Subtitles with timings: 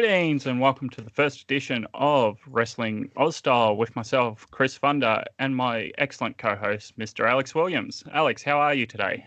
[0.00, 5.24] Greetings and welcome to the first edition of Wrestling Aus Style with myself, Chris Funder,
[5.40, 7.28] and my excellent co host, Mr.
[7.28, 8.04] Alex Williams.
[8.12, 9.26] Alex, how are you today?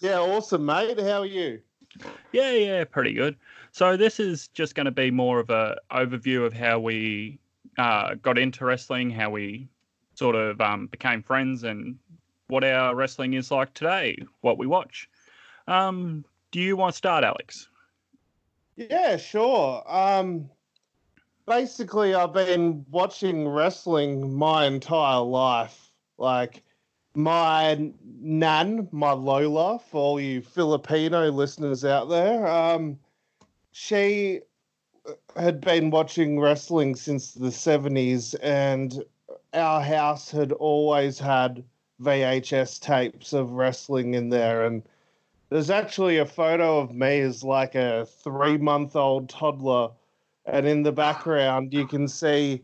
[0.00, 0.98] Yeah, awesome, mate.
[0.98, 1.60] How are you?
[2.32, 3.36] Yeah, yeah, pretty good.
[3.70, 7.38] So this is just going to be more of a overview of how we
[7.78, 9.68] uh, got into wrestling, how we
[10.16, 11.96] sort of um, became friends, and
[12.48, 15.08] what our wrestling is like today, what we watch.
[15.68, 17.69] Um, do you want to start, Alex?
[18.88, 19.82] Yeah, sure.
[19.86, 20.48] Um,
[21.46, 25.92] basically, I've been watching wrestling my entire life.
[26.16, 26.62] Like,
[27.14, 32.98] my nan, my Lola, for all you Filipino listeners out there, um,
[33.72, 34.40] she
[35.36, 39.04] had been watching wrestling since the 70s, and
[39.52, 41.62] our house had always had
[42.00, 44.64] VHS tapes of wrestling in there.
[44.64, 44.82] And
[45.50, 49.90] there's actually a photo of me as like a three month old toddler,
[50.46, 52.62] and in the background you can see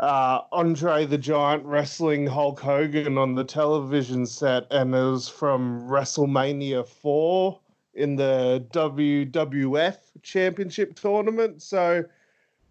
[0.00, 5.82] uh, Andre the Giant wrestling Hulk Hogan on the television set, and it was from
[5.88, 7.58] WrestleMania 4
[7.94, 11.60] in the WWF Championship tournament.
[11.60, 12.04] So,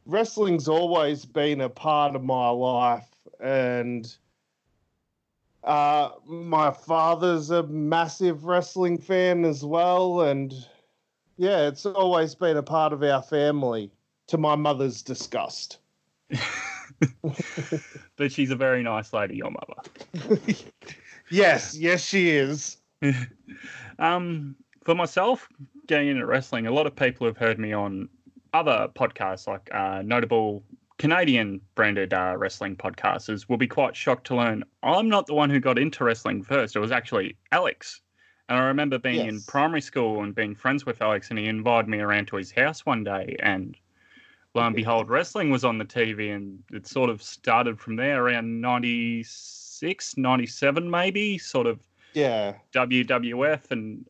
[0.05, 3.09] wrestling's always been a part of my life,
[3.41, 4.15] and
[5.67, 10.53] uh, my father's a massive wrestling fan as well, and
[11.35, 13.91] yeah, it's always been a part of our family.
[14.27, 15.77] To my mother's disgust.
[18.17, 20.41] but she's a very nice lady, your mother.
[21.31, 22.75] yes, yes, she is.
[23.99, 25.47] um, for myself,
[25.87, 28.09] getting into wrestling, a lot of people have heard me on
[28.53, 30.61] other podcasts like uh, notable
[30.97, 35.49] Canadian branded uh, wrestling podcasters will be quite shocked to learn I'm not the one
[35.49, 36.75] who got into wrestling first.
[36.75, 38.01] It was actually Alex.
[38.49, 39.27] And I remember being yes.
[39.27, 42.51] in primary school and being friends with Alex, and he invited me around to his
[42.51, 43.35] house one day.
[43.39, 43.75] And
[44.55, 48.23] lo and behold, wrestling was on the TV, and it sort of started from there
[48.23, 51.79] around 96, 97, maybe, sort of
[52.13, 54.07] yeah WWF and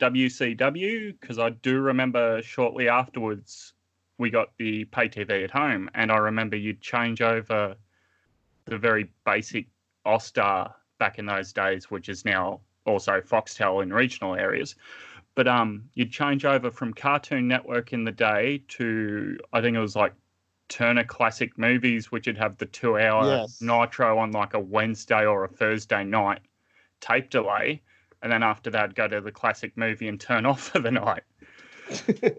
[0.00, 3.72] WCW, because I do remember shortly afterwards
[4.18, 7.76] we got the pay TV at home, and I remember you'd change over
[8.64, 9.66] the very basic
[10.06, 14.76] Austar back in those days, which is now also Foxtel in regional areas.
[15.34, 19.80] But um, you'd change over from Cartoon Network in the day to I think it
[19.80, 20.14] was like
[20.68, 23.60] Turner Classic Movies, which would have the two-hour yes.
[23.60, 26.40] Nitro on like a Wednesday or a Thursday night
[27.00, 27.82] tape delay,
[28.22, 31.22] and then after that, go to the classic movie and turn off for the night.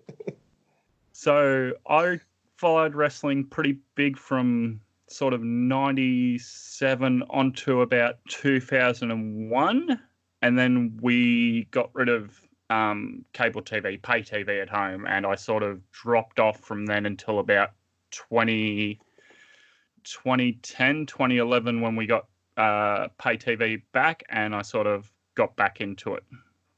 [1.28, 2.22] So I
[2.56, 10.00] followed wrestling pretty big from sort of 97 onto about 2001.
[10.42, 12.40] And then we got rid of
[12.70, 15.06] um, cable TV, pay TV at home.
[15.06, 17.72] And I sort of dropped off from then until about
[18.12, 18.98] 20,
[20.06, 24.24] 2010, 2011 when we got uh, pay TV back.
[24.30, 26.24] And I sort of got back into it.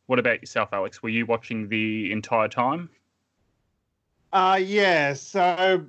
[0.08, 1.04] What about yourself, Alex?
[1.04, 2.90] Were you watching the entire time?
[4.32, 5.86] Uh yeah, so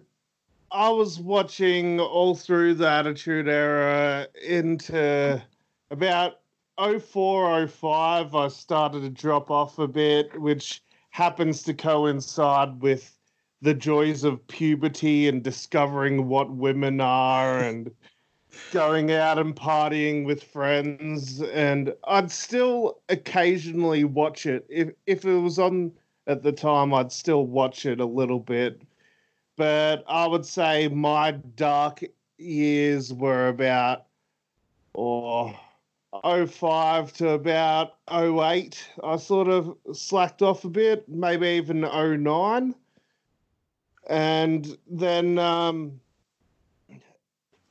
[0.73, 5.43] I was watching all through the Attitude Era into
[5.91, 6.41] about
[6.78, 8.34] 04, 05.
[8.34, 13.19] I started to drop off a bit, which happens to coincide with
[13.61, 17.91] the joys of puberty and discovering what women are and
[18.72, 21.43] going out and partying with friends.
[21.43, 25.93] And I'd still occasionally watch it if if it was on
[26.31, 28.83] at the time, I'd still watch it a little bit.
[29.57, 32.05] But I would say my dark
[32.39, 34.07] years were about
[34.95, 35.53] or
[36.13, 38.89] oh, 05 to about 08.
[39.03, 42.77] I sort of slacked off a bit, maybe even 09.
[44.09, 46.01] And then um,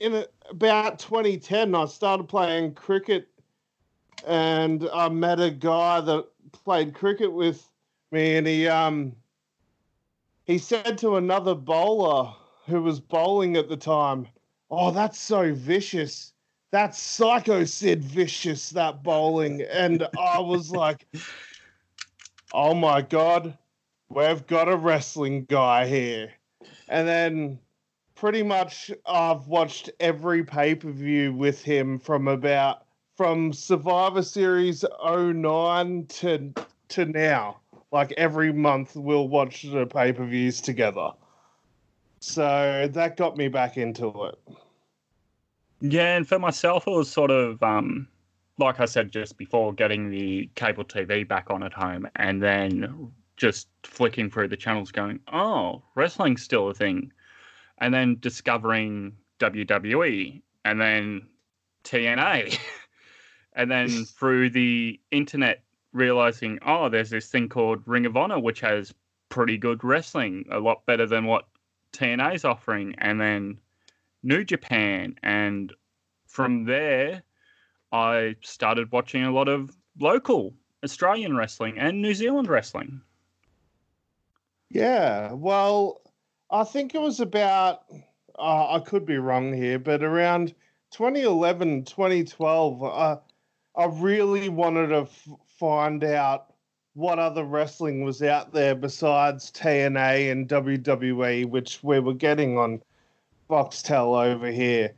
[0.01, 3.29] in about 2010, I started playing cricket
[4.27, 7.68] and I met a guy that played cricket with
[8.11, 9.15] Man, he um
[10.45, 12.33] he said to another bowler
[12.65, 14.27] who was bowling at the time,
[14.71, 16.33] "Oh, that's so vicious.
[16.71, 21.05] That's psycho Sid vicious that bowling." And I was like,
[22.51, 23.55] "Oh my god,
[24.09, 26.33] we've got a wrestling guy here."
[26.87, 27.59] And then
[28.15, 32.85] pretty much I've watched every pay-per-view with him from about
[33.15, 36.53] from Survivor Series 09 to
[36.87, 37.59] to now
[37.91, 41.09] like every month we'll watch the pay per views together.
[42.19, 44.39] So that got me back into it.
[45.81, 48.07] Yeah, and for myself, it was sort of um,
[48.57, 53.11] like I said just before, getting the cable TV back on at home, and then
[53.37, 57.11] just flicking through the channels going, oh, wrestling's still a thing.
[57.79, 61.27] And then discovering WWE and then
[61.85, 62.59] TNA.
[63.53, 63.89] and then
[64.19, 65.63] through the internet,
[65.93, 68.93] realizing, oh, there's this thing called Ring of Honor, which has
[69.29, 71.47] pretty good wrestling, a lot better than what
[71.93, 72.95] TNA's offering.
[72.97, 73.59] And then
[74.23, 75.15] New Japan.
[75.23, 75.73] And
[76.27, 77.23] from there,
[77.91, 80.53] I started watching a lot of local
[80.83, 83.01] Australian wrestling and New Zealand wrestling.
[84.69, 86.01] Yeah, well,
[86.51, 87.83] I think it was about,
[88.37, 90.53] uh, I could be wrong here, but around
[90.91, 93.17] 2011, 2012, uh,
[93.75, 95.27] I really wanted to f-
[95.59, 96.53] find out
[96.93, 102.81] what other wrestling was out there besides TNA and WWE, which we were getting on
[103.49, 104.93] Foxtel over here.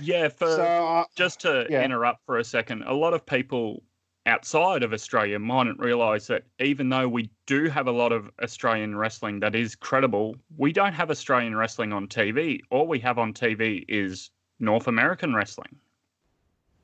[0.00, 1.84] Yeah, for so, uh, just to yeah.
[1.84, 3.82] interrupt for a second, a lot of people
[4.26, 8.96] outside of Australia mightn't realise that even though we do have a lot of Australian
[8.96, 12.60] wrestling that is credible, we don't have Australian wrestling on TV.
[12.70, 15.76] All we have on TV is North American wrestling.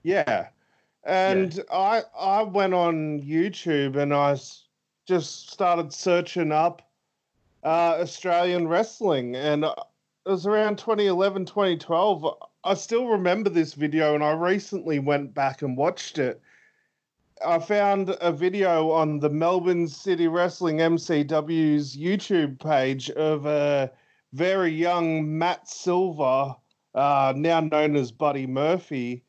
[0.03, 0.49] Yeah.
[1.05, 1.63] And yeah.
[1.73, 4.39] I I went on YouTube and I
[5.07, 6.83] just started searching up
[7.65, 9.75] uh, Australian wrestling and it
[10.25, 12.27] was around 2011 2012
[12.63, 16.41] I still remember this video and I recently went back and watched it
[17.45, 23.91] I found a video on the Melbourne City Wrestling MCW's YouTube page of a
[24.35, 26.55] very young Matt Silver,
[26.95, 29.25] uh, now known as Buddy Murphy,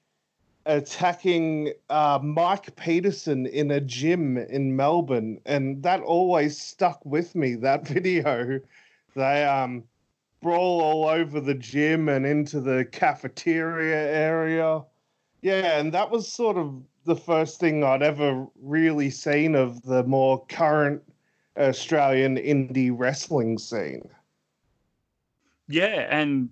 [0.65, 7.55] attacking uh, Mike Peterson in a gym in Melbourne, and that always stuck with me.
[7.55, 8.59] That video,
[9.15, 9.83] they um,
[10.41, 14.83] brawl all over the gym and into the cafeteria area.
[15.41, 20.03] Yeah, and that was sort of the first thing I'd ever really seen of the
[20.03, 21.01] more current
[21.57, 24.07] Australian indie wrestling scene.
[25.67, 26.49] Yeah, and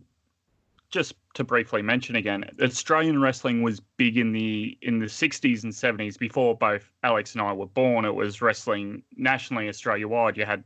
[0.90, 5.72] just to briefly mention again, Australian wrestling was big in the in the 60s and
[5.72, 8.06] 70s before both Alex and I were born.
[8.06, 10.38] It was wrestling nationally Australia wide.
[10.38, 10.64] You had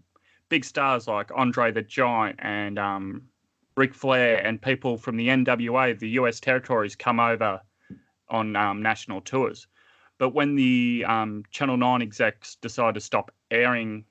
[0.50, 3.24] big stars like Andre the Giant and um,
[3.76, 7.60] Ric Flair and people from the NWA, the US territories, come over
[8.30, 9.68] on um, national tours.
[10.18, 14.06] But when the um, Channel 9 execs decided to stop airing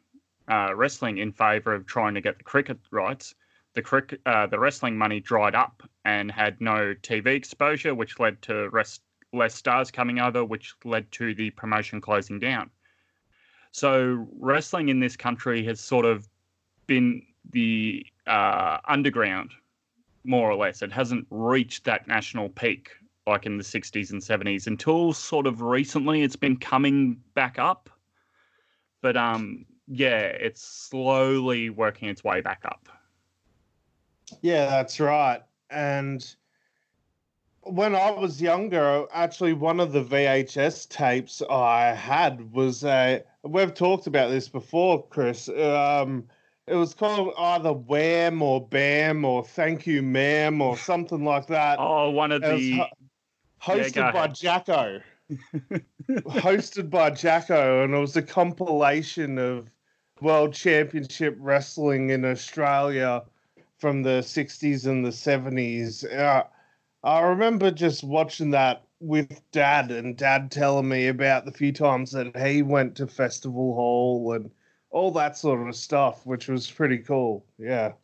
[0.51, 3.35] uh, wrestling in favour of trying to get the cricket rights,
[3.75, 8.69] the uh, the wrestling money dried up and had no TV exposure, which led to
[8.71, 9.03] rest,
[9.33, 12.71] less stars coming over, which led to the promotion closing down.
[13.71, 16.29] So wrestling in this country has sort of
[16.87, 19.53] been the uh, underground,
[20.25, 20.83] more or less.
[20.83, 22.91] It hasn't reached that national peak
[23.27, 27.89] like in the 60s and 70s until sort of recently it's been coming back up
[29.01, 32.89] but um yeah it's slowly working its way back up
[34.41, 36.35] yeah that's right and
[37.63, 43.23] when I was younger, actually, one of the VHS tapes I had was a.
[43.45, 45.49] We've talked about this before, Chris.
[45.49, 46.25] Um,
[46.67, 51.79] it was called either Wham or Bam or Thank You, Ma'am or something like that.
[51.81, 52.85] Oh, one of the
[53.61, 55.01] hosted yeah, by Jacko.
[56.11, 59.71] hosted by Jacko, and it was a compilation of
[60.21, 63.23] World Championship Wrestling in Australia
[63.83, 66.05] from the 60s and the 70s.
[66.17, 66.45] Uh,
[67.03, 72.13] I remember just watching that with dad and dad telling me about the few times
[72.13, 74.49] that he went to Festival Hall and
[74.91, 77.45] all that sort of stuff, which was pretty cool.
[77.59, 77.95] Yeah.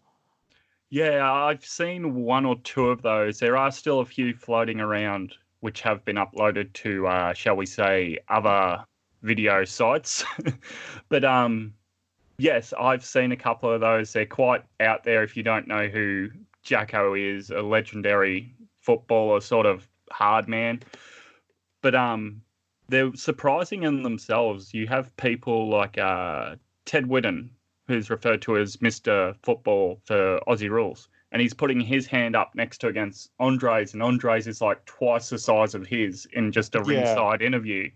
[0.90, 3.38] Yeah, I've seen one or two of those.
[3.38, 7.66] There are still a few floating around which have been uploaded to, uh, shall we
[7.66, 8.84] say, other
[9.22, 10.24] video sites.
[11.08, 11.74] but um,
[12.38, 14.12] yes, I've seen a couple of those.
[14.12, 16.28] They're quite out there if you don't know who
[16.62, 20.80] Jacko is, a legendary footballer, sort of hard man.
[21.82, 22.42] But um,
[22.88, 24.72] they're surprising in themselves.
[24.72, 27.50] You have people like uh, Ted Whitten,
[27.86, 29.34] who's referred to as Mr.
[29.42, 34.02] Football for Aussie Rules and he's putting his hand up next to against Andres, and
[34.02, 37.00] Andres is like twice the size of his in just a yeah.
[37.00, 37.90] ringside interview.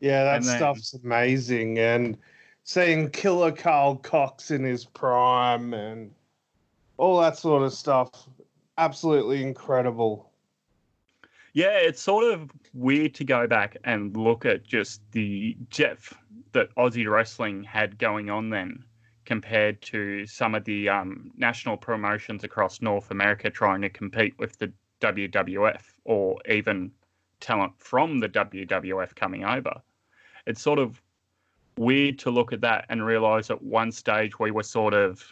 [0.00, 2.18] Yeah, that stuff's amazing, and
[2.64, 6.12] seeing Killer Karl Kox in his prime and
[6.98, 8.10] all that sort of stuff,
[8.78, 10.30] absolutely incredible.
[11.54, 16.12] Yeah, it's sort of weird to go back and look at just the Jeff
[16.52, 18.84] that Aussie wrestling had going on then
[19.24, 24.58] compared to some of the um, national promotions across North America trying to compete with
[24.58, 26.90] the WWF or even
[27.40, 29.82] talent from the WWF coming over.
[30.46, 31.00] It's sort of
[31.78, 35.22] weird to look at that and realize at one stage we were sort of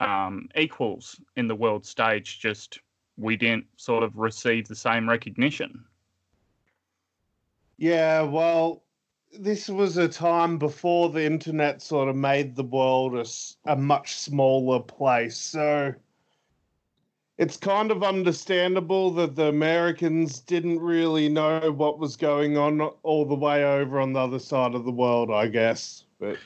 [0.00, 2.80] um, equals in the world stage, just
[3.16, 5.84] we didn't sort of receive the same recognition.
[7.76, 8.84] Yeah, well,
[9.38, 13.24] this was a time before the internet sort of made the world a,
[13.70, 15.36] a much smaller place.
[15.36, 15.94] So
[17.36, 23.24] it's kind of understandable that the Americans didn't really know what was going on all
[23.26, 26.04] the way over on the other side of the world, I guess.
[26.20, 26.38] But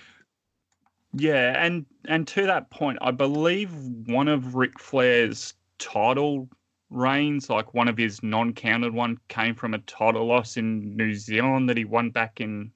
[1.13, 3.71] yeah, and and to that point, I believe
[4.07, 6.49] one of Ric Flair's title
[6.91, 11.69] reigns, like one of his non-counted one, came from a title loss in New Zealand
[11.69, 12.71] that he won back in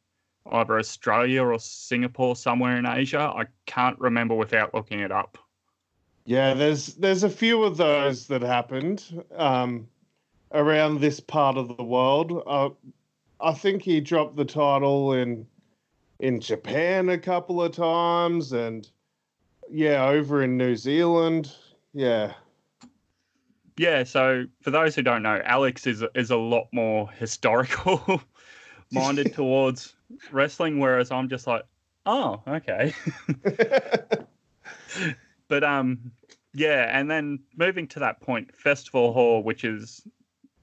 [0.51, 3.33] either Australia or Singapore, somewhere in Asia.
[3.35, 5.39] I can't remember without looking it up.
[6.25, 9.89] Yeah, there's there's a few of those that happened um,
[10.53, 12.43] around this part of the world.
[12.47, 12.71] Uh,
[13.41, 15.47] I think he dropped the title in
[16.21, 18.89] in Japan a couple of times, and
[19.69, 21.53] yeah, over in New Zealand.
[21.93, 22.35] Yeah.
[23.79, 28.23] Yeah, so for those who don't know, Alex is is a lot more historical
[28.93, 29.95] minded towards
[30.31, 31.65] wrestling, whereas I'm just like,
[32.07, 32.95] oh, okay.
[35.53, 36.11] but um,
[36.55, 40.01] yeah, and then moving to that point, Festival Hall, which is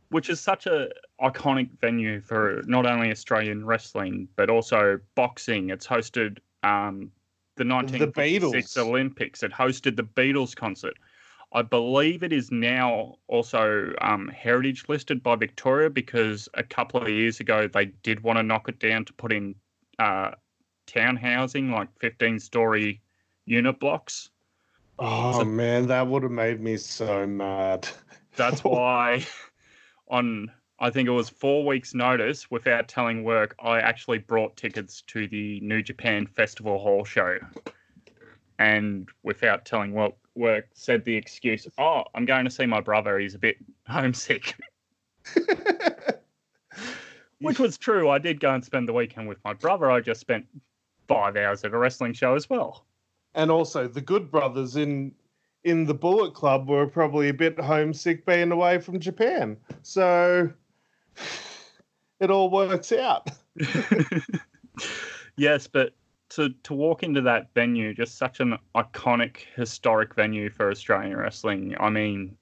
[0.10, 0.90] which is such a
[1.22, 5.70] iconic venue for not only Australian wrestling but also boxing.
[5.70, 7.12] It's hosted um,
[7.56, 9.44] the 1956 Olympics.
[9.44, 10.96] It hosted the Beatles concert.
[11.54, 17.10] I believe it is now also um, heritage listed by Victoria because a couple of
[17.10, 19.54] years ago they did want to knock it down to put in
[20.00, 20.32] uh,
[20.88, 23.02] town housing, like 15 story
[23.46, 24.32] unit blocks.
[25.02, 27.88] Oh so man, that would have made me so mad.
[28.36, 29.26] That's why
[30.10, 35.02] on I think it was four weeks' notice, without telling work, I actually brought tickets
[35.08, 37.38] to the New Japan Festival Hall show.
[38.58, 43.20] And without telling work, work said the excuse, "Oh, I'm going to see my brother.
[43.20, 44.56] He's a bit homesick."
[47.40, 48.10] Which was true.
[48.10, 49.90] I did go and spend the weekend with my brother.
[49.90, 50.46] I just spent
[51.08, 52.86] five hours at a wrestling show as well
[53.36, 55.14] and also the Good Brothers in
[55.64, 59.58] in the Bullet Club were probably a bit homesick being away from Japan.
[59.82, 60.52] So
[62.20, 63.30] it all works out.
[65.38, 65.94] yes, but
[66.30, 71.76] to to walk into that venue, just such an iconic, historic venue for Australian wrestling.
[71.80, 72.38] I mean,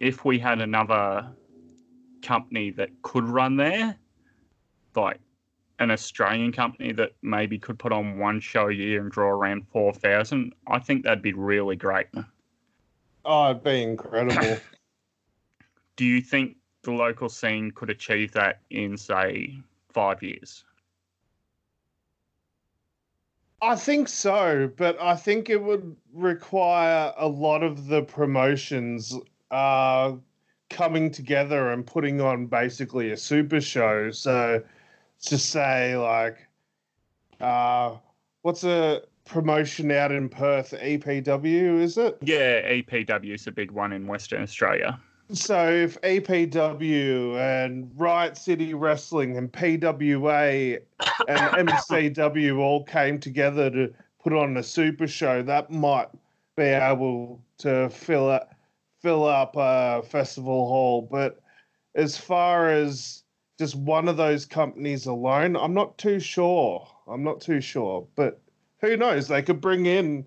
[0.00, 1.28] if we had another
[2.22, 3.96] company that could run there,
[4.94, 5.20] like
[5.78, 9.66] an Australian company that maybe could put on one show a year and draw around
[9.68, 12.06] 4,000, I think that'd be really great.
[13.24, 14.58] Oh, it'd be incredible.
[15.96, 19.58] Do you think the local scene could achieve that in, say,
[19.92, 20.64] five years?
[23.62, 29.14] I think so, but I think it would require a lot of the promotions
[29.50, 30.12] uh,
[30.68, 34.10] coming together and putting on basically a super show.
[34.10, 34.62] So,
[35.22, 36.46] to say like,
[37.40, 37.96] uh,
[38.42, 40.72] what's a promotion out in Perth?
[40.72, 42.18] EPW is it?
[42.22, 45.00] Yeah, EPW is a big one in Western Australia.
[45.32, 50.78] So if EPW and Riot City Wrestling and PWA
[51.26, 53.92] and MCW all came together to
[54.22, 56.08] put on a super show, that might
[56.56, 58.54] be able to fill up
[59.02, 61.08] fill up a festival hall.
[61.10, 61.40] But
[61.96, 63.24] as far as
[63.58, 65.56] just one of those companies alone.
[65.56, 66.86] I'm not too sure.
[67.08, 68.40] I'm not too sure, but
[68.80, 69.28] who knows?
[69.28, 70.26] They could bring in,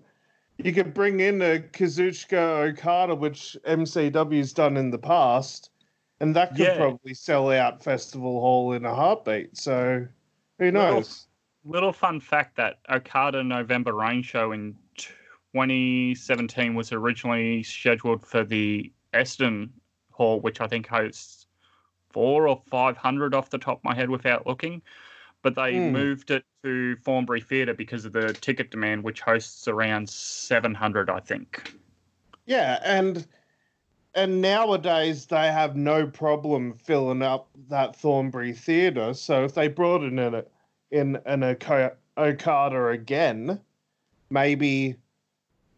[0.58, 5.70] you could bring in a Kazuchika Okada, which MCW's done in the past,
[6.20, 6.76] and that could yeah.
[6.76, 9.56] probably sell out Festival Hall in a heartbeat.
[9.56, 10.06] So
[10.58, 11.26] who knows?
[11.64, 18.44] Little, little fun fact that Okada November Rain show in 2017 was originally scheduled for
[18.44, 19.72] the Eston
[20.10, 21.39] Hall, which I think hosts
[22.12, 24.82] four or five hundred off the top of my head without looking.
[25.42, 25.90] But they mm.
[25.90, 31.08] moved it to Thornbury Theatre because of the ticket demand, which hosts around seven hundred,
[31.08, 31.74] I think.
[32.46, 33.26] Yeah, and
[34.14, 39.14] and nowadays they have no problem filling up that Thornbury Theatre.
[39.14, 40.42] So if they brought it in an
[40.90, 41.56] in an
[42.18, 43.60] Okada again,
[44.28, 44.96] maybe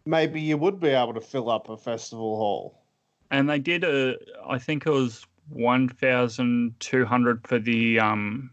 [0.06, 2.82] maybe you would be able to fill up a festival hall.
[3.30, 8.50] And they did a, I think it was 1,200 for the um,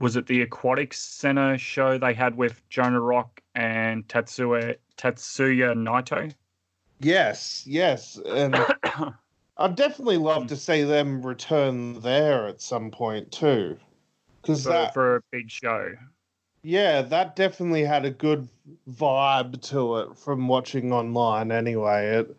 [0.00, 6.34] was it the Aquatics Center show they had with Jonah Rock and Tetsuya Tetsuya Naito?
[7.00, 8.54] Yes, yes, and
[9.56, 13.76] I'd definitely love to see them return there at some point too,
[14.42, 15.92] because that for a big show.
[16.62, 18.48] Yeah, that definitely had a good
[18.90, 22.16] vibe to it from watching online anyway.
[22.16, 22.36] It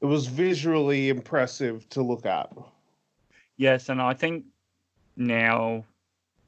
[0.00, 2.52] it was visually impressive to look at.
[3.56, 4.44] Yes, and I think
[5.16, 5.84] now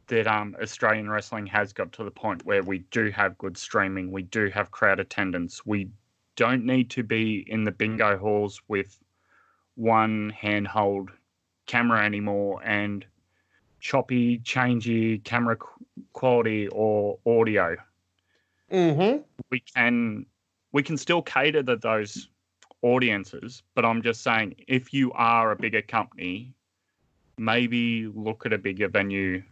[0.08, 4.10] that um, Australian wrestling has got to the point where we do have good streaming,
[4.10, 5.88] we do have crowd attendance, we
[6.36, 8.98] don't need to be in the bingo halls with
[9.74, 11.10] one handhold
[11.66, 13.04] camera anymore and
[13.80, 15.56] choppy, changey camera
[16.12, 17.76] quality or audio.
[18.70, 19.22] Mm-hmm.
[19.50, 20.26] We can
[20.72, 22.28] we can still cater to those
[22.82, 26.54] audiences, but I'm just saying if you are a bigger company,
[27.38, 29.42] maybe look at a bigger venue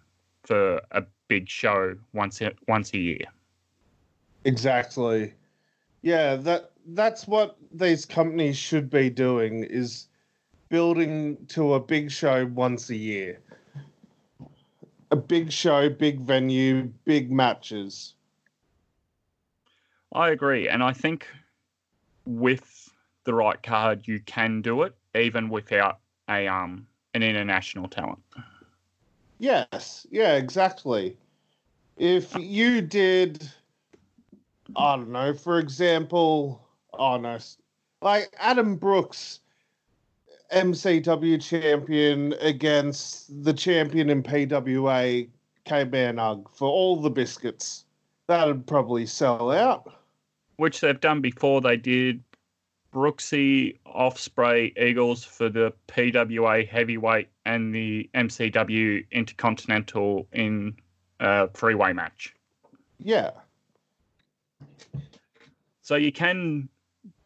[0.45, 3.25] for a big show once a, once a year.
[4.45, 5.35] Exactly.
[6.03, 10.09] Yeah, that that's what these companies should be doing is
[10.69, 13.41] building to a big show once a year.
[15.11, 18.15] A big show, big venue, big matches.
[20.13, 21.27] I agree, and I think
[22.27, 22.91] with
[23.25, 28.19] the right card, you can do it even without a um an international talent.
[29.39, 31.17] Yes, yeah, exactly.
[31.97, 33.49] If you did,
[34.77, 36.61] I don't know, for example,
[36.93, 37.39] oh no,
[38.03, 39.41] like Adam Brooks,
[40.53, 45.29] MCW champion against the champion in PWA,
[45.65, 47.85] K Man Ugg, for all the biscuits.
[48.27, 49.93] That'd probably sell out.
[50.57, 51.61] Which they've done before.
[51.61, 52.23] They did
[52.95, 60.77] Brooksy, Ospreay, Eagles for the PWA heavyweight and the MCW Intercontinental in
[61.19, 62.35] a three-way match.
[62.99, 63.33] Yeah.
[65.83, 66.69] So you can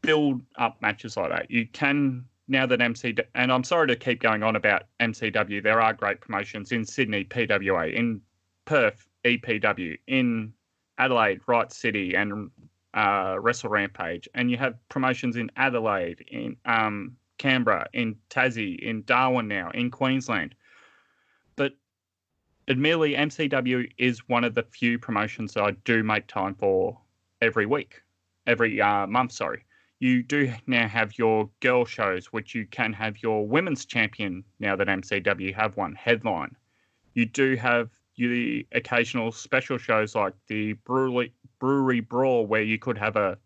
[0.01, 1.51] build up matches like that.
[1.51, 5.63] You can now that MC and I'm sorry to keep going on about MCW.
[5.63, 8.23] There are great promotions in Sydney, PWA, in
[8.65, 10.55] Perth, EPW, in
[10.97, 12.51] Adelaide, Riot City, and
[12.99, 19.05] uh, Wrestle Rampage, and you have promotions in Adelaide, in um, Canberra, in Tassie, in
[19.05, 20.57] Darwin now, in Queensland.
[21.55, 21.75] But
[22.67, 26.99] admittedly, MCW is one of the few promotions that I do make time for
[27.41, 28.03] every week,
[28.49, 29.65] every uh, month, sorry.
[30.01, 34.75] You do now have your girl shows, which you can have your women's champion now
[34.75, 36.57] that MCW have one headline.
[37.15, 42.99] You do have the occasional special shows like the Brewery, Brewery Brawl, where you could
[42.99, 43.39] have a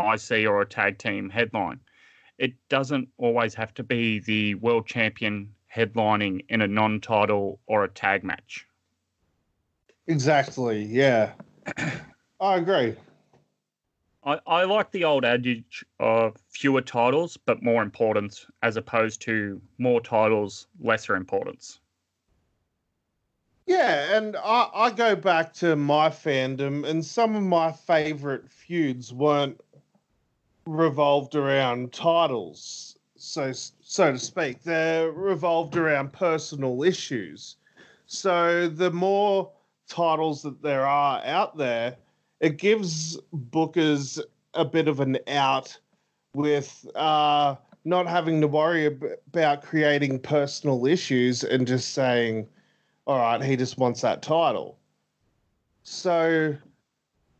[0.00, 1.80] IC or a tag team headline.
[2.38, 7.84] It doesn't always have to be the world champion headlining in a non title or
[7.84, 8.66] a tag match.
[10.06, 11.32] Exactly, yeah.
[12.40, 12.96] I agree.
[14.24, 19.60] I, I like the old adage of fewer titles but more importance as opposed to
[19.78, 21.79] more titles, lesser importance.
[23.70, 29.12] Yeah, and I, I go back to my fandom, and some of my favorite feuds
[29.12, 29.60] weren't
[30.66, 34.64] revolved around titles, so so to speak.
[34.64, 37.58] They're revolved around personal issues.
[38.06, 39.52] So the more
[39.86, 41.94] titles that there are out there,
[42.40, 44.20] it gives bookers
[44.54, 45.78] a bit of an out
[46.34, 47.54] with uh,
[47.84, 52.48] not having to worry about creating personal issues and just saying
[53.10, 54.78] all right, he just wants that title.
[55.82, 56.54] So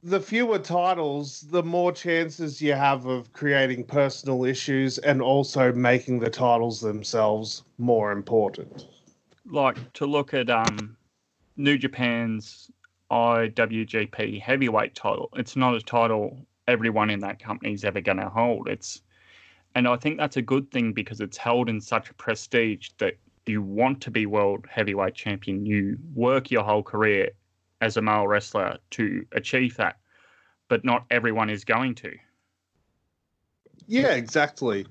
[0.02, 6.18] the fewer titles, the more chances you have of creating personal issues and also making
[6.18, 8.88] the titles themselves more important.
[9.46, 10.96] Like to look at um,
[11.56, 12.72] New Japan's
[13.12, 15.28] IWGP heavyweight title.
[15.37, 18.68] It's not a title everyone in that company is ever going to hold.
[18.68, 19.02] It's
[19.76, 23.14] and I think that's a good thing because it's held in such a prestige that
[23.50, 27.30] you want to be world heavyweight champion, you work your whole career
[27.80, 29.96] as a male wrestler to achieve that,
[30.68, 32.12] but not everyone is going to.
[33.86, 34.86] Yeah, exactly.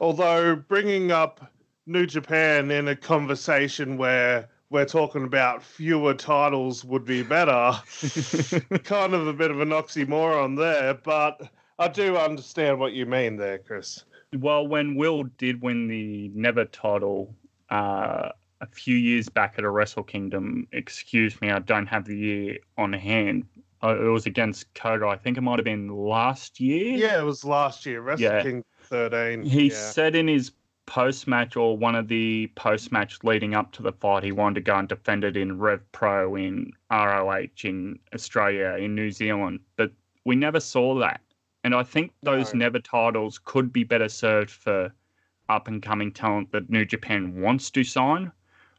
[0.00, 1.50] Although bringing up
[1.86, 7.72] New Japan in a conversation where we're talking about fewer titles would be better,
[8.84, 11.40] kind of a bit of an oxymoron there, but
[11.78, 14.04] I do understand what you mean there, Chris.
[14.32, 17.34] Well, when Will did win the Never title
[17.70, 18.30] uh,
[18.60, 20.66] a few years back at a Wrestle Kingdom.
[20.72, 23.44] Excuse me, I don't have the year on hand.
[23.82, 25.06] Uh, it was against Koga.
[25.06, 26.96] I think it might have been last year.
[26.96, 28.02] Yeah, it was last year.
[28.02, 28.42] Wrestle yeah.
[28.42, 29.42] King 13.
[29.42, 29.74] He yeah.
[29.74, 30.52] said in his
[30.90, 34.56] post match or one of the post match leading up to the fight, he wanted
[34.56, 39.60] to go and defend it in Rev Pro, in ROH, in Australia, in New Zealand.
[39.76, 39.92] But
[40.26, 41.20] we never saw that.
[41.62, 42.58] And I think those no.
[42.58, 44.92] never titles could be better served for
[45.50, 48.32] up and coming talent that New Japan wants to sign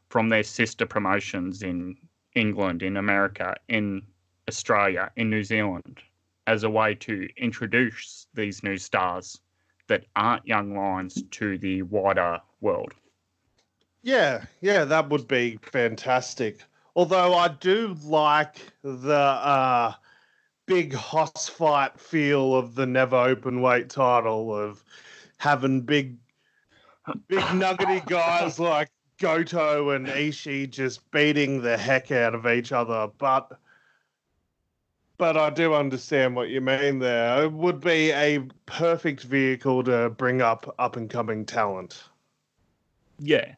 [0.08, 1.96] from their sister promotions in
[2.34, 4.02] England, in America, in
[4.48, 6.00] Australia in New Zealand
[6.46, 9.40] as a way to introduce these new stars
[9.86, 12.92] that aren't young lions to the wider world.
[14.02, 16.64] Yeah, yeah, that would be fantastic.
[16.96, 19.94] Although I do like the uh,
[20.66, 24.82] big hoss fight feel of the never open weight title of
[25.38, 26.16] having big,
[27.28, 33.10] big nuggety guys like Goto and Ishii just beating the heck out of each other.
[33.18, 33.58] But
[35.18, 37.44] but I do understand what you mean there.
[37.44, 42.02] It would be a perfect vehicle to bring up up and coming talent.
[43.18, 43.54] Yeah.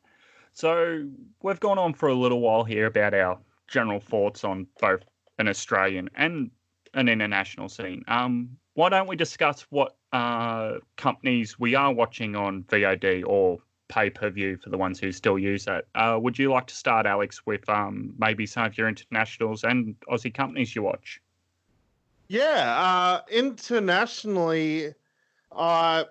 [0.53, 1.09] So
[1.43, 5.01] we've gone on for a little while here about our general thoughts on both
[5.39, 6.51] an Australian and
[6.93, 8.05] an international scene.
[8.09, 14.09] Um, why don't we discuss what uh, companies we are watching on VOD or pay
[14.09, 15.87] per view for the ones who still use it?
[15.97, 19.97] Uh, would you like to start, Alex, with um, maybe some of your internationals and
[20.09, 21.21] Aussie companies you watch?
[22.29, 24.95] Yeah, uh, internationally,
[25.51, 26.07] I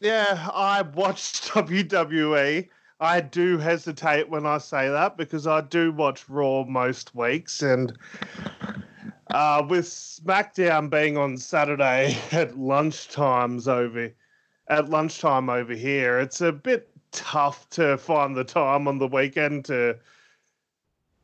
[0.00, 2.68] yeah, I watched WWE.
[3.00, 7.96] I do hesitate when I say that because I do watch Raw most weeks, and
[9.30, 14.12] uh, with SmackDown being on Saturday at lunchtimes over
[14.68, 19.64] at lunchtime over here, it's a bit tough to find the time on the weekend
[19.66, 19.96] to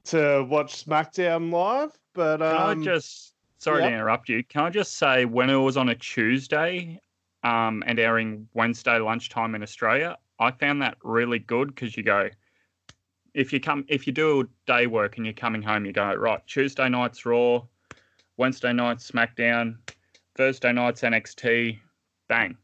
[0.05, 1.93] to watch SmackDown live.
[2.15, 3.91] But um, Can I just sorry yep.
[3.91, 4.43] to interrupt you.
[4.43, 7.01] Can I just say when it was on a Tuesday
[7.45, 12.31] um, and airing Wednesday lunchtime in Australia, I found that really good because you go
[13.35, 16.45] if you come if you do day work and you're coming home, you go right
[16.47, 17.63] Tuesday night's Raw,
[18.41, 19.77] Wednesday night's SmackDown,
[20.35, 21.79] Thursday night's NXT,
[22.27, 22.57] bang.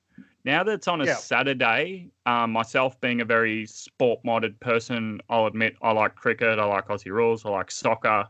[0.46, 1.18] Now that it's on a yep.
[1.18, 6.64] Saturday, um, myself being a very sport minded person, I'll admit I like cricket, I
[6.64, 8.26] like Aussie rules, I like soccer.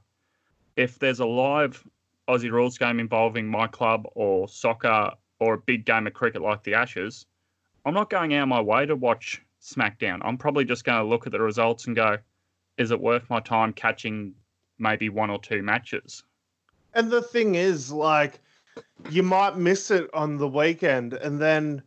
[0.75, 1.87] If there's a live
[2.29, 6.65] Aussie rules game involving my club or soccer or a big game of cricket like
[6.65, 7.27] the Ashes,
[7.85, 10.19] I'm not going out of my way to watch SmackDown.
[10.23, 12.19] I'm probably just going to look at the results and go,
[12.77, 14.35] is it worth my time catching
[14.81, 16.25] maybe one or two matches?
[16.97, 18.41] And the thing is, like,
[19.11, 21.83] you might miss it on the weekend and then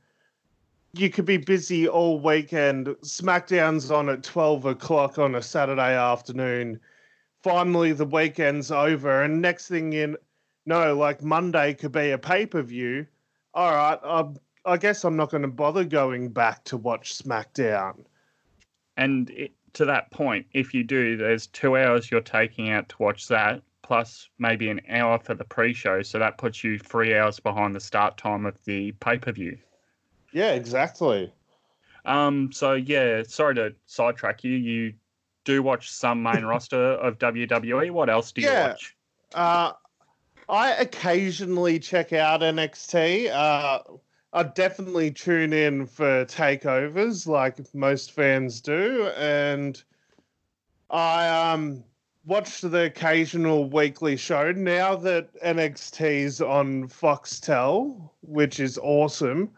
[0.93, 2.87] you could be busy all weekend.
[3.03, 6.79] SmackDown's on at 12 o'clock on a Saturday afternoon.
[7.41, 10.15] Finally, the weekend's over, and next thing you
[10.67, 13.07] no, like Monday could be a pay per view.
[13.55, 14.25] All right, I,
[14.65, 18.03] I guess I'm not going to bother going back to watch SmackDown.
[18.95, 22.95] And it, to that point, if you do, there's two hours you're taking out to
[22.99, 26.03] watch that, plus maybe an hour for the pre show.
[26.03, 29.57] So that puts you three hours behind the start time of the pay per view.
[30.31, 31.33] Yeah, exactly.
[32.05, 34.51] Um, so yeah, sorry to sidetrack you.
[34.51, 34.93] You
[35.43, 37.89] do watch some main roster of WWE.
[37.89, 38.67] What else do you yeah.
[38.67, 38.95] watch?
[39.33, 39.71] Uh,
[40.47, 43.31] I occasionally check out NXT.
[43.31, 43.79] Uh,
[44.33, 49.81] I definitely tune in for takeovers, like most fans do, and
[50.91, 51.83] I um
[52.29, 59.49] watch the occasional weekly show now that NXT's on Foxtel, which is awesome.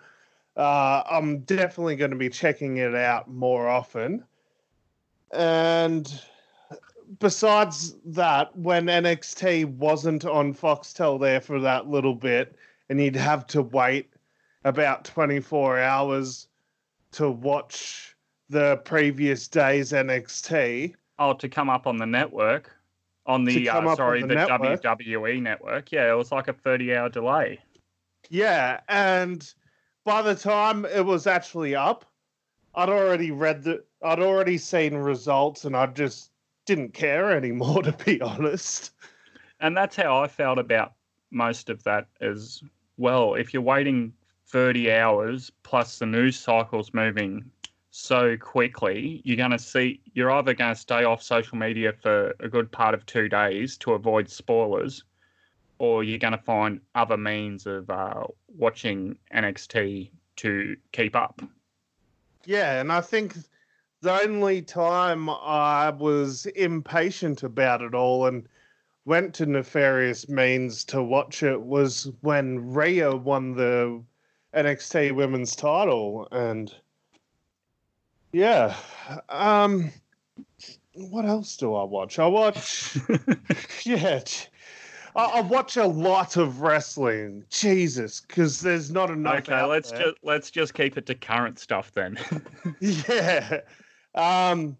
[0.56, 4.24] Uh, I'm definitely going to be checking it out more often.
[5.34, 6.18] And
[7.20, 12.56] besides that, when NXT wasn't on Foxtel there for that little bit,
[12.90, 14.14] and you'd have to wait
[14.64, 16.48] about 24 hours
[17.12, 18.16] to watch
[18.50, 20.96] the previous day's NXT.
[21.22, 22.76] Oh, to come up on the network,
[23.28, 24.82] on the uh, sorry, the, the network.
[24.82, 25.92] WWE network.
[25.92, 27.60] Yeah, it was like a 30 hour delay.
[28.32, 29.48] Yeah, and
[30.04, 32.06] by the time it was actually up,
[32.74, 36.32] I'd already read the, I'd already seen results, and I'd just
[36.66, 38.92] didn't care anymore, to be honest.
[39.60, 40.94] And that's how I felt about
[41.30, 42.64] most of that as
[42.98, 43.36] well.
[43.36, 44.12] If you're waiting
[44.48, 47.46] 30 hours plus the news cycle's moving
[47.92, 52.34] so quickly, you're going to see, you're either going to stay off social media for
[52.40, 55.04] a good part of two days to avoid spoilers,
[55.78, 58.24] or you're going to find other means of uh,
[58.58, 61.42] watching NXT to keep up.
[62.46, 63.36] Yeah, and I think
[64.00, 68.48] the only time I was impatient about it all and
[69.04, 74.02] went to nefarious means to watch it was when Rhea won the
[74.56, 76.74] NXT Women's Title, and
[78.32, 78.76] yeah,
[79.30, 79.92] um,
[80.94, 82.20] what else do I watch?
[82.20, 82.98] I watch,
[83.84, 84.22] yeah.
[85.16, 87.44] I, I watch a lot of wrestling.
[87.50, 89.50] Jesus, because there's not enough.
[89.50, 90.04] Okay, let's there.
[90.04, 92.18] just let's just keep it to current stuff then.
[92.80, 93.60] yeah,
[94.16, 94.78] um,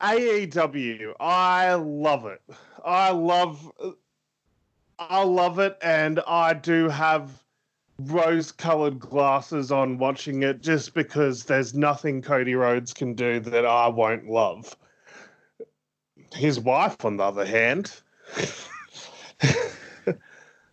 [0.00, 2.42] AEW, I love it.
[2.84, 3.70] I love
[4.98, 7.41] I love it and I do have
[8.10, 13.88] rose-colored glasses on watching it just because there's nothing Cody Rhodes can do that I
[13.88, 14.76] won't love.
[16.32, 18.00] His wife on the other hand,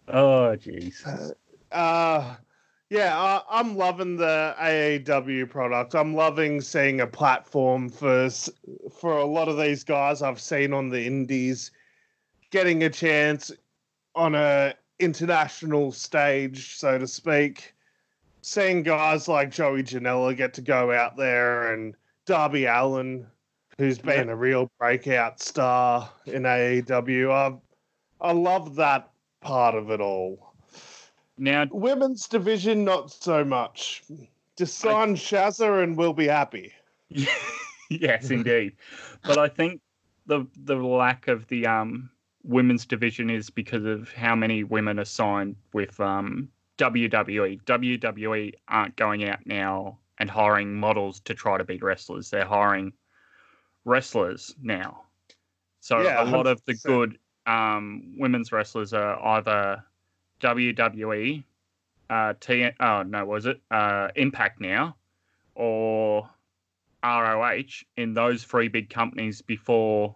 [0.08, 1.34] oh jeez.
[1.72, 2.36] uh
[2.90, 5.94] yeah, I, I'm loving the AEW product.
[5.94, 8.30] I'm loving seeing a platform for
[9.00, 11.72] for a lot of these guys I've seen on the indies
[12.52, 13.52] getting a chance
[14.16, 17.74] on a international stage, so to speak.
[18.42, 23.28] Seeing guys like Joey Janela get to go out there and Darby Allin,
[23.78, 27.32] who's been a real breakout star in AEW.
[27.32, 27.58] I
[28.22, 29.10] I love that
[29.42, 30.54] part of it all.
[31.38, 34.04] Now, Women's division, not so much.
[34.58, 36.74] Just sign Shazza and we'll be happy.
[37.90, 38.74] yes, indeed.
[39.24, 39.80] But I think
[40.26, 42.10] the the lack of the um
[42.50, 47.62] women's division is because of how many women are signed with um WWE.
[47.64, 52.30] WWE aren't going out now and hiring models to try to be wrestlers.
[52.30, 52.94] They're hiring
[53.86, 55.04] wrestlers now.
[55.82, 59.84] So Yeah, a lot of the good um, women's wrestlers are either
[60.42, 61.44] WWE,
[62.10, 62.70] uh, T.
[62.80, 64.96] Oh no, was it uh, Impact now,
[65.56, 66.30] or
[67.04, 70.16] ROH in those three big companies before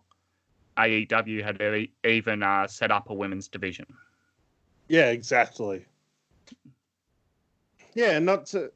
[0.77, 3.85] AEW had even uh, set up a women's division.
[4.87, 5.85] Yeah, exactly.
[7.95, 8.71] Yeah, not to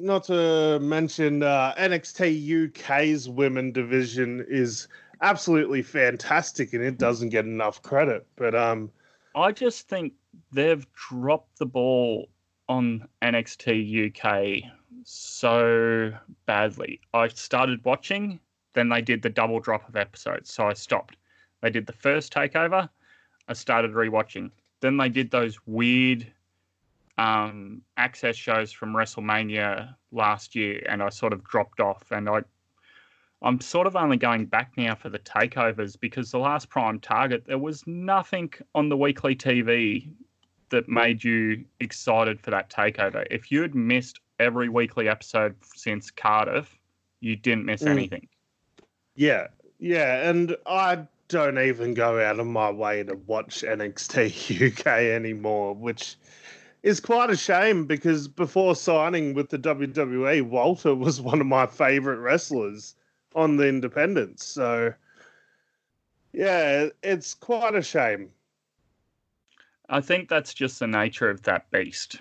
[0.00, 4.88] not to mention uh, NXT UK's women division is
[5.22, 8.26] absolutely fantastic and it doesn't get enough credit.
[8.36, 8.90] But um
[9.34, 10.14] I just think
[10.52, 12.28] they've dropped the ball
[12.68, 14.70] on NXT UK
[15.04, 16.12] so
[16.46, 17.00] badly.
[17.14, 18.40] I started watching,
[18.74, 21.16] then they did the double drop of episodes, so I stopped.
[21.60, 22.88] They did the first takeover,
[23.48, 24.50] I started rewatching.
[24.80, 26.26] Then they did those weird
[27.18, 32.10] um, access shows from WrestleMania last year, and I sort of dropped off.
[32.12, 32.42] And I,
[33.42, 37.44] I'm sort of only going back now for the takeovers because the last Prime Target,
[37.46, 40.10] there was nothing on the weekly TV
[40.70, 43.26] that made you excited for that takeover.
[43.30, 46.78] If you had missed every weekly episode since Cardiff,
[47.20, 47.88] you didn't miss Mm.
[47.90, 48.28] anything.
[49.16, 54.86] yeah, yeah, and I don't even go out of my way to watch NXT UK
[54.86, 56.16] anymore, which
[56.82, 61.66] is quite a shame because before signing with the WWE, Walter was one of my
[61.66, 62.96] favorite wrestlers
[63.34, 64.44] on the independents.
[64.44, 64.92] So,
[66.32, 68.30] yeah, it's quite a shame.
[69.88, 72.16] I think that's just the nature of that beast.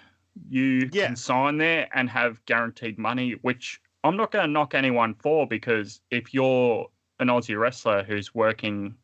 [0.50, 1.08] You Yeah.
[1.08, 5.48] can sign there and have guaranteed money, which I'm not going to knock anyone for
[5.48, 8.96] because if you're an Aussie wrestler who's working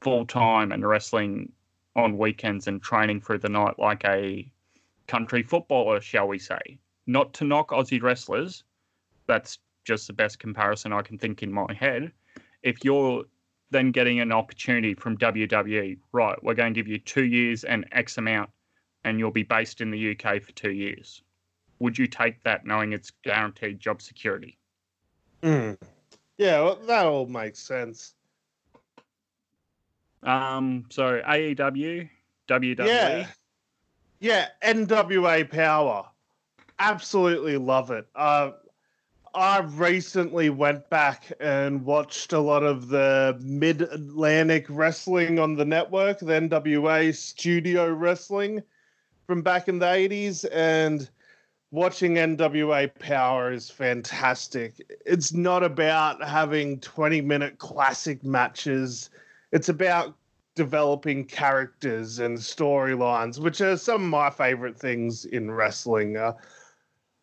[0.00, 1.52] full time and wrestling
[1.96, 4.50] on weekends and training through the night like a
[5.06, 8.64] country footballer, shall we say, not to knock Aussie wrestlers,
[9.26, 12.12] that's just the best comparison I can think in my head.
[12.62, 13.24] If you're
[13.70, 17.86] then getting an opportunity from WWE, right, we're going to give you two years and
[17.92, 18.50] X amount,
[19.04, 21.22] and you'll be based in the UK for two years.
[21.78, 24.58] Would you take that knowing it's guaranteed job security?
[25.42, 25.78] Mm.
[26.40, 28.14] Yeah, well, that all makes sense.
[30.22, 32.08] Um, so AEW,
[32.48, 33.26] WWE, Yeah.
[34.20, 36.06] Yeah, NWA Power.
[36.78, 38.06] Absolutely love it.
[38.14, 38.52] Uh,
[39.34, 45.66] I recently went back and watched a lot of the Mid Atlantic wrestling on the
[45.66, 48.62] network, the NWA studio wrestling
[49.26, 51.10] from back in the 80s, and
[51.70, 54.74] watching NWA Power is fantastic.
[55.06, 59.10] It's not about having 20 minute classic matches,
[59.52, 60.14] it's about
[60.56, 66.16] developing characters and storylines, which are some of my favorite things in wrestling.
[66.16, 66.32] Uh,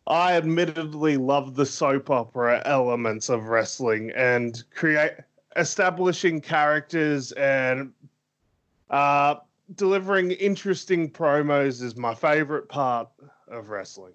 [0.06, 5.12] I admittedly love the soap opera elements of wrestling and create
[5.56, 7.92] establishing characters and
[8.88, 9.36] uh,
[9.74, 13.08] delivering interesting promos is my favorite part
[13.48, 14.14] of wrestling.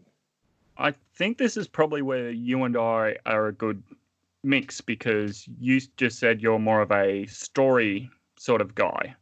[0.78, 3.84] I think this is probably where you and I are a good
[4.44, 9.16] mix because you just said you're more of a story sort of guy.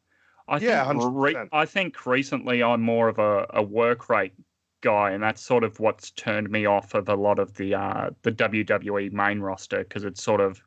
[0.48, 1.50] I Yeah, think 100%.
[1.52, 4.34] I think recently I'm more of a, a work rate
[4.82, 8.12] guy, and that's sort of what's turned me off of a lot of the uh,
[8.24, 10.62] the WWE main roster because it's sort of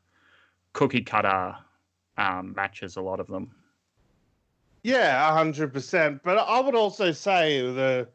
[0.73, 1.55] cookie cutter
[2.17, 3.55] um, matches, a lot of them.
[4.83, 6.21] Yeah, hundred percent.
[6.23, 8.09] But I would also say the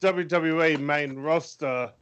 [0.00, 1.92] WWE main roster,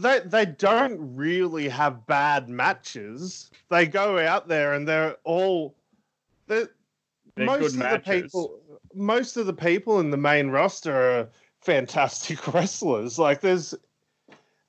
[0.00, 3.50] they they don't really have bad matches.
[3.68, 5.76] They go out there and they're all
[6.46, 6.68] they're,
[7.36, 8.04] They're most of matches.
[8.04, 8.60] the people
[8.94, 11.28] most of the people in the main roster are
[11.60, 13.18] fantastic wrestlers.
[13.18, 13.74] Like there's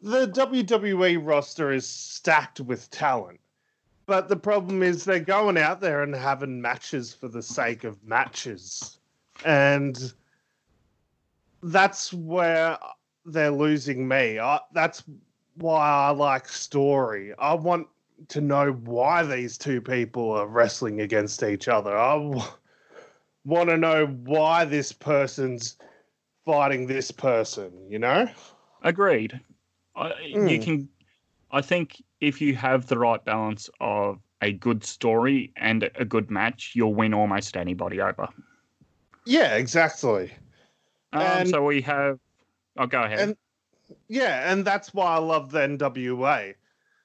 [0.01, 3.39] the WWE roster is stacked with talent.
[4.07, 8.03] But the problem is they're going out there and having matches for the sake of
[8.03, 8.97] matches.
[9.45, 10.11] And
[11.63, 12.77] that's where
[13.31, 14.39] they're losing me.
[14.39, 15.03] I, that's
[15.55, 17.33] why I like story.
[17.39, 17.87] I want
[18.29, 21.97] to know why these two people are wrestling against each other.
[21.97, 22.41] I w-
[23.45, 25.77] want to know why this person's
[26.45, 28.27] fighting this person, you know?
[28.83, 29.39] Agreed.
[29.95, 30.63] I, You Mm.
[30.63, 30.89] can.
[31.51, 36.31] I think if you have the right balance of a good story and a good
[36.31, 38.29] match, you'll win almost anybody over.
[39.25, 40.31] Yeah, exactly.
[41.13, 42.19] Um, And- so we have.
[42.81, 43.19] I'll go ahead.
[43.19, 43.37] And-
[44.07, 46.55] Yeah, and that's why I love the NWA.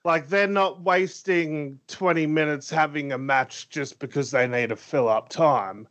[0.04, 5.08] Like they're not wasting 20 minutes having a match just because they need to fill
[5.08, 5.86] up time.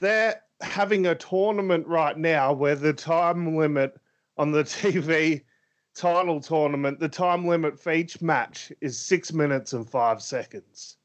[0.00, 3.96] They're having a tournament right now where the time limit
[4.36, 5.42] on the TV
[5.94, 10.96] title tournament, the time limit for each match is six minutes and five seconds.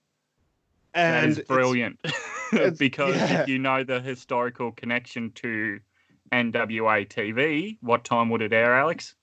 [0.95, 1.99] And is it's- brilliant
[2.51, 3.45] it's- because yeah.
[3.45, 5.79] you know the historical connection to
[6.31, 9.15] NWA TV, what time would it air, Alex?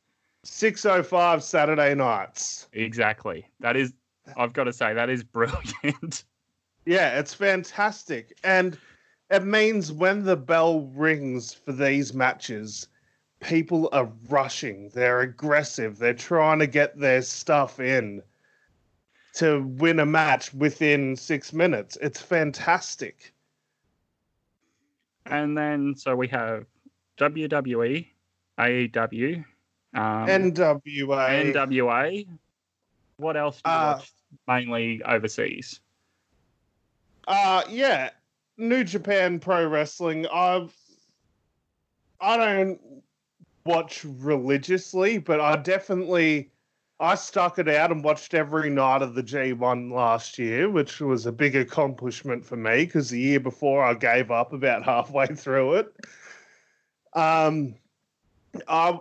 [0.44, 2.68] 6.05 Saturday nights.
[2.72, 3.46] Exactly.
[3.60, 3.92] That is.
[4.36, 6.24] I've got to say that is brilliant.
[6.84, 8.36] Yeah, it's fantastic.
[8.44, 8.78] And
[9.30, 12.88] it means when the bell rings for these matches,
[13.40, 14.88] people are rushing.
[14.90, 15.98] They're aggressive.
[15.98, 18.22] They're trying to get their stuff in
[19.34, 21.98] to win a match within six minutes.
[22.00, 23.32] It's fantastic.
[25.26, 26.66] and then so we have
[27.18, 28.06] WWE,
[28.58, 29.44] AEW,
[29.94, 31.52] um, NWA.
[31.52, 32.26] NWA.
[33.16, 34.12] What else do you Uh, watch
[34.46, 35.80] mainly overseas?
[37.26, 38.10] Uh yeah,
[38.56, 40.26] New Japan Pro Wrestling.
[40.32, 40.68] I
[42.20, 42.80] I don't
[43.64, 46.50] watch religiously, but I definitely
[47.00, 51.26] I stuck it out and watched every night of the G1 last year, which was
[51.26, 55.74] a big accomplishment for me because the year before I gave up about halfway through
[55.74, 55.92] it.
[57.16, 57.74] Um,
[58.68, 59.00] I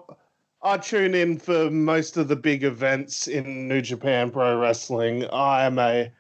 [0.64, 5.26] I tune in for most of the big events in New Japan Pro Wrestling.
[5.26, 6.12] I am a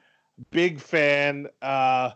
[0.51, 1.47] big fan.
[1.61, 2.11] Uh,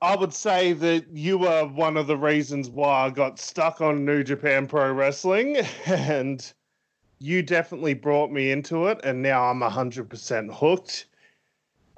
[0.00, 4.04] I would say that you were one of the reasons why I got stuck on
[4.04, 6.52] New Japan Pro Wrestling, and
[7.18, 11.06] you definitely brought me into it, and now I'm 100% hooked.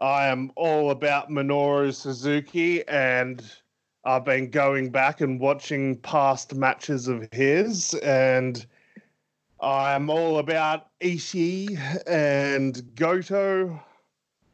[0.01, 3.43] I am all about Minoru Suzuki, and
[4.05, 8.65] I've been going back and watching past matches of his, and
[9.61, 13.81] I'm all about Ishii and Goto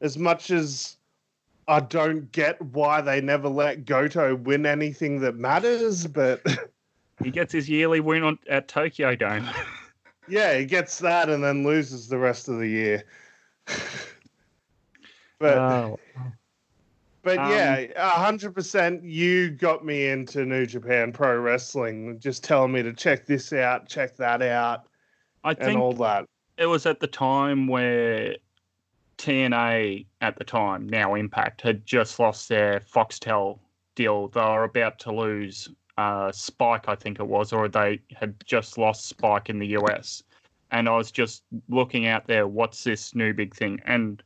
[0.01, 0.97] as much as
[1.69, 6.43] I don't get why they never let Goto win anything that matters, but
[7.23, 9.49] He gets his yearly win on, at Tokyo Dome.
[10.29, 13.05] yeah, he gets that and then loses the rest of the year.
[15.39, 15.99] but Oh.
[17.23, 19.03] But um, yeah, a hundred percent.
[19.05, 23.89] You got me into New Japan Pro Wrestling, just telling me to check this out,
[23.89, 24.87] check that out,
[25.45, 26.27] I and think all that.
[26.57, 28.37] it was at the time where
[29.19, 33.59] TNA at the time, now Impact, had just lost their Foxtel
[33.95, 34.29] deal.
[34.29, 38.79] They were about to lose uh, Spike, I think it was, or they had just
[38.79, 40.23] lost Spike in the US.
[40.71, 43.81] And I was just looking out there, what's this new big thing?
[43.85, 44.23] And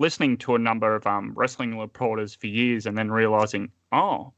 [0.00, 4.32] listening to a number of um, wrestling reporters for years and then realizing, oh,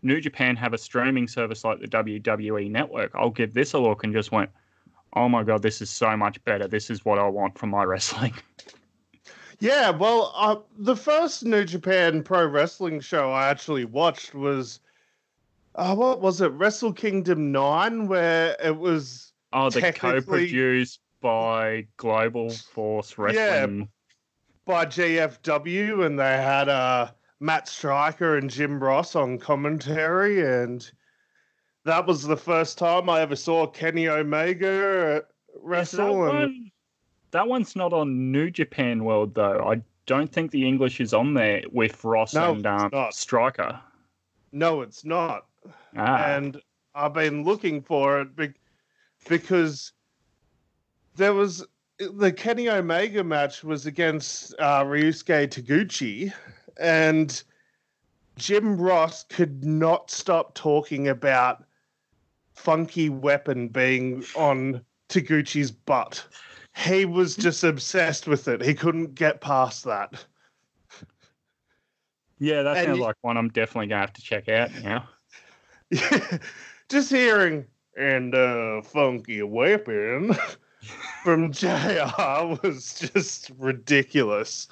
[0.00, 3.12] New Japan have a streaming service like the WWE Network.
[3.14, 4.48] I'll give this a look and just went,
[5.14, 6.66] oh my god, this is so much better.
[6.66, 8.32] This is what I want from my wrestling.
[9.60, 14.80] Yeah, well, uh, the first New Japan Pro Wrestling show I actually watched was,
[15.74, 21.86] uh, what was it, Wrestle Kingdom 9, where it was Oh, the Technically- co-produced by
[21.98, 23.90] Global Force Wrestling.
[24.64, 27.10] By GFW, and they had uh,
[27.40, 30.88] Matt Striker and Jim Ross on commentary, and
[31.84, 35.26] that was the first time I ever saw Kenny Omega Is that,
[35.62, 36.24] wrestle.
[36.26, 36.70] And one,
[37.32, 39.68] that one's not on New Japan World though.
[39.68, 42.90] I don't think the English is on there with Ross No, and um.
[43.10, 43.80] Striker.
[44.52, 45.46] no, it's not.
[45.96, 46.60] Ah, and
[46.94, 48.54] I've been looking for it be-
[49.28, 49.92] because
[51.16, 51.64] there was
[52.14, 56.32] the Kenny Omega match was against uh, Ryusuke Taguchi,
[56.78, 57.42] and
[58.36, 61.64] Jim Ross could not stop talking about
[62.54, 66.24] Funky Weapon being on Taguchi's butt.
[66.76, 68.62] he was just obsessed with it.
[68.62, 70.24] He couldn't get past that.
[72.38, 75.08] Yeah, that And sounds you- like one I'm definitely gonna have to check out now.
[76.88, 80.34] just hearing and uh funky weapon
[81.22, 84.68] from JR was just ridiculous.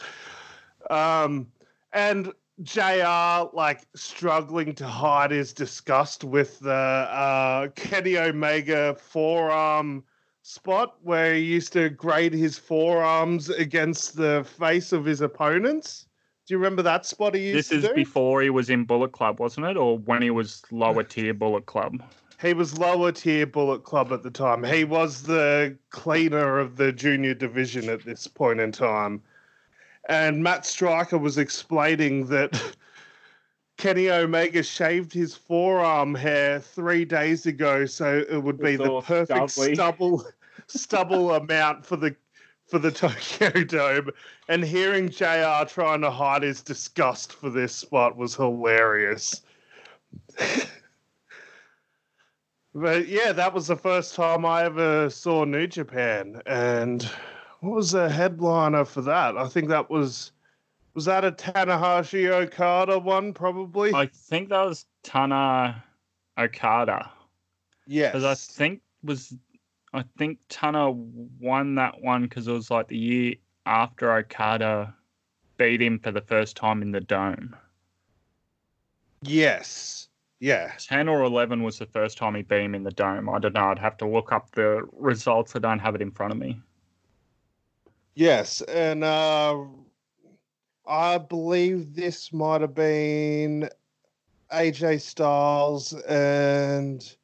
[0.91, 1.47] Um
[1.93, 2.33] and
[2.63, 10.05] JR like struggling to hide his disgust with the uh Kenny Omega forearm
[10.43, 16.07] spot where he used to grade his forearms against the face of his opponents.
[16.47, 17.95] Do you remember that spot he used to This is do?
[17.95, 19.77] before he was in Bullet Club, wasn't it?
[19.77, 22.03] Or when he was lower tier Bullet Club?
[22.41, 24.65] He was lower tier Bullet Club at the time.
[24.65, 29.23] He was the cleaner of the junior division at this point in time.
[30.09, 32.61] And Matt Striker was explaining that
[33.77, 39.01] Kenny Omega shaved his forearm hair three days ago, so it would be It's the
[39.03, 39.75] perfect stubbly.
[39.75, 40.25] stubble
[40.67, 42.17] stubble amount for the
[42.67, 44.11] for the Tokyo Dome.
[44.49, 49.43] And hearing JR trying to hide his disgust for this spot was hilarious.
[52.75, 56.41] But yeah, that was the first time I ever saw New Japan.
[56.47, 57.03] And
[57.61, 59.37] what was the headliner for that?
[59.37, 60.33] I think that was
[60.95, 63.93] was that a Tanahashi Okada one, probably?
[63.95, 65.83] I think that was Tana
[66.39, 67.11] Okada.
[67.87, 68.13] yes.
[68.13, 69.35] Because I think was
[69.93, 73.35] I think Tana won that one because it was like the year
[73.67, 74.95] after Okada
[75.57, 77.57] beat him for the first time in the dome.
[79.23, 80.09] yes.
[80.41, 80.73] Yeah.
[80.79, 83.29] 10 or 11 was the first time he beat him in the dome.
[83.29, 83.67] I don't know.
[83.67, 85.55] I'd have to look up the results.
[85.55, 86.59] I don't have it in front of me.
[88.15, 88.63] Yes.
[88.63, 89.59] And uh
[90.87, 93.69] I believe this might have been
[94.53, 97.17] AJ Styles and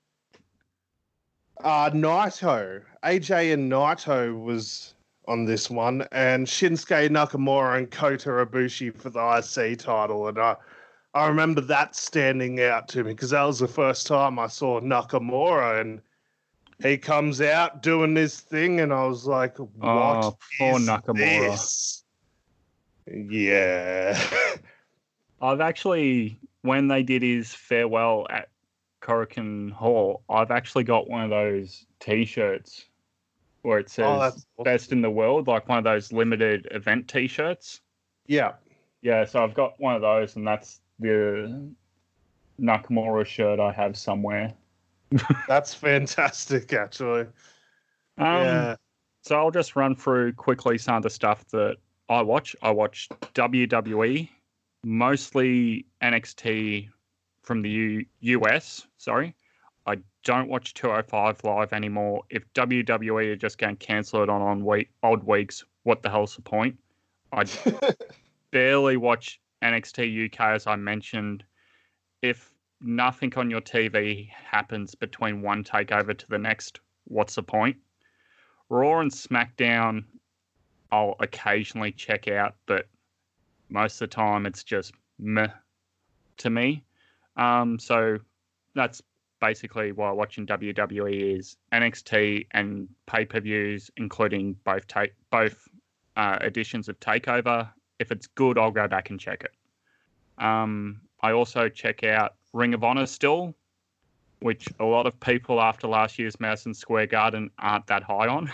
[1.64, 2.82] uh Naito.
[3.02, 4.94] AJ and Naito was
[5.28, 10.28] on this one, and Shinsuke Nakamura and Kota Ibushi for the IC title.
[10.28, 10.54] And I
[11.16, 14.80] I remember that standing out to me because that was the first time I saw
[14.82, 16.02] Nakamura and
[16.82, 20.86] he comes out doing this thing, and I was like, oh, "What Oh, poor is
[20.86, 21.50] Nakamura.
[21.52, 22.04] this?"
[23.06, 24.20] Yeah.
[25.40, 28.50] I've actually, when they did his farewell at
[29.00, 32.84] Korakuen Hall, I've actually got one of those t shirts
[33.62, 34.42] where it oh, says oh, awesome.
[34.64, 37.80] best in the world, like one of those limited event t shirts.
[38.26, 38.52] yeah.
[39.02, 41.70] Yeah, so I've got one of those, and that's the
[42.60, 44.52] Nakamura shirt I have somewhere.
[45.48, 47.26] That's fantastic, actually.
[48.18, 48.76] Um, yeah.
[49.22, 51.76] So I'll just run through quickly some of the stuff that
[52.08, 52.54] I watch.
[52.62, 54.28] I watch WWE,
[54.84, 56.88] mostly NXT
[57.42, 58.86] from the U- US.
[58.98, 59.34] Sorry.
[59.86, 62.22] I don't watch 205 live anymore.
[62.30, 66.10] If WWE are just going to cancel it on on week, odd weeks, what the
[66.10, 66.78] hell's the point?
[67.32, 67.44] I
[68.50, 71.44] barely watch NXT UK, as I mentioned.
[72.22, 77.76] If nothing on your TV happens between one takeover to the next, what's the point?
[78.68, 80.04] Raw and SmackDown,
[80.90, 82.88] I'll occasionally check out, but
[83.68, 85.48] most of the time it's just meh
[86.38, 86.84] to me.
[87.36, 88.18] Um, so
[88.74, 89.02] that's
[89.40, 94.84] basically why watching WWE is NXT and pay per views, including both
[95.30, 95.68] both
[96.16, 97.68] uh, editions of Takeover.
[97.98, 100.44] If it's good, I'll go back and check it.
[100.44, 103.54] Um, I also check out Ring of Honor still,
[104.40, 108.50] which a lot of people after last year's Madison Square Garden aren't that high on.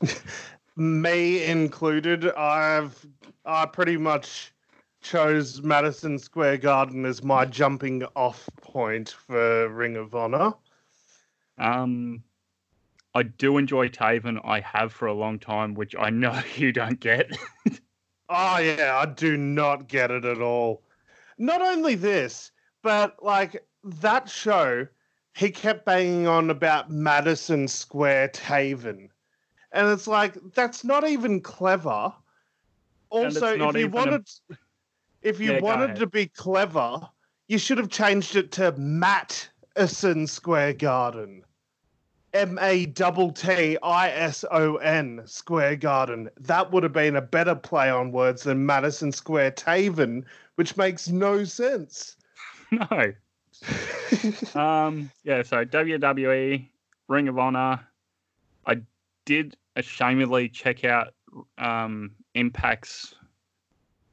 [0.76, 3.04] Me included, I've
[3.44, 4.52] I pretty much
[5.00, 10.52] chose Madison Square Garden as my jumping off point for Ring of Honor.
[11.58, 12.22] Um,
[13.14, 14.38] I do enjoy Taven.
[14.44, 17.36] I have for a long time, which I know you don't get.
[18.28, 20.82] Oh yeah, I do not get it at all.
[21.38, 22.50] Not only this,
[22.82, 24.86] but like that show,
[25.34, 29.08] he kept banging on about Madison Square Taven.
[29.72, 32.12] And it's like that's not even clever.
[33.10, 34.28] Also, if you even a- wanted
[35.22, 37.08] if you Yeah, wanted to be clever,
[37.48, 41.44] you should have changed it to Madison Square Garden.
[42.34, 46.28] M A T T I S O N Square Garden.
[46.38, 50.24] That would have been a better play on words than Madison Square Taven,
[50.56, 52.16] which makes no sense.
[52.70, 53.12] no.
[54.54, 56.66] Um, yeah, so WWE,
[57.08, 57.80] Ring of Honor.
[58.66, 58.80] I
[59.26, 61.14] did ashamedly check out
[61.58, 63.14] um, Impact's.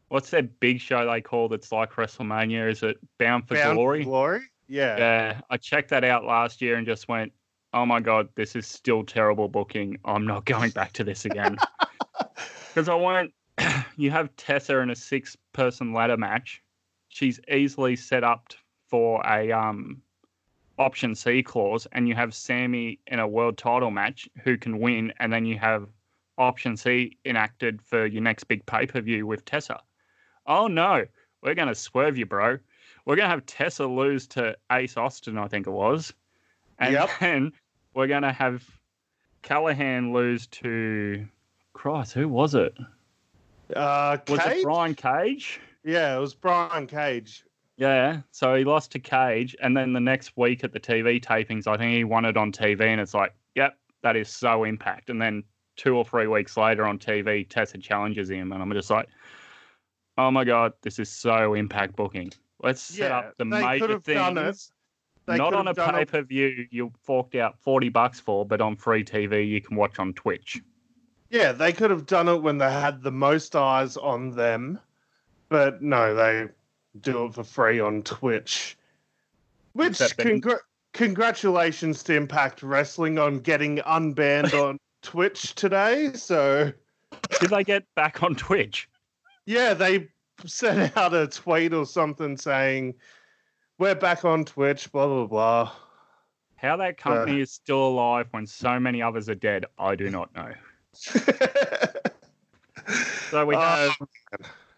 [0.10, 2.70] What's that big show they call that's like WrestleMania?
[2.70, 4.04] Is it Bound for Bound Glory?
[4.04, 4.42] Glory?
[4.68, 4.98] Yeah.
[4.98, 7.32] Yeah, I checked that out last year and just went,
[7.76, 10.00] oh my god, this is still terrible booking.
[10.06, 11.58] I'm not going back to this again
[12.74, 13.32] because I won't.
[13.98, 16.64] you have Tessa in a six-person ladder match.
[17.10, 18.54] She's easily set up
[18.90, 20.02] for a um
[20.80, 25.14] option C clause, and you have Sami in a world title match who can win,
[25.20, 25.88] and then you have
[26.38, 29.82] option C enacted for your next big pay per view with Tessa.
[30.48, 31.06] Oh no,
[31.42, 32.58] we're going to swerve you, bro.
[33.06, 36.14] We're going to have Tessa lose to Ace Austin, I think it was.
[36.80, 37.10] And Yep.
[37.20, 37.54] then
[37.96, 38.64] we're going to have
[39.44, 41.26] Callihan lose to.
[41.74, 42.74] Christ, who was it?
[43.76, 44.58] Uh, Was Cage?
[44.58, 45.60] it Brian Cage?
[45.84, 47.44] Yeah, it was Brian Cage.
[47.78, 51.68] Yeah, so he lost to Cage, and then the next week at the TV tapings,
[51.68, 55.10] I think he won it on TV, and it's like, yep, that is so impact.
[55.10, 55.44] And then
[55.76, 59.10] two or three weeks later on TV, Tessa challenges him, and I'm just like,
[60.18, 62.32] oh my god, this is so impact booking.
[62.64, 64.44] Let's set Yeah, up the major have done it.
[64.46, 64.72] things.
[65.26, 68.76] They Not on a pay per view you forked out forty bucks for, but on
[68.76, 70.62] free TV you can watch on Twitch.
[71.32, 74.80] Yeah, they could have done it when they had the most eyes on them,
[75.50, 76.48] but no, they
[77.02, 78.78] do it for free on Twitch.
[79.74, 80.60] Which congr-
[80.94, 86.14] congratulations to Impact Wrestling on getting unbanned on Twitch today.
[86.14, 86.72] So
[87.40, 88.88] Did they get back on Twitch?
[89.46, 90.08] yeah, they
[90.46, 92.94] sent out a tweet or something saying
[93.78, 94.92] we're back on Twitch.
[94.92, 95.72] Blah blah blah.
[96.58, 100.34] How that company is still alive when so many others are dead, I do not
[100.36, 100.54] know.
[103.32, 103.96] So we Uh, have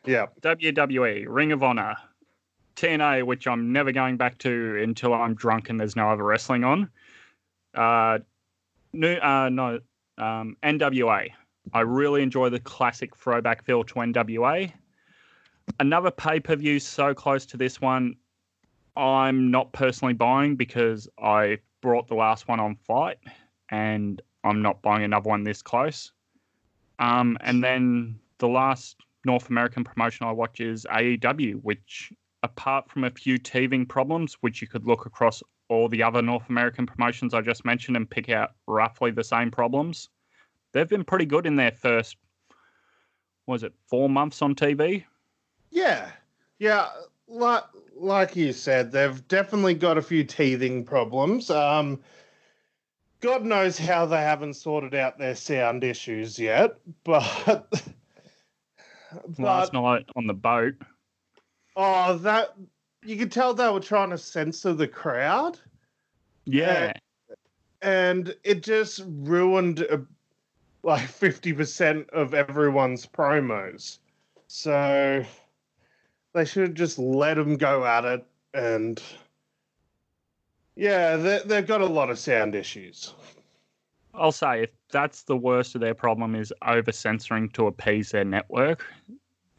[0.06, 1.96] yeah, WWE, Ring of Honor,
[2.78, 6.64] TNA, which I'm never going back to until I'm drunk and there's no other wrestling
[6.64, 6.90] on.
[7.76, 8.20] Uh,
[8.94, 9.80] new, uh, no,
[10.18, 11.30] um, NWA.
[11.74, 14.72] I really enjoy the classic throwback feel to NWA.
[15.82, 18.16] Another pay per view so close to this one,
[18.98, 23.20] I'm not personally buying because I brought the last one on FITE
[23.70, 26.12] and I'm not buying another one this close.
[27.00, 32.12] Um, and then the last North American promotion I watch is AEW, which,
[32.44, 36.50] apart from a few teething problems, which you could look across all the other North
[36.50, 40.10] American promotions I just mentioned and pick out roughly the same problems,
[40.72, 42.18] they've been pretty good in their first,
[43.46, 45.04] was it four months on TV?
[45.70, 46.10] Yeah,
[46.60, 46.88] yeah.
[47.28, 47.64] Like
[48.00, 51.50] like you said, they've definitely got a few teething problems.
[51.50, 52.00] Um,
[53.20, 57.66] God knows how they haven't sorted out their sound issues yet, but
[59.38, 60.76] Last night on the boat.
[61.76, 62.54] oh, that
[63.04, 65.60] you could tell they were trying to censor the crowd,
[66.46, 66.92] Yeah.
[67.82, 69.98] and it just ruined uh
[70.84, 74.00] like fifty percent of everyone's promos.
[74.48, 75.24] So
[76.38, 79.02] they should have just let them go at it, and
[80.76, 83.14] yeah, they, they've got a lot of sound issues.
[84.14, 88.24] I'll say if that's the worst of their problem is over censoring to appease their
[88.24, 88.86] network,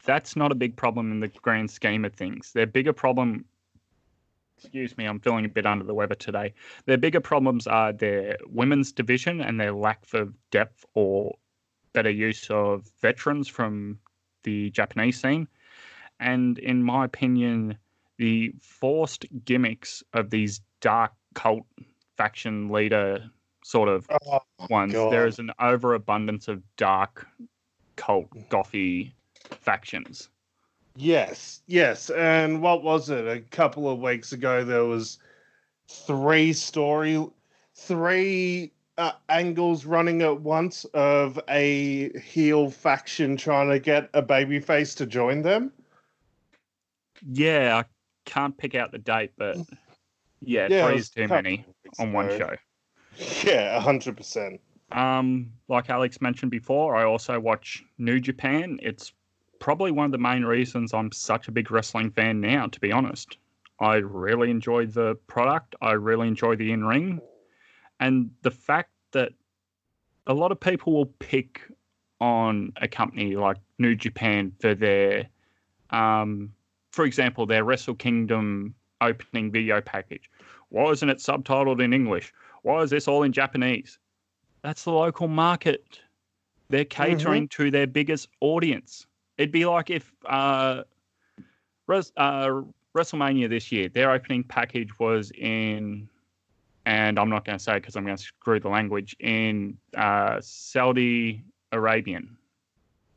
[0.05, 2.53] that's not a big problem in the grand scheme of things.
[2.53, 3.43] Their bigger problem,
[4.57, 6.53] excuse me, I'm feeling a bit under the weather today.
[6.85, 11.35] Their bigger problems are their women's division and their lack of depth or
[11.91, 13.99] better use of veterans from
[14.43, 15.47] the Japanese scene.
[16.19, 17.77] And in my opinion,
[18.17, 21.65] the forced gimmicks of these dark cult
[22.17, 23.29] faction leader
[23.63, 24.39] sort of Oh,
[24.69, 24.93] ones.
[24.93, 25.11] God.
[25.13, 27.27] There is an overabundance of dark
[27.95, 29.11] cult gothy
[29.61, 30.29] factions.
[30.95, 32.09] Yes, yes.
[32.09, 33.27] And what was it?
[33.27, 35.19] A couple of weeks ago, there was
[35.87, 37.25] three story,
[37.75, 44.95] three uh, angles running at once of a heel faction trying to get a babyface
[44.97, 45.71] to join them.
[47.25, 47.85] Yeah, I
[48.25, 49.57] can't pick out the date, but
[50.41, 51.65] yeah, Yeah, three is too many
[51.97, 52.55] on one show.
[53.43, 54.61] Yeah, hundred percent.
[54.91, 58.79] Um, like Alex mentioned before, I also watch New Japan.
[58.81, 59.13] It's
[59.59, 62.91] probably one of the main reasons I'm such a big wrestling fan now, to be
[62.91, 63.37] honest.
[63.79, 65.75] I really enjoy the product.
[65.81, 67.21] I really enjoy the in ring.
[67.99, 69.31] And the fact that
[70.27, 71.61] a lot of people will pick
[72.19, 75.27] on a company like New Japan for their,
[75.91, 76.53] um,
[76.91, 80.29] for example, their Wrestle Kingdom opening video package.
[80.69, 82.33] Why isn't it subtitled in English?
[82.63, 83.97] Why is this all in Japanese?
[84.61, 85.99] That's the local market.
[86.69, 89.07] They're catering to their biggest audience.
[89.37, 90.83] It'd be like if uh,
[91.87, 92.61] Res- uh,
[92.95, 96.09] WrestleMania this year, their opening package was in,
[96.85, 100.39] and I'm not going to say because I'm going to screw the language, in uh,
[100.41, 102.37] Saudi Arabian.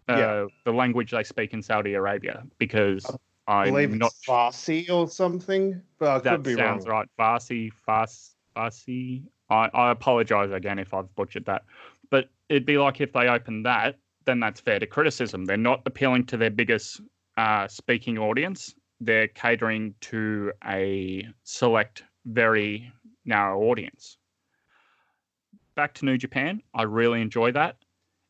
[0.08, 0.46] Uh, Yeah.
[0.64, 3.04] The language they speak in Saudi Arabia because
[3.46, 7.00] I believe not it's Farsi or something, but I that could be sounds wrong.
[7.00, 7.08] right.
[7.18, 9.24] Farsi, Fars, Farsi.
[9.50, 11.64] I, I apologize again if I've butchered that.
[12.10, 15.44] But it'd be like if they open that, then that's fair to criticism.
[15.44, 17.00] They're not appealing to their biggest
[17.36, 18.74] uh, speaking audience.
[19.00, 22.92] They're catering to a select, very
[23.24, 24.18] narrow audience.
[25.74, 27.76] Back to New Japan, I really enjoy that.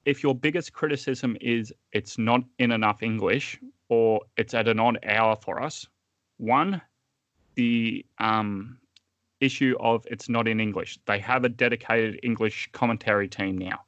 [0.04, 4.98] If your biggest criticism is it's not in enough English or it's at an odd
[5.04, 5.86] hour for us,
[6.38, 6.80] one,
[7.54, 8.78] the um,
[9.40, 10.98] issue of it's not in English.
[11.06, 13.80] They have a dedicated English commentary team now.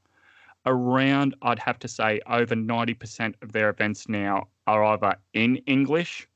[0.66, 6.26] Around, I'd have to say, over 90% of their events now are either in English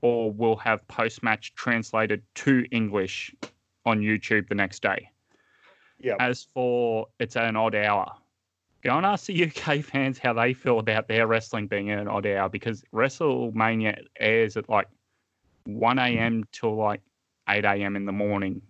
[0.00, 3.34] or will have post match translated to English
[3.84, 5.10] on YouTube the next day.
[5.98, 6.14] Yeah.
[6.20, 8.12] As for it's at an odd hour,
[8.82, 12.26] go and ask the UK fans how they feel about their wrestling being an odd
[12.26, 14.88] hour because WrestleMania airs at like
[15.64, 16.44] 1 a.m.
[16.52, 17.02] till like
[17.48, 17.96] 8 a.m.
[17.96, 18.62] in the morning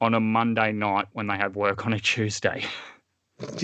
[0.00, 2.64] on a Monday night when they have work on a Tuesday.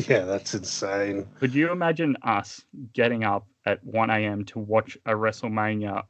[0.09, 1.27] Yeah, that's insane.
[1.41, 2.63] Could you imagine us
[2.93, 4.45] getting up at 1 a.m.
[4.45, 6.05] to watch a WrestleMania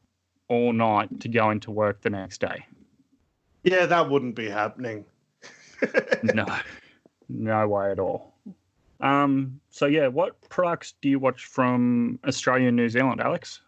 [0.48, 2.66] all night to go into work the next day?
[3.62, 5.06] Yeah, that wouldn't be happening.
[6.22, 6.46] no,
[7.30, 8.33] no way at all.
[9.04, 13.60] Um, so yeah, what products do you watch from Australia and New Zealand, Alex?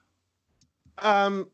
[0.99, 1.47] Um,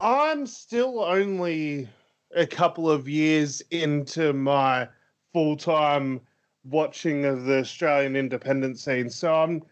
[0.00, 1.86] I'm still only
[2.34, 4.88] a couple of years into my
[5.34, 6.22] full time
[6.64, 9.62] watching of the Australian independent scene, so I'm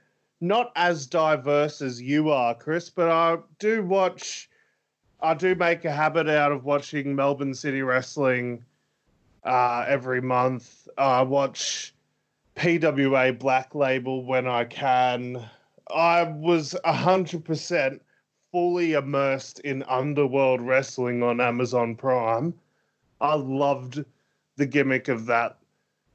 [0.43, 4.51] not as diverse as you are, Chris, but I do watch.
[5.22, 8.62] I do make a habit out of watching Melbourne City Wrestling
[9.45, 10.88] uh, every month.
[10.99, 11.95] I watch
[12.57, 15.48] PWA Black Label when I can.
[15.94, 18.00] I was 100%
[18.50, 22.55] fully immersed in Underworld Wrestling on Amazon Prime.
[23.20, 24.05] I loved
[24.57, 25.59] the gimmick of that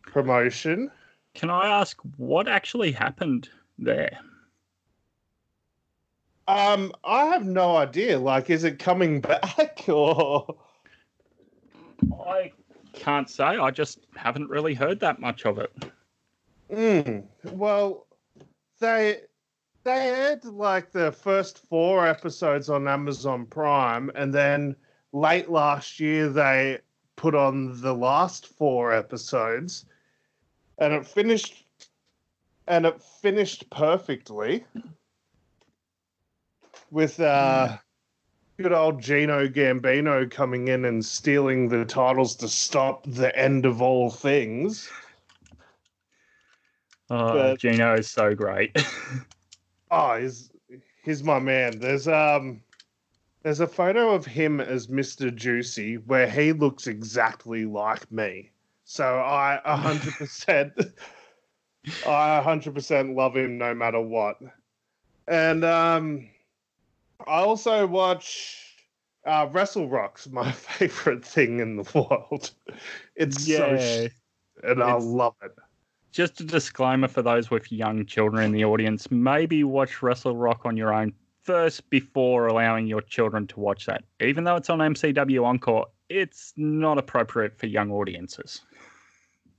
[0.04, 0.92] promotion.
[1.34, 4.18] Can I ask what actually happened there?
[6.48, 8.18] Um, I have no idea.
[8.20, 10.56] Like, is it coming back or?
[12.26, 12.52] I
[12.94, 13.44] can't say.
[13.44, 15.72] I just haven't really heard that much of it.
[16.72, 18.08] Mm, well,
[18.80, 19.22] they
[19.84, 24.76] they aired like the first four episodes on Amazon Prime, and then
[25.14, 26.80] late last year they
[27.16, 29.86] put on the last four episodes,
[30.78, 31.66] and it finished,
[32.68, 34.66] and it finished perfectly
[36.92, 37.78] with uh,
[38.58, 43.82] good old Gino Gambino coming in and stealing the titles to stop the end of
[43.82, 44.90] all things.
[47.10, 48.76] Oh, But- Gino is so great.
[49.90, 50.52] Oh, he's
[51.04, 51.80] he's my man.
[51.80, 52.62] There's um
[53.44, 55.34] there's a photo of him as Mr.
[55.34, 58.52] Juicy where he looks exactly like me.
[58.84, 60.74] So I a hundred percent
[62.06, 64.40] I a hundred percent love him no matter what.
[65.30, 66.28] And um
[67.26, 68.58] I also watch
[69.26, 72.52] uh Wrestle Rock's my favorite thing in the world.
[73.16, 74.12] It's so sh-
[74.64, 75.56] and I love it.
[76.18, 80.66] Just a disclaimer for those with young children in the audience maybe watch Wrestle Rock
[80.66, 81.14] on your own
[81.44, 84.04] first before allowing your children to watch that.
[84.20, 88.62] Even though it's on MCW Encore, it's not appropriate for young audiences.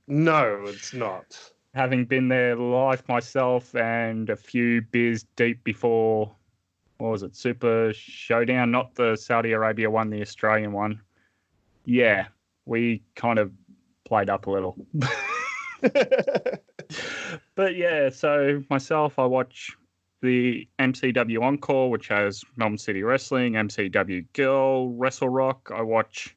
[0.07, 1.39] No, it's not.
[1.75, 6.29] Having been there live myself and a few beers deep before,
[6.97, 10.99] what was it, Super Showdown, not the Saudi Arabia one, the Australian one.
[11.85, 12.25] Yeah,
[12.65, 13.49] we kind of
[14.03, 14.75] played up a little.
[17.55, 19.75] but yeah, so myself, I watch
[20.21, 25.71] the MCW Encore, which has Melbourne City Wrestling, MCW Girl, Wrestle Rock.
[25.73, 26.35] I watch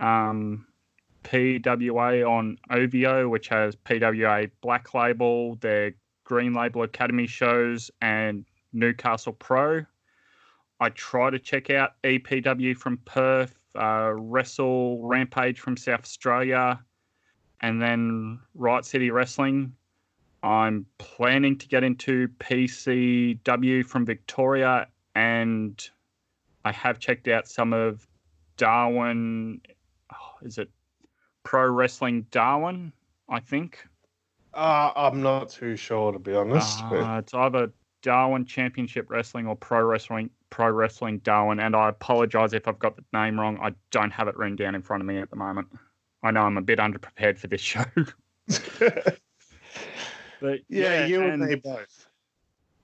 [0.00, 0.66] um,
[1.24, 5.94] PWA on OVO, which has PWA Black Label, their
[6.24, 9.84] Green Label Academy shows, and Newcastle Pro.
[10.80, 16.80] I try to check out EPW from Perth, uh, Wrestle Rampage from South Australia,
[17.62, 19.72] and then Riot City Wrestling.
[20.42, 25.88] I'm planning to get into PCW from Victoria, and
[26.64, 28.06] I have checked out some of
[28.56, 29.60] Darwin.
[30.12, 30.68] Oh, is it
[31.44, 32.92] Pro Wrestling Darwin?
[33.28, 33.86] I think.
[34.52, 36.82] Uh, I'm not too sure to be honest.
[36.90, 41.88] but- Uh, it's either Darwin Championship Wrestling or Pro Wrestling Pro Wrestling Darwin, and I
[41.88, 43.58] apologize if I've got the name wrong.
[43.62, 45.68] I don't have it written down in front of me at the moment.
[46.22, 47.84] I know I'm a bit underprepared for this show,
[50.40, 52.06] but yeah, you and me both.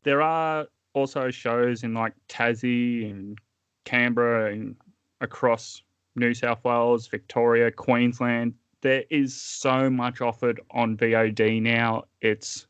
[0.03, 3.39] there are also shows in like Tassie and
[3.85, 4.77] Canberra and
[5.21, 5.83] across
[6.17, 12.05] New South Wales, Victoria, Queensland, there is so much offered on VOD now.
[12.21, 12.67] It's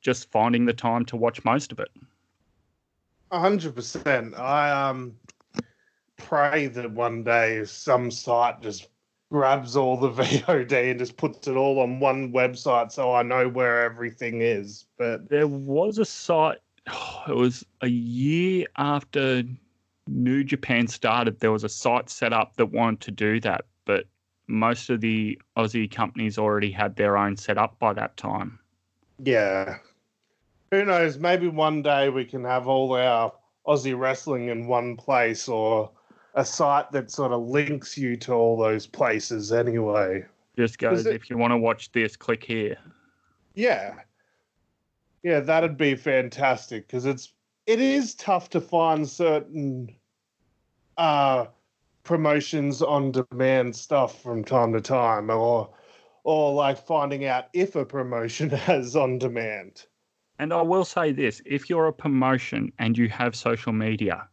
[0.00, 1.88] just finding the time to watch most of it.
[3.32, 4.38] Hundred percent.
[4.38, 5.16] I um
[6.16, 8.88] pray that one day some site just
[9.30, 13.48] grabs all the VOD and just puts it all on one website so I know
[13.48, 14.86] where everything is.
[14.96, 16.58] But there was a site.
[16.88, 19.42] Oh, it was a year after
[20.06, 21.40] New Japan started.
[21.40, 24.06] There was a site set up that wanted to do that, but
[24.46, 28.58] most of the Aussie companies already had their own set up by that time.
[29.22, 29.78] Yeah.
[30.70, 31.18] Who knows?
[31.18, 33.32] Maybe one day we can have all our
[33.66, 35.90] Aussie wrestling in one place or
[36.34, 40.24] a site that sort of links you to all those places anyway.
[40.56, 42.76] Just goes, it, if you want to watch this, click here.
[43.54, 43.94] Yeah.
[45.22, 47.32] Yeah, that'd be fantastic because it's
[47.66, 49.94] it is tough to find certain
[50.96, 51.46] uh
[52.04, 55.68] promotions on demand stuff from time to time or
[56.24, 59.84] or like finding out if a promotion has on demand.
[60.38, 64.28] And I will say this if you're a promotion and you have social media,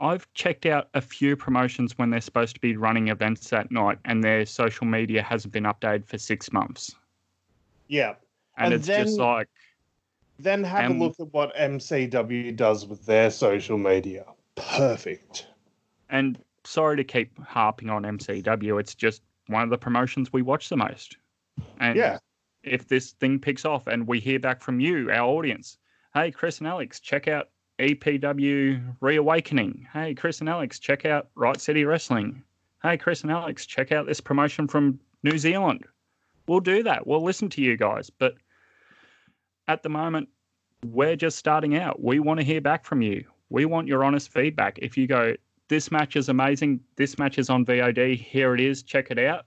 [0.00, 3.98] I've checked out a few promotions when they're supposed to be running events that night
[4.04, 6.94] and their social media hasn't been updated for six months.
[7.88, 8.14] Yeah.
[8.56, 9.48] And, and it's then, just like.
[10.38, 14.24] Then have a look at what MCW does with their social media.
[14.56, 15.46] Perfect.
[16.10, 20.68] And sorry to keep harping on MCW, it's just one of the promotions we watch
[20.68, 21.16] the most.
[21.78, 22.18] And yeah.
[22.62, 25.78] if this thing picks off and we hear back from you, our audience,
[26.14, 27.50] hey, Chris and Alex, check out
[27.82, 29.86] EPW Reawakening.
[29.92, 32.42] Hey, Chris and Alex, check out Riot City Wrestling.
[32.82, 35.84] Hey, Chris and Alex, check out this promotion from New Zealand.
[36.46, 37.06] We'll do that.
[37.06, 38.08] We'll listen to you guys.
[38.08, 38.34] But
[39.66, 40.28] at the moment,
[40.86, 42.00] we're just starting out.
[42.00, 43.24] We want to hear back from you.
[43.50, 44.78] We want your honest feedback.
[44.80, 45.34] If you go,
[45.68, 49.46] this match is amazing, this match is on VOD, here it is, check it out,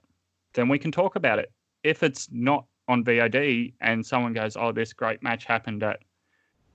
[0.54, 1.52] then we can talk about it.
[1.84, 6.00] If it's not on VOD and someone goes, oh, this great match happened at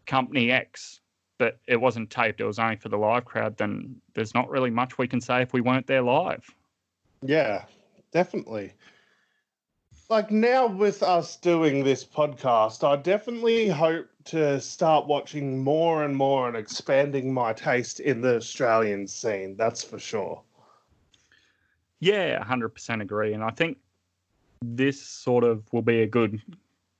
[0.05, 1.01] Company X,
[1.41, 4.69] but it wasn't taped, it was only for the live crowd, then there's not really
[4.69, 6.47] much we can say if we weren't there live.
[7.23, 7.65] Yeah,
[8.11, 8.73] definitely.
[10.07, 16.15] Like now with us doing this podcast, I definitely hope to start watching more and
[16.15, 19.55] more and expanding my taste in the Australian scene.
[19.57, 20.43] That's for sure.
[22.01, 23.33] Yeah, 100% agree.
[23.33, 23.79] And I think
[24.61, 26.39] this sort of will be a good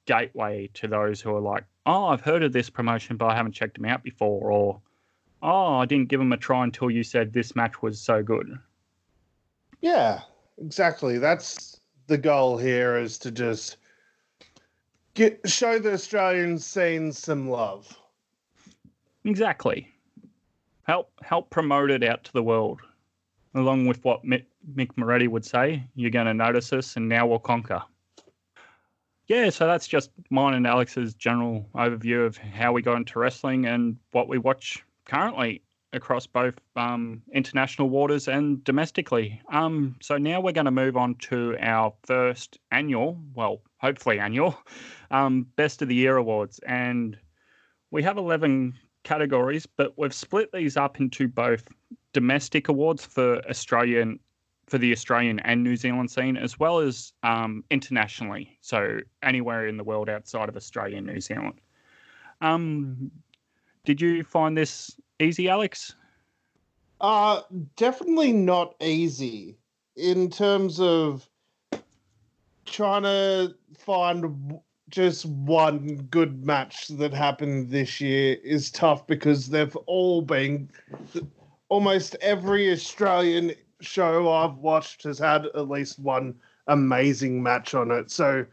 [0.08, 3.54] gateway to those who are like, oh, I've heard of this promotion, but I haven't
[3.54, 4.82] checked them out before, or
[5.42, 8.58] oh, I didn't give them a try until you said this match was so good.
[9.82, 10.22] Yeah,
[10.60, 11.18] exactly.
[11.18, 13.78] That's the goal here is to just
[15.14, 17.98] get show the Australian scene some love.
[19.26, 19.88] Exactly.
[20.84, 22.82] Help help promote it out to the world.
[23.54, 27.28] Along with what Mick, Mick Moretti would say, you're going to notice us, and now
[27.28, 27.82] we'll conquer
[29.32, 33.66] yeah, so that's just mine and Alex's general overview of how we got into wrestling
[33.66, 35.62] and what we watch currently
[35.94, 39.42] across both um, international waters and domestically.
[39.50, 44.60] Um, so now we're going to move on to our first annual, well, hopefully annual,
[45.12, 46.60] um, Best of the Year awards.
[46.68, 47.18] And
[47.90, 48.74] we have 11
[49.06, 51.70] categories, but we've split these up into both
[52.12, 54.20] domestic awards for Australian
[54.72, 58.58] for the Australian and New Zealand scene, as well as um, internationally.
[58.62, 61.60] So anywhere in the world outside of Australia and New Zealand.
[62.40, 63.12] Um,
[63.84, 65.96] did you find this easy, Alex?
[67.02, 67.42] Uh,
[67.76, 69.58] definitely not easy
[69.98, 71.28] in terms of
[72.66, 74.58] trying to find
[74.88, 80.70] just one good match that happened this year is tough because they've all been
[81.68, 83.54] almost every Australian
[83.84, 86.36] show I've watched has had at least one
[86.68, 88.12] amazing match on it.
[88.12, 88.46] So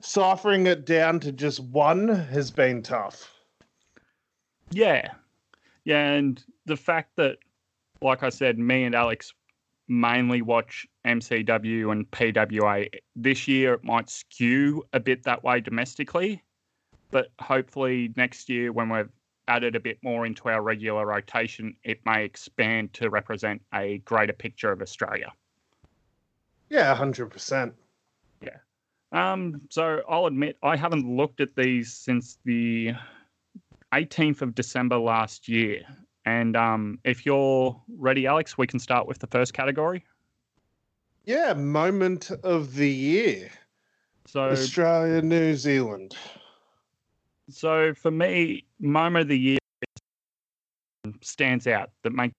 [0.00, 3.32] ciphering it down to just one has been tough.
[4.70, 5.12] Yeah.
[5.84, 7.38] Yeah, and the fact that
[8.02, 9.32] like I said, me and Alex
[9.88, 12.88] mainly watch MCW and PWA.
[13.16, 16.42] This year it might skew a bit that way domestically,
[17.10, 19.08] but hopefully next year when we're
[19.50, 24.32] added a bit more into our regular rotation, it may expand to represent a greater
[24.32, 25.32] picture of Australia.
[26.68, 27.74] Yeah, hundred percent.
[28.40, 28.58] Yeah.
[29.10, 32.92] Um, so I'll admit I haven't looked at these since the
[33.92, 35.82] 18th of December last year.
[36.24, 40.04] And um, if you're ready, Alex, we can start with the first category.
[41.24, 43.50] Yeah, moment of the year.
[44.26, 46.14] So Australia, New Zealand.
[47.50, 49.58] So for me, moment of the year
[51.20, 52.34] stands out that makes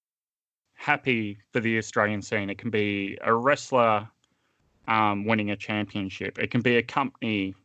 [0.74, 2.50] happy for the Australian scene.
[2.50, 4.08] It can be a wrestler
[4.88, 6.40] um, winning a championship.
[6.40, 7.56] It can be a company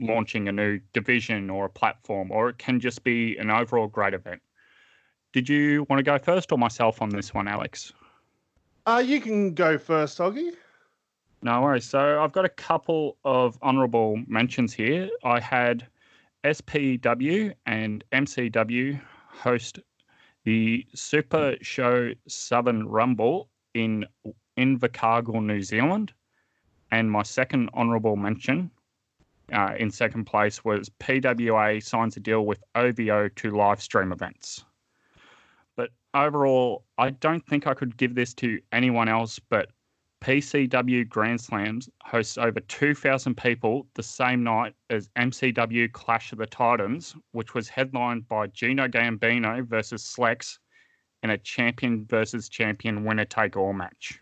[0.00, 4.14] launching a new division or a platform, or it can just be an overall great
[4.14, 4.40] event.
[5.32, 7.92] Did you want to go first or myself on this one, Alex?
[8.86, 10.52] Uh, you can go first, Hoggy.
[11.42, 11.84] No worries.
[11.84, 15.08] So I've got a couple of honourable mentions here.
[15.24, 15.86] I had
[16.44, 19.78] SPW and MCW host
[20.44, 24.04] the Super Show Southern Rumble in
[24.58, 26.12] Invercargill, New Zealand.
[26.90, 28.70] And my second honourable mention
[29.52, 34.64] uh, in second place was PWA signs a deal with OVO to live stream events.
[35.76, 39.70] But overall, I don't think I could give this to anyone else but
[40.22, 46.46] PCW Grand Slams hosts over 2,000 people the same night as MCW Clash of the
[46.46, 50.58] Titans, which was headlined by Gino Gambino versus Slex
[51.24, 54.20] in a champion versus champion winner take all match.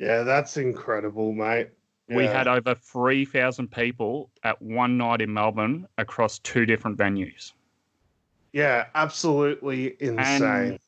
[0.00, 1.70] Yeah, that's incredible, mate.
[2.08, 7.52] We had over 3,000 people at one night in Melbourne across two different venues.
[8.52, 10.42] Yeah, absolutely insane.
[10.42, 10.78] And,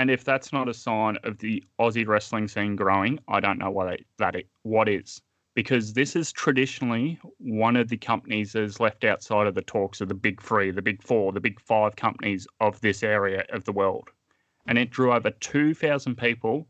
[0.00, 3.70] and if that's not a sign of the Aussie wrestling scene growing, I don't know
[3.70, 5.20] what it, that it, what is.
[5.54, 10.00] Because this is traditionally one of the companies that is left outside of the talks
[10.00, 13.64] of the big three, the big four, the big five companies of this area of
[13.64, 14.08] the world.
[14.66, 16.66] And it drew over 2,000 people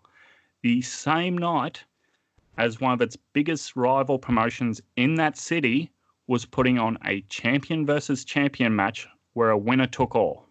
[0.62, 1.84] the same night
[2.58, 5.92] as one of its biggest rival promotions in that city
[6.26, 10.49] was putting on a champion versus champion match where a winner took all.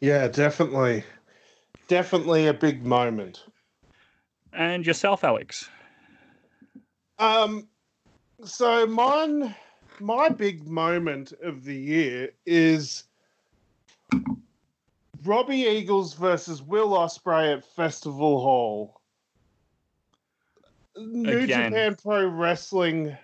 [0.00, 1.04] Yeah, definitely.
[1.88, 3.44] Definitely a big moment.
[4.52, 5.68] And yourself, Alex.
[7.18, 7.68] Um,
[8.44, 9.54] so mine,
[10.00, 13.04] my big moment of the year is
[15.24, 19.00] Robbie Eagles versus Will Ospreay at Festival Hall.
[20.96, 21.72] New Again.
[21.72, 23.16] Japan Pro Wrestling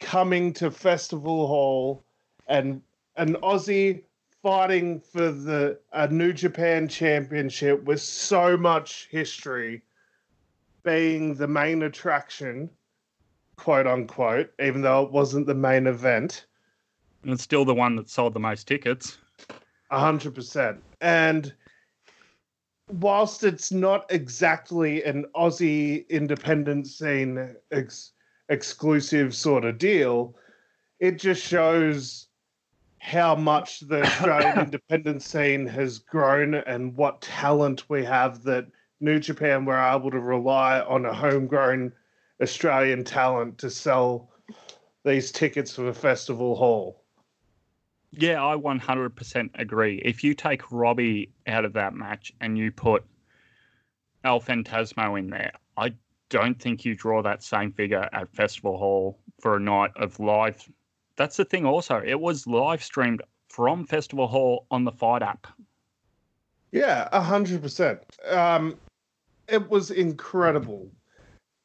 [0.00, 2.04] coming to Festival Hall
[2.48, 2.82] and
[3.16, 4.02] an Aussie
[4.42, 9.82] fighting for the a New Japan Championship with so much history
[10.82, 12.68] being the main attraction
[13.56, 16.46] quote unquote, even though it wasn't the main event.
[17.22, 19.18] And it's still the one that sold the most tickets.
[19.90, 20.82] A hundred percent.
[21.00, 21.54] And
[22.88, 28.12] whilst it's not exactly an Aussie independent scene ex-
[28.48, 30.34] exclusive sort of deal,
[30.98, 32.26] it just shows
[33.02, 38.64] how much the Australian independent scene has grown and what talent we have that
[39.00, 41.92] New Japan were able to rely on a homegrown
[42.40, 44.30] Australian talent to sell
[45.04, 47.02] these tickets for the festival hall.
[48.12, 50.00] Yeah, I 100% agree.
[50.04, 53.04] If you take Robbie out of that match and you put
[54.22, 55.92] El Fantasmo in there, I
[56.28, 60.70] don't think you draw that same figure at Festival Hall for a night of live.
[61.16, 62.02] That's the thing, also.
[62.04, 65.46] It was live streamed from Festival Hall on the FITE app.
[66.70, 68.00] Yeah, a hundred percent.
[68.28, 68.78] Um,
[69.46, 70.90] it was incredible.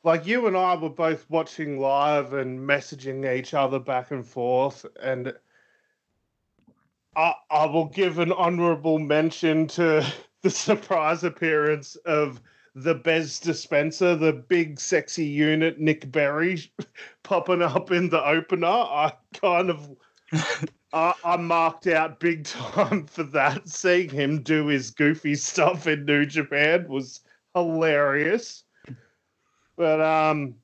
[0.03, 4.85] Like you and I were both watching live and messaging each other back and forth,
[5.01, 5.33] and
[7.15, 10.05] I, I will give an honourable mention to
[10.41, 12.41] the surprise appearance of
[12.83, 16.71] the Bez dispenser, the big sexy unit, Nick Berry,
[17.23, 18.67] popping up in the opener.
[18.67, 19.89] I kind of
[20.93, 23.67] I, I marked out big time for that.
[23.67, 27.21] Seeing him do his goofy stuff in New Japan was
[27.53, 28.63] hilarious.
[29.75, 30.55] But um,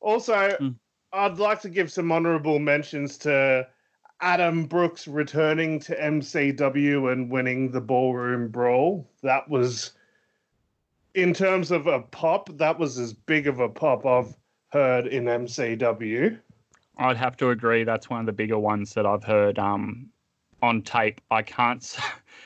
[0.00, 0.76] also, Mm.
[1.12, 3.66] I'd like to give some honorable mentions to
[4.20, 9.10] Adam Brooks returning to MCW and winning the Ballroom Brawl.
[9.22, 9.92] That was,
[11.18, 14.36] in terms of a pop, that was as big of a pop I've
[14.70, 16.38] heard in MCW.
[16.98, 17.82] I'd have to agree.
[17.82, 20.08] That's one of the bigger ones that I've heard um,
[20.62, 21.20] on tape.
[21.30, 21.96] I can't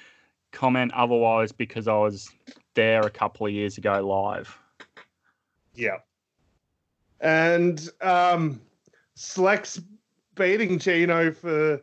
[0.53, 2.31] comment otherwise because I was
[2.75, 4.59] there a couple of years ago live.
[5.75, 5.99] Yeah.
[7.20, 8.61] And um
[9.16, 9.83] Slex
[10.35, 11.81] beating Gino for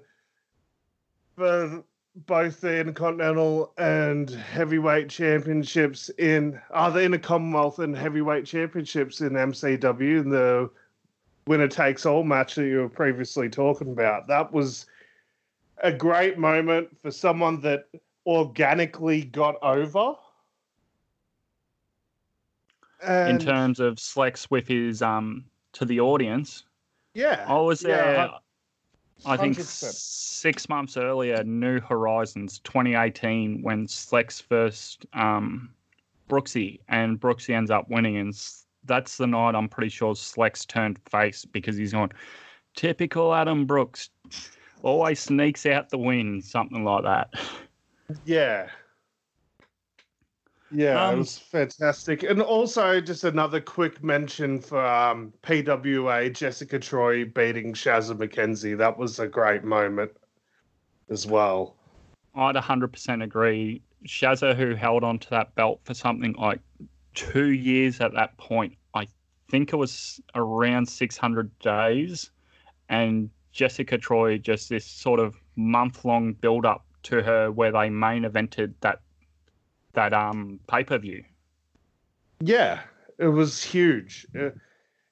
[1.36, 1.84] for
[2.16, 10.22] both the Intercontinental and Heavyweight Championships in are the Intercommonwealth and Heavyweight Championships in MCW
[10.22, 10.70] and the
[11.48, 14.28] winner takes all match that you were previously talking about.
[14.28, 14.86] That was
[15.84, 17.88] a great moment for someone that
[18.26, 20.16] organically got over.
[23.08, 26.66] In terms of Slex with his um to the audience,
[27.14, 28.30] yeah, I was yeah,
[29.26, 29.64] I think 100%.
[29.94, 35.70] six months earlier, New Horizons 2018, when Slex first um,
[36.30, 38.34] Brooksy, and Brooksy ends up winning, and
[38.86, 42.12] that's the night I'm pretty sure Slex turned face because he's going,
[42.76, 44.10] typical Adam Brooks,
[44.84, 47.30] always sneaks out the win, something like that.
[48.26, 48.70] Yeah.
[50.72, 52.24] Yeah, Um, it was fantastic.
[52.24, 58.78] And also, just another quick mention for um, PWA Jessica Troy beating Shazza McKenzie.
[58.78, 60.12] That was a great moment
[61.10, 61.76] as well.
[62.36, 63.82] I'd 100% agree.
[64.08, 66.60] Shazza, who held on to that belt for something like
[67.16, 69.08] two years at that point, I
[69.50, 72.32] think it was around 600 days,
[72.88, 77.90] and Jessica Troy just this sort of month long build up to her where they
[77.90, 79.02] main evented that
[79.94, 81.24] that um pay per view.
[82.42, 82.82] Yeah,
[83.18, 84.26] it was huge.
[84.40, 84.52] Uh,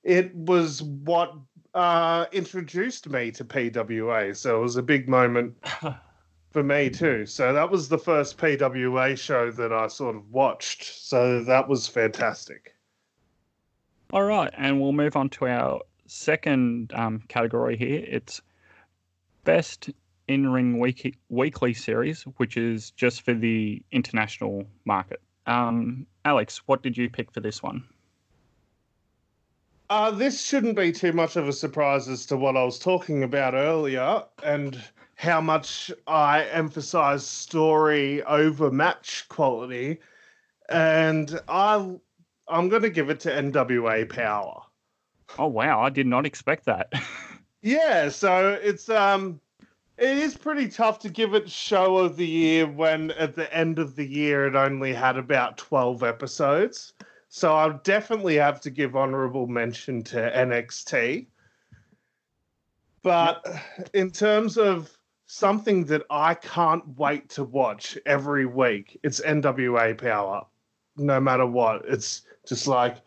[0.03, 1.34] It was what
[1.73, 5.53] uh, introduced me to PWA, so it was a big moment
[6.51, 7.25] for me too.
[7.25, 10.84] So that was the first PWA show that I sort of watched.
[10.84, 12.73] So that was fantastic.
[14.13, 18.05] All right, and we'll move on to our second um, category here.
[18.07, 18.41] It's
[19.43, 19.89] best
[20.28, 25.21] in ring week- weekly series, which is just for the international market.
[25.45, 27.84] Um, Alex, what did you pick for this one?
[29.89, 33.23] Uh, this shouldn't be too much of a surprise as to what I was talking
[33.23, 34.84] about earlier and
[35.15, 39.99] how much I emphasize story over match quality.
[40.67, 41.75] And I,
[42.49, 44.61] I'm going to give it to NWA Power.
[45.39, 46.91] Oh wow, I did not expect that.
[47.63, 49.41] Yeah, so it's um
[49.97, 53.79] it is pretty tough to give it show of the year when at the end
[53.79, 56.93] of the year it only had about 12 episodes.
[57.29, 61.27] So I'll definitely have to give honorable mention to NXT.
[63.01, 63.45] But
[63.93, 70.45] in terms of something that I can't wait to watch every week, it's NWA Power.
[70.95, 71.83] No matter what.
[71.85, 72.97] It's just like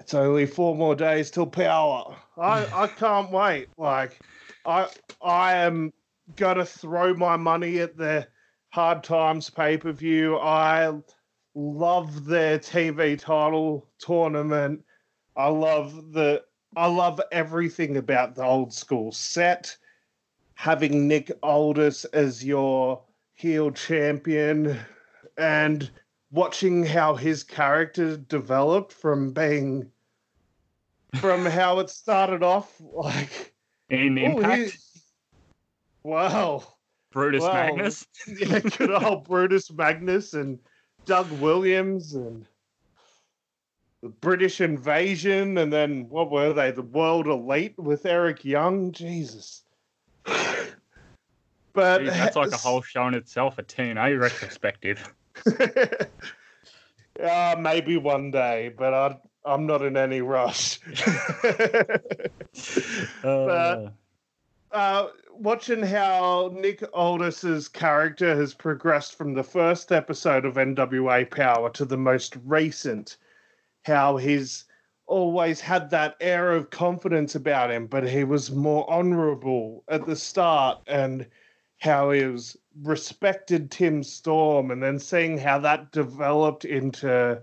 [0.00, 2.16] it's only four more days till power.
[2.36, 3.68] I, I can't wait.
[3.76, 4.20] Like
[4.66, 4.88] I
[5.22, 5.92] I am
[6.34, 8.26] gonna throw my money at the
[8.70, 10.36] hard times pay per view.
[10.36, 10.92] I
[11.54, 14.84] love their TV title tournament.
[15.36, 16.44] I love the
[16.76, 19.76] I love everything about the old school set.
[20.54, 23.02] Having Nick Aldis as your
[23.34, 24.78] heel champion
[25.36, 25.90] and
[26.30, 29.90] watching how his character developed from being
[31.16, 33.54] from how it started off like
[33.90, 35.00] In Impact, he-
[36.04, 36.62] wow
[37.12, 37.52] Brutus wow.
[37.52, 38.06] Magnus.
[38.38, 40.58] yeah good old brutus magnus and
[41.04, 42.46] doug williams and
[44.02, 49.62] the british invasion and then what were they the world elite with eric young jesus
[50.24, 55.14] but Geez, that's like a whole show in itself, a TNA retrospective.
[57.22, 60.80] uh, maybe one day, but I, I'm not in any rush.
[63.22, 63.90] Uh,
[64.72, 71.70] uh, watching how Nick Aldis's character has progressed from the first episode of NWA Power
[71.70, 73.18] to the most recent,
[73.84, 74.64] how he's
[75.06, 80.16] always had that air of confidence about him, but he was more honorable at the
[80.16, 81.26] start, and
[81.78, 87.40] how he was respected Tim Storm, and then seeing how that developed into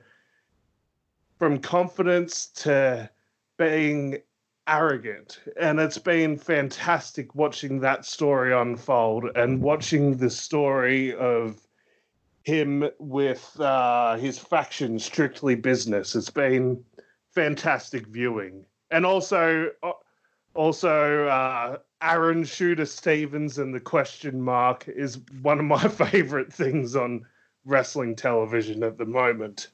[1.43, 3.09] from confidence to
[3.57, 4.17] being
[4.65, 5.41] arrogant.
[5.59, 11.59] And it's been fantastic watching that story unfold and watching the story of
[12.45, 16.15] him with uh, his faction strictly business.
[16.15, 16.81] It's been
[17.35, 18.63] fantastic viewing.
[18.89, 19.91] And also uh,
[20.53, 26.95] also uh, aaron shooter stevens and the question mark is one of my favorite things
[26.95, 27.25] on
[27.65, 29.67] wrestling television at the moment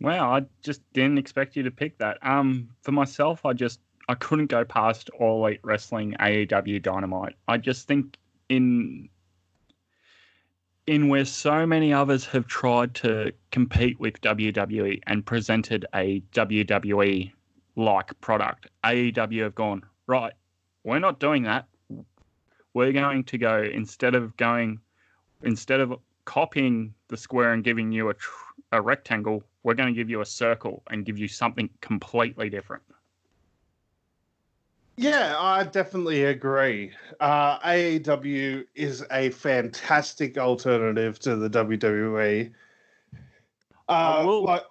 [0.00, 2.18] Wow, I just didn't expect you to pick that.
[2.22, 7.34] Um, for myself, I just I couldn't go past All Elite Wrestling AEW Dynamite.
[7.48, 8.18] I just think
[8.48, 9.08] in
[10.86, 17.32] in where so many others have tried to compete with WWE and presented a WWE
[17.76, 20.32] like product, AEW have gone right.
[20.84, 21.66] We're not doing that.
[22.74, 24.80] We're going to go instead of going
[25.42, 29.94] instead of copying the square and giving you a tr- a rectangle, we're going to
[29.94, 32.82] give you a circle and give you something completely different.
[34.96, 36.92] Yeah, I definitely agree.
[37.20, 42.50] Uh, AEW is a fantastic alternative to the WWE.
[43.88, 44.64] Uh, will- like,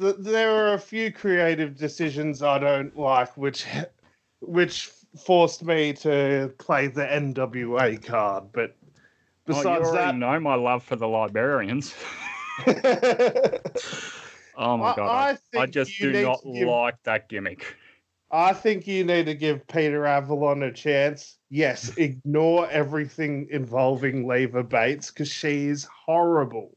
[0.00, 3.66] th- there are a few creative decisions I don't like, which
[4.40, 4.90] which
[5.24, 8.44] forced me to play the NWA card.
[8.52, 8.76] But
[9.46, 11.94] Oh, you besides that, know my love for the librarians.
[14.56, 17.76] Oh my I- god, I I, I just do not give- like that gimmick.
[18.30, 21.38] I think you need to give Peter Avalon a chance.
[21.50, 26.70] Yes, ignore everything involving Leva Bates because she is horrible.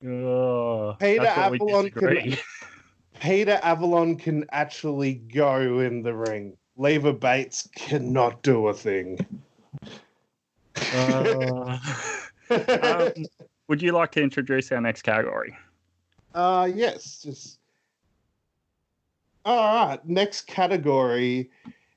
[0.00, 2.36] Peter that's what we Avalon can-
[3.20, 6.56] Peter Avalon can actually go in the ring.
[6.76, 9.18] Leva Bates cannot do a thing.
[10.94, 11.78] Uh,
[12.50, 13.12] um,
[13.68, 15.56] would you like to introduce our next category?
[16.34, 17.58] Uh yes, just
[19.44, 20.06] all right.
[20.06, 21.50] Next category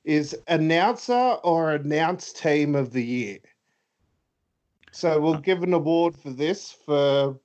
[0.05, 3.39] is announcer or announce team of the year.
[4.93, 7.38] So we'll give an award for this for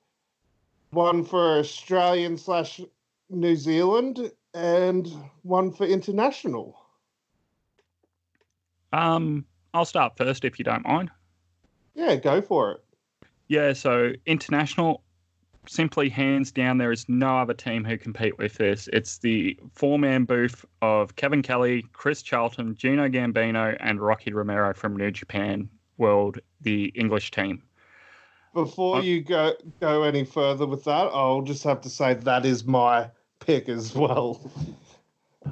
[0.91, 2.79] one for Australian slash
[3.29, 5.07] New Zealand and
[5.43, 6.79] one for international.
[8.93, 11.11] Um, I'll start first if you don't mind.
[11.95, 12.83] Yeah, go for it.
[13.47, 15.03] Yeah, so international,
[15.67, 18.89] simply hands down, there is no other team who compete with this.
[18.91, 24.73] It's the four man booth of Kevin Kelly, Chris Charlton, Gino Gambino, and Rocky Romero
[24.73, 27.63] from New Japan World, the English team.
[28.53, 32.45] Before Uh, you go go any further with that, I'll just have to say that
[32.45, 34.51] is my pick as well.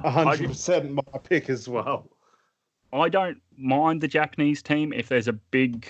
[0.02, 2.10] A hundred percent my pick as well.
[2.92, 4.92] I don't mind the Japanese team.
[4.92, 5.86] If there's a big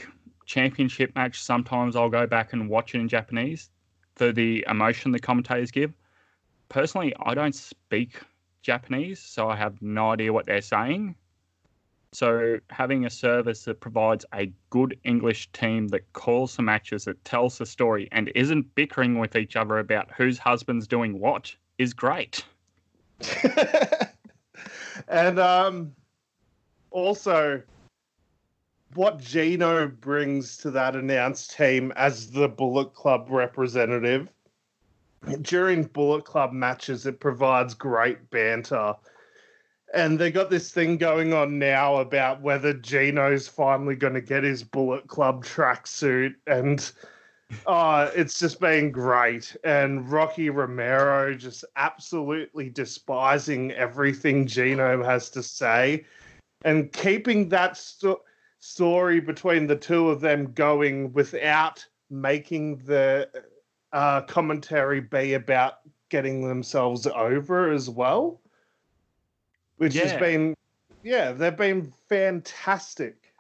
[0.47, 3.71] championship match, sometimes I'll go back and watch it in Japanese
[4.15, 5.93] for the emotion the commentators give.
[6.69, 8.21] Personally, I don't speak
[8.63, 11.15] Japanese, so I have no idea what they're saying.
[12.13, 17.23] So having a service that provides a good English team that calls the matches, that
[17.25, 21.93] tells the story, and isn't bickering with each other about whose husband's doing what is
[21.93, 22.45] great.
[25.09, 25.93] and um
[26.91, 27.63] also
[28.97, 34.29] what Gino brings to that announced team as the Bullet Club representative
[35.43, 38.95] during Bullet Club matches it provides great banter.
[39.95, 44.45] And they got this thing going on now about whether Gino's finally going to get
[44.45, 46.91] his Bullet Club tracksuit and
[47.67, 49.57] uh, it's just been great.
[49.63, 56.05] And Rocky Romero just absolutely despising everything Gino has to say
[56.65, 58.23] and keeping that sto-
[58.67, 63.29] story between the two of them going without making the
[63.93, 68.41] uh, commentary be about getting themselves over as well.
[69.77, 70.55] Which has been,
[71.03, 73.33] yeah, they've been fantastic.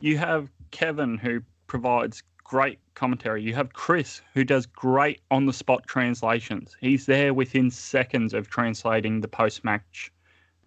[0.00, 3.42] you have Kevin who provides great commentary.
[3.42, 6.76] You have Chris who does great on the spot translations.
[6.80, 10.12] He's there within seconds of translating the post match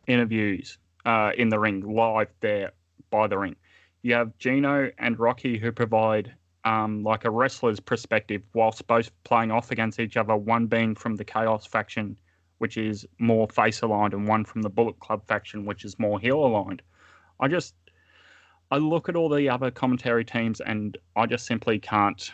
[0.07, 2.71] interviews uh, in the ring, live there
[3.09, 3.55] by the ring.
[4.03, 6.33] You have Gino and Rocky who provide
[6.65, 11.15] um, like a wrestler's perspective whilst both playing off against each other, one being from
[11.15, 12.17] the Chaos faction,
[12.59, 16.19] which is more face aligned, and one from the Bullet Club faction, which is more
[16.19, 16.81] heel aligned.
[17.39, 17.73] I just
[18.69, 22.31] I look at all the other commentary teams and I just simply can't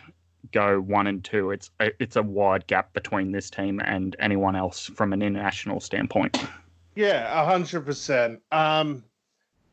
[0.52, 1.50] go one and two.
[1.50, 6.38] It's it's a wide gap between this team and anyone else from an international standpoint.
[6.94, 8.40] Yeah, a hundred percent.
[8.52, 9.04] Um,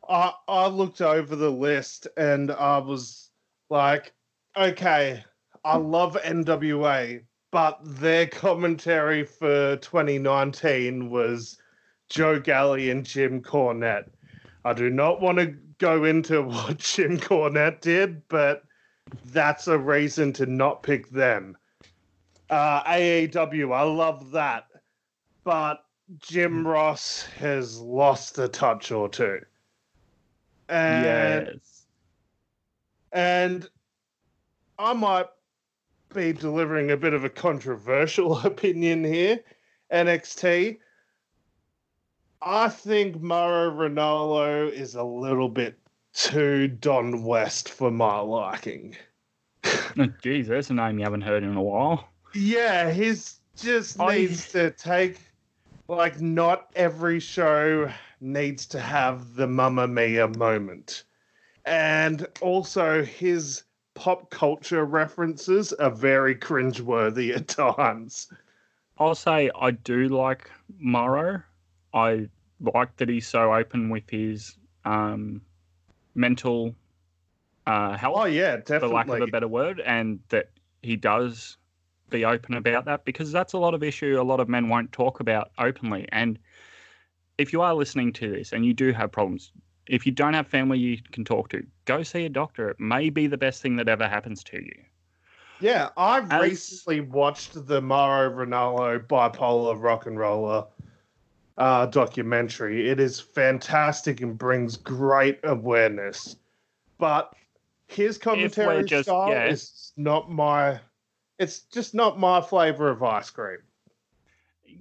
[0.10, 3.30] I I looked over the list and I was
[3.70, 4.14] like,
[4.56, 5.24] okay,
[5.64, 11.58] I love NWA, but their commentary for 2019 was
[12.10, 14.10] Joe Galli and Jim Cornette.
[14.64, 18.64] I do not want to go into what Jim Cornette did, but
[19.26, 21.58] that's a reason to not pick them.
[22.50, 24.68] Uh, AEW, I love that,
[25.44, 25.84] but
[26.20, 29.40] Jim Ross has lost a touch or two.
[30.70, 31.86] And yes.
[33.12, 33.70] and
[34.80, 35.28] I might
[36.14, 39.40] be delivering a bit of a controversial opinion here.
[39.92, 40.80] NXT.
[42.42, 45.78] I think Mauro Ranallo is a little bit
[46.14, 48.96] too Don West for my liking.
[49.98, 52.10] Oh, Geez, there's a name you haven't heard in a while.
[52.34, 55.20] Yeah, he's just I- needs to take
[55.88, 57.90] like not every show
[58.20, 61.04] needs to have the Mamma Mia moment.
[61.66, 63.64] And also his
[63.96, 68.32] pop culture references are very cringeworthy at times.
[68.98, 71.42] I'll say I do like Mauro.
[71.94, 72.30] I
[72.62, 75.42] like that he's so open with his um,
[76.14, 76.76] mental
[77.68, 78.16] uh, health.
[78.18, 78.90] Oh yeah, definitely.
[78.90, 80.50] for lack of a better word, and that
[80.82, 81.58] he does
[82.10, 84.92] be open about that because that's a lot of issue a lot of men won't
[84.92, 86.08] talk about openly.
[86.12, 86.38] And
[87.38, 89.52] if you are listening to this and you do have problems,
[89.88, 92.70] if you don't have family you can talk to, go see a doctor.
[92.70, 94.76] It may be the best thing that ever happens to you.
[95.60, 100.66] Yeah, I've As- recently watched the Mauro Ranallo bipolar rock and roller
[101.58, 102.90] uh, documentary.
[102.90, 106.36] It is fantastic and brings great awareness.
[106.98, 107.34] But
[107.88, 109.46] his commentary just- style yeah.
[109.48, 110.80] is not my.
[111.38, 113.60] It's just not my flavor of ice cream.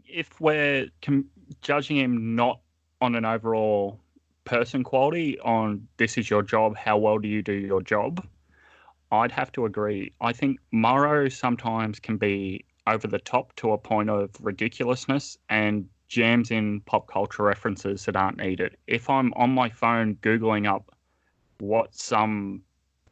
[0.09, 1.29] if we're com-
[1.61, 2.61] judging him not
[3.01, 4.01] on an overall
[4.45, 8.27] person quality, on this is your job, how well do you do your job,
[9.11, 10.13] I'd have to agree.
[10.21, 15.89] I think Mauro sometimes can be over the top to a point of ridiculousness and
[16.09, 18.77] jams in pop culture references that aren't needed.
[18.87, 20.95] If I'm on my phone Googling up
[21.59, 22.63] what some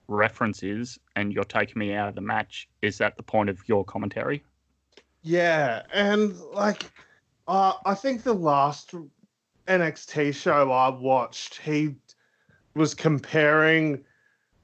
[0.09, 3.59] reference is and you're taking me out of the match, is that the point of
[3.67, 4.43] your commentary?
[5.23, 6.91] Yeah, and like,
[7.49, 8.95] uh, I think the last
[9.67, 11.97] NXT show I watched, he
[12.75, 14.05] was comparing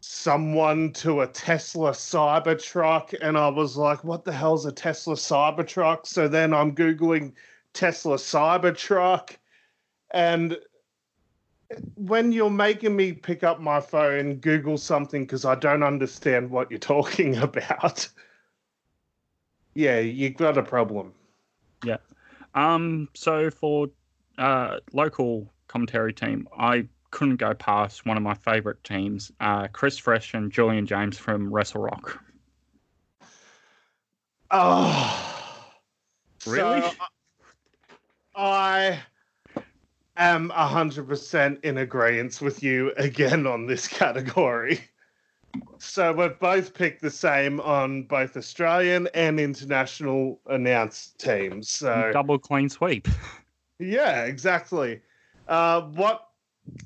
[0.01, 6.07] someone to a Tesla Cybertruck, and I was like, "What the hell's a Tesla Cybertruck?"
[6.07, 7.33] So then I'm googling
[7.73, 9.37] Tesla Cybertruck,
[10.13, 10.57] and
[11.97, 16.71] when you're making me pick up my phone, Google something because I don't understand what
[16.71, 18.09] you're talking about.
[19.75, 21.13] Yeah, you've got a problem.
[22.55, 23.89] Um, so for
[24.39, 29.99] uh, local commentary team, I couldn't go past one of my favorite teams, uh, Chris
[29.99, 32.23] Fresh and Julian James from Wrestle Rock.
[34.51, 35.29] Oh,
[36.47, 36.81] Really?
[36.81, 36.91] So,
[38.35, 39.01] I
[40.17, 44.81] am hundred percent in agreement with you again on this category.
[45.79, 51.71] So we've both picked the same on both Australian and international announced teams.
[51.71, 53.09] So Double clean sweep.
[53.79, 55.01] yeah, exactly.
[55.47, 56.29] Uh, what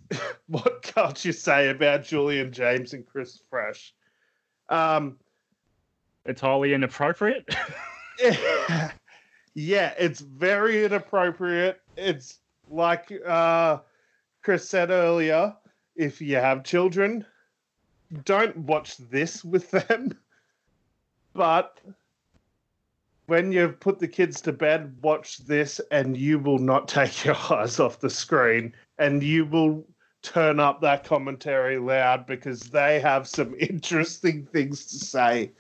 [0.47, 3.95] what can't you say about Julian James and Chris Fresh?
[4.69, 5.19] Um,
[6.25, 7.49] It's wholly inappropriate.
[9.55, 11.81] yeah, it's very inappropriate.
[11.97, 12.39] It's
[12.71, 13.79] like uh,
[14.43, 15.55] Chris said earlier
[15.97, 17.27] if you have children,
[18.25, 20.19] don't watch this with them.
[21.35, 21.81] But
[23.25, 27.37] when you've put the kids to bed, watch this, and you will not take your
[27.51, 29.87] eyes off the screen and you will
[30.23, 35.53] turn up that commentary loud because they have some interesting things to say.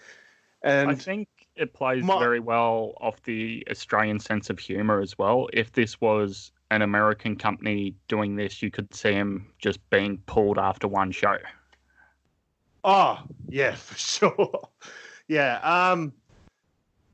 [0.63, 5.19] And I think it plays My- very well off the Australian sense of humour as
[5.19, 5.49] well.
[5.53, 10.59] If this was an American company doing this, you could see them just being pulled
[10.59, 11.37] after one show.
[12.85, 14.69] Oh, yeah, for sure.
[15.29, 15.59] yeah.
[15.63, 16.13] Um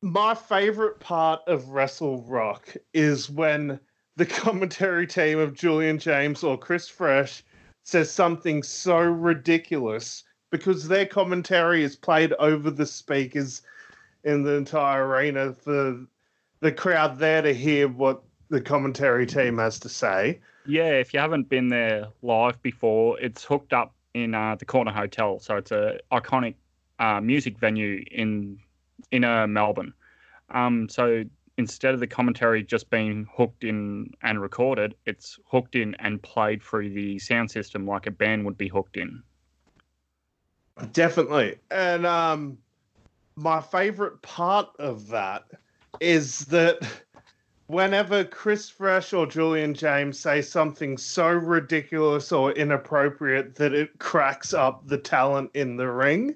[0.00, 3.80] my favorite part of Wrestle Rock is when
[4.16, 7.42] the commentary team of Julian James or Chris Fresh
[7.84, 13.62] says something so ridiculous because their commentary is played over the speakers
[14.24, 16.06] in the entire arena for
[16.60, 20.40] the crowd there to hear what the commentary team has to say.
[20.66, 24.92] Yeah, if you haven't been there live before, it's hooked up in uh, the Corner
[24.92, 26.54] Hotel, so it's a iconic
[26.98, 28.58] uh, music venue in
[29.10, 29.92] inner Melbourne.
[30.50, 31.24] Um, so
[31.58, 36.62] instead of the commentary just being hooked in and recorded, it's hooked in and played
[36.62, 39.22] through the sound system like a band would be hooked in.
[40.92, 41.56] Definitely.
[41.70, 42.58] And um
[43.36, 45.44] my favorite part of that
[46.00, 46.80] is that
[47.68, 54.52] whenever Chris Fresh or Julian James say something so ridiculous or inappropriate that it cracks
[54.52, 56.34] up the talent in the ring.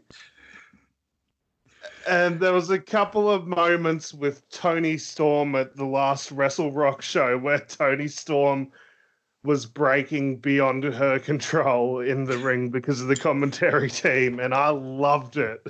[2.07, 7.01] And there was a couple of moments with Toni Storm at the last Wrestle Rock
[7.01, 8.71] show where Toni Storm
[9.43, 14.69] was breaking beyond her control in the ring because of the commentary team, and I
[14.69, 15.65] loved it.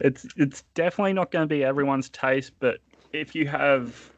[0.00, 2.78] It's it's definitely not going to be everyone's taste, but
[3.12, 4.12] if you have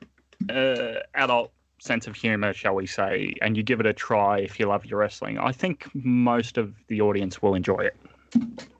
[0.48, 4.60] uh, adult sense of humor, shall we say, and you give it a try if
[4.60, 7.96] you love your wrestling, I think most of the audience will enjoy it.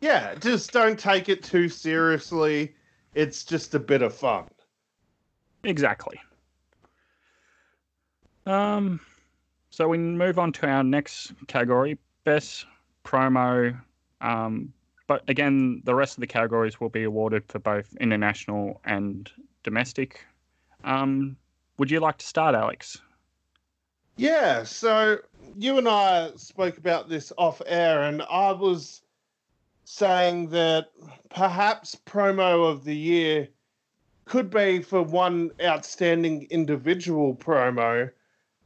[0.01, 2.75] Yeah, just don't take it too seriously.
[3.15, 4.45] It's just a bit of fun.
[5.65, 6.21] Exactly.
[8.47, 9.01] Um,
[9.71, 12.67] so we move on to our next category, best
[13.05, 13.79] promo.
[14.21, 14.73] Um,
[15.07, 19.31] but again, the rest of the categories will be awarded for both international and
[19.63, 20.25] domestic.
[20.85, 21.37] Um,
[21.81, 23.01] would you like to start, Alex?
[24.17, 25.17] Yeah, so
[25.57, 29.01] you and I spoke about this off air, and I was
[29.85, 30.89] saying that
[31.31, 33.49] perhaps promo of the year
[34.27, 38.11] could be for one outstanding individual promo,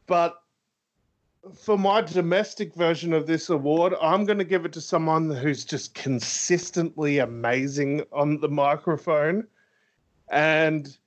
[0.09, 0.43] but
[1.55, 5.65] for my domestic version of this award, I'm going to give it to someone who's
[5.65, 9.47] just consistently amazing on the microphone.
[10.32, 10.99] And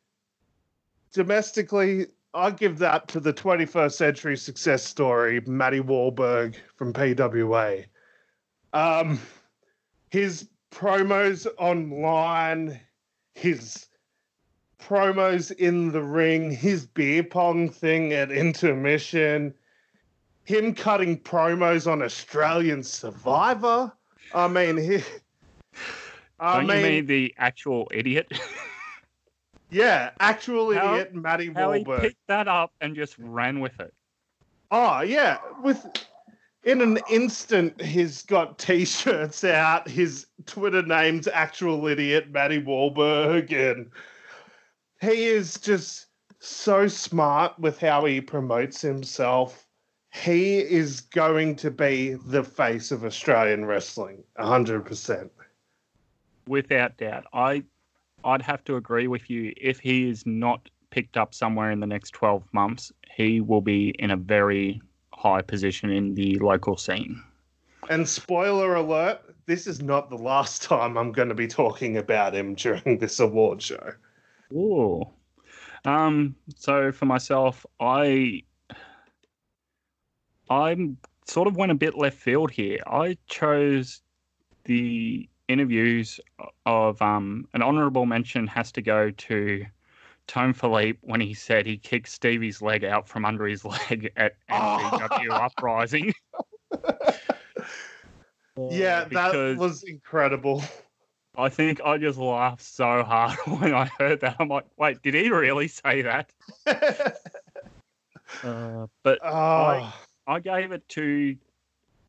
[1.17, 7.85] domestically, I give that to the 21st century success story, Matty Wahlberg from PWA.
[8.71, 9.19] Um,
[10.11, 12.79] his promos online,
[13.33, 13.87] his
[14.79, 19.55] promos in the ring, his beer pong thing at intermission,
[20.43, 23.91] him cutting promos on Australian Survivor.
[24.35, 25.03] I mean, he.
[26.39, 28.31] I Don't mean, you mean the actual idiot?
[29.69, 32.01] yeah, actual how, idiot Matty how Wahlberg.
[32.01, 33.93] He picked that up and just ran with it.
[34.71, 35.85] Oh yeah, with
[36.63, 39.87] in an instant, he's got t-shirts out.
[39.87, 43.89] His Twitter name's actual idiot Matty Wahlberg, and
[45.01, 46.07] he is just
[46.39, 49.65] so smart with how he promotes himself.
[50.13, 55.31] He is going to be the face of Australian wrestling, hundred percent,
[56.47, 57.25] without doubt.
[57.33, 57.63] I,
[58.27, 59.53] I'd have to agree with you.
[59.55, 63.95] If he is not picked up somewhere in the next twelve months, he will be
[63.99, 64.81] in a very
[65.13, 67.23] high position in the local scene.
[67.89, 72.35] And spoiler alert, this is not the last time I'm going to be talking about
[72.35, 73.93] him during this award show.
[74.51, 75.03] Ooh.
[75.85, 78.43] Um, so for myself, I
[80.49, 82.79] I'm sort of went a bit left field here.
[82.87, 84.01] I chose
[84.65, 86.19] the interviews
[86.65, 89.65] of um, an honourable mention has to go to
[90.27, 94.35] Tom Philippe when he said he kicked Stevie's leg out from under his leg at
[94.49, 96.13] MCW Uprising.
[98.69, 100.63] yeah, that was incredible.
[101.37, 104.37] I think I just laughed so hard when I heard that.
[104.39, 106.31] I'm like, wait, did he really say that?
[108.43, 109.29] uh, but oh.
[109.29, 109.93] I,
[110.25, 111.35] I gave it to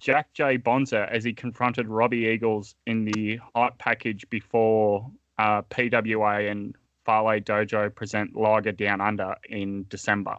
[0.01, 0.57] Jack J.
[0.57, 7.41] Bonza as he confronted Robbie Eagles in the hype package before uh, PWA and Fale
[7.41, 10.37] Dojo present Liger Down Under in December.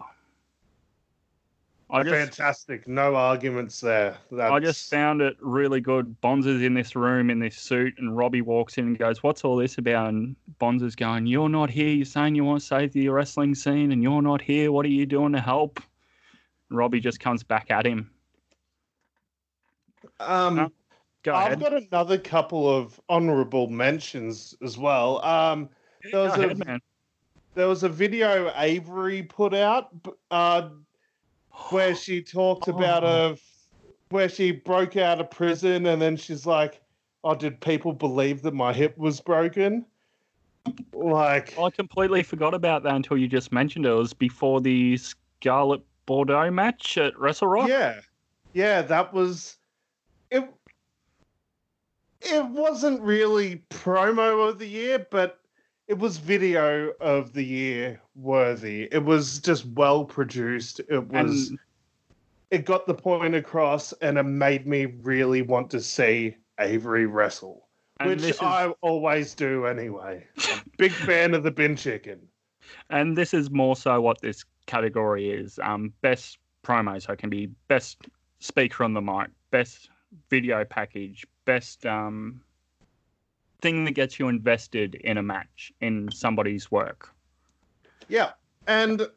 [1.91, 2.87] I just, Fantastic.
[2.87, 4.15] No arguments there.
[4.31, 4.51] That's...
[4.51, 6.21] I just found it really good.
[6.21, 9.55] Bonza's in this room in this suit, and Robbie walks in and goes, What's all
[9.55, 10.09] this about?
[10.09, 11.89] And Bonza's going, You're not here.
[11.89, 14.71] You're saying you want to save the wrestling scene, and you're not here.
[14.71, 15.81] What are you doing to help?
[16.69, 18.11] And Robbie just comes back at him.
[20.19, 20.71] Um,
[21.23, 25.23] go I've got another couple of honorable mentions as well.
[25.23, 25.69] Um,
[26.11, 26.79] there was, ahead, a, man.
[27.55, 29.89] there was a video Avery put out
[30.31, 30.69] uh,
[31.69, 33.37] where she talked about a
[34.09, 36.81] where she broke out of prison and then she's like,
[37.23, 39.85] "Oh, did people believe that my hip was broken?"
[40.93, 43.89] Like, I completely forgot about that until you just mentioned it.
[43.89, 47.69] It was before the Scarlett Bordeaux match at Wrestle Rock.
[47.69, 47.99] Yeah,
[48.53, 49.57] yeah, that was.
[52.21, 55.39] It wasn't really promo of the year, but
[55.87, 58.87] it was video of the year worthy.
[58.91, 60.81] It was just well produced.
[60.89, 61.49] It was.
[61.49, 61.59] And,
[62.51, 67.67] it got the point across, and it made me really want to see Avery wrestle,
[68.03, 70.25] which is, I always do anyway.
[70.77, 72.19] big fan of the bin chicken.
[72.89, 77.01] And this is more so what this category is: um, best promo.
[77.01, 77.97] So it can be best
[78.39, 79.89] speaker on the mic, best
[80.29, 82.41] video package, best um,
[83.61, 87.09] thing that gets you invested in a match in somebody's work.
[88.07, 88.31] Yeah,
[88.67, 89.07] and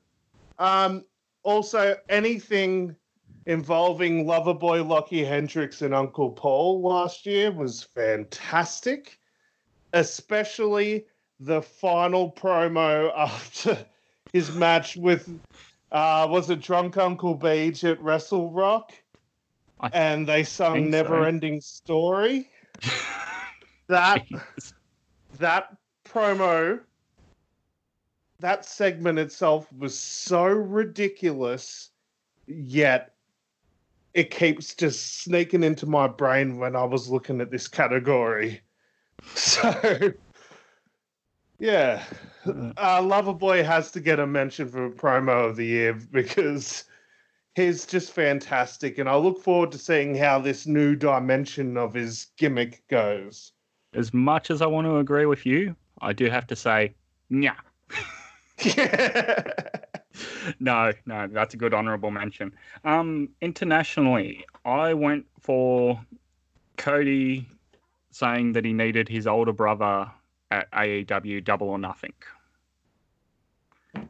[0.59, 1.05] um,
[1.43, 2.95] also anything
[3.47, 9.19] involving Loverboy Lockie Hendricks and Uncle Paul last year was fantastic,
[9.93, 11.07] especially
[11.41, 13.77] the final promo after
[14.33, 15.29] his match with
[15.91, 18.93] uh, was it Drunk Uncle Beach at Wrestle Rock,
[19.83, 21.23] I and they sung "Never so.
[21.23, 22.51] Ending Story."
[23.89, 24.25] that
[25.39, 26.81] that promo
[28.41, 31.91] that segment itself was so ridiculous
[32.47, 33.15] yet
[34.15, 38.61] it keeps just sneaking into my brain when I was looking at this category.
[39.37, 40.13] So,
[41.61, 42.03] yeah,
[42.45, 46.85] uh, Loverboy has to get a mention for promo of the year because
[47.55, 52.29] he's just fantastic, and I look forward to seeing how this new dimension of his
[52.37, 53.53] gimmick goes
[53.95, 56.95] as much as I want to agree with you, I do have to say,
[57.29, 57.57] yeah.
[60.61, 62.55] no, no, that's a good honourable mention.
[62.85, 66.01] Um, internationally, I went for
[66.77, 67.49] Cody
[68.11, 70.11] saying that he needed his older brother
[70.51, 72.13] at AEW Double or Nothing.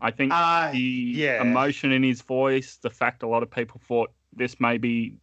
[0.01, 1.43] I think uh, the yeah.
[1.43, 5.17] emotion in his voice, the fact a lot of people thought this may be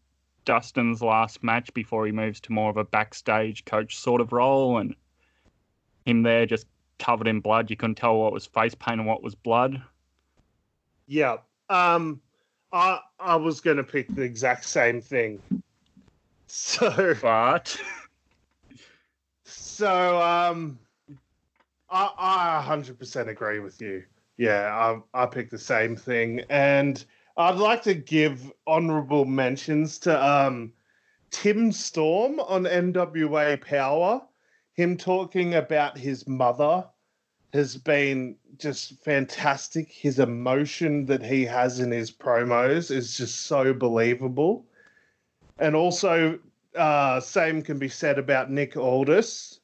[0.45, 4.77] Dustin's last match before he moves to more of a backstage coach sort of role,
[4.77, 4.95] and
[6.05, 6.67] him there just
[6.97, 7.69] covered in blood.
[7.69, 9.81] You couldn't tell what was face paint and what was blood.
[11.07, 11.37] Yeah.
[11.69, 12.21] Um,
[12.71, 15.41] I I was going to pick the exact same thing.
[16.47, 17.79] So, But
[19.43, 20.79] so um,
[21.89, 24.03] I I hundred percent agree with you.
[24.39, 27.03] Yeah, I I picked the same thing, and
[27.35, 30.71] I'd like to give honourable mentions to um,
[31.29, 34.21] Tim Storm on NWA Power.
[34.71, 36.85] Him talking about his mother
[37.51, 39.91] has been just fantastic.
[39.91, 44.65] His emotion that he has in his promos is just so believable.
[45.57, 46.39] And also,
[46.77, 49.59] uh, same can be said about Nick Aldis.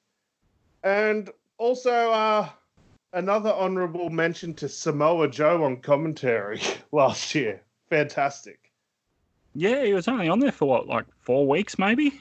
[0.84, 2.50] And also, uh,
[3.16, 6.62] another honorable mention to Samoa Joe on commentary
[6.92, 7.62] last year.
[7.90, 8.72] Fantastic.
[9.56, 12.20] yeah, he was only on there for what, like four weeks maybe?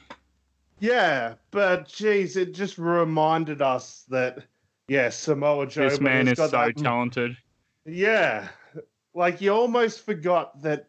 [0.79, 4.39] Yeah, but geez, it just reminded us that
[4.87, 5.89] yeah, Samoa Joe.
[5.89, 7.37] this man is got so that- talented.
[7.85, 8.47] Yeah,
[9.13, 10.87] like you almost forgot that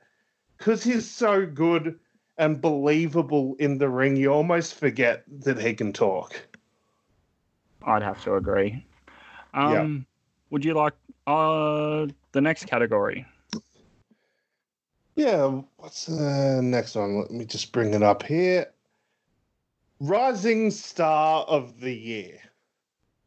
[0.57, 1.99] because he's so good
[2.39, 4.17] and believable in the ring.
[4.17, 6.35] You almost forget that he can talk.
[7.87, 8.85] I'd have to agree.
[9.57, 10.07] Um,
[10.51, 10.93] Would you like
[11.27, 13.27] uh, the next category?
[15.17, 17.19] Yeah, what's the next one?
[17.19, 18.67] Let me just bring it up here.
[19.99, 22.39] Rising Star of the Year.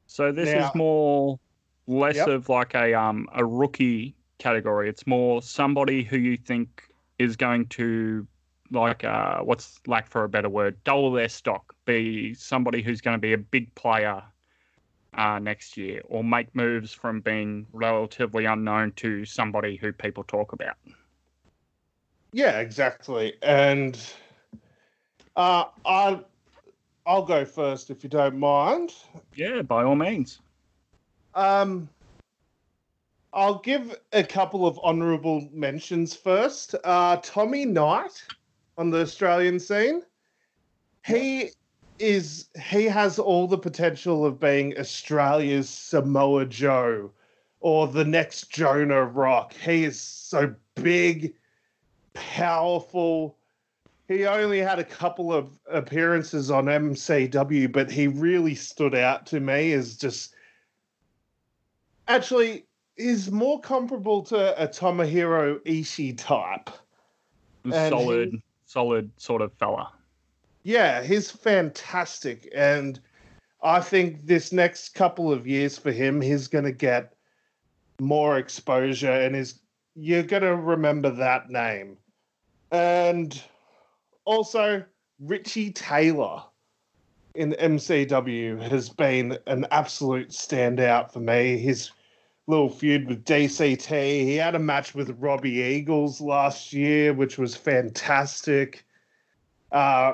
[0.05, 1.39] So this Now- is more
[1.87, 2.27] less Yep.
[2.27, 4.87] of like a um a rookie category.
[4.87, 6.83] It's more somebody who you think
[7.17, 8.27] is going to
[8.71, 13.15] like uh what's lack for a better word, double their stock, be somebody who's going
[13.15, 14.21] to be a big player
[15.17, 20.53] uh next year or make moves from being relatively unknown to somebody who people talk
[20.53, 20.75] about.
[22.31, 23.33] Yeah, exactly.
[23.41, 23.99] And
[25.35, 26.19] uh, I,
[27.05, 28.93] I'll go first if you don't mind.
[29.35, 30.39] Yeah, by all means.
[31.33, 31.89] Um,
[33.33, 36.75] I'll give a couple of honourable mentions first.
[36.83, 38.23] Uh, Tommy Knight
[38.77, 40.03] on the Australian scene.
[41.05, 41.51] He
[41.99, 47.11] is he has all the potential of being Australia's Samoa Joe
[47.59, 49.53] or the next Jonah Rock.
[49.53, 51.33] He is so big,
[52.13, 53.37] powerful.
[54.07, 59.39] He only had a couple of appearances on MCW, but he really stood out to
[59.39, 60.33] me as just
[62.07, 62.65] actually
[62.97, 66.69] is more comparable to a Tomohiro Ishii type.
[67.71, 69.91] Solid, he- solid sort of fella.
[70.69, 72.47] Yeah, he's fantastic.
[72.53, 72.99] And
[73.63, 77.15] I think this next couple of years for him, he's going to get
[77.99, 79.61] more exposure and is
[79.95, 81.97] you're going to remember that name.
[82.71, 83.41] And
[84.25, 84.85] also,
[85.19, 86.43] Richie Taylor
[87.33, 91.57] in MCW has been an absolute standout for me.
[91.57, 91.89] His
[92.45, 97.55] little feud with DCT, he had a match with Robbie Eagles last year, which was
[97.55, 98.85] fantastic.
[99.71, 100.13] Uh,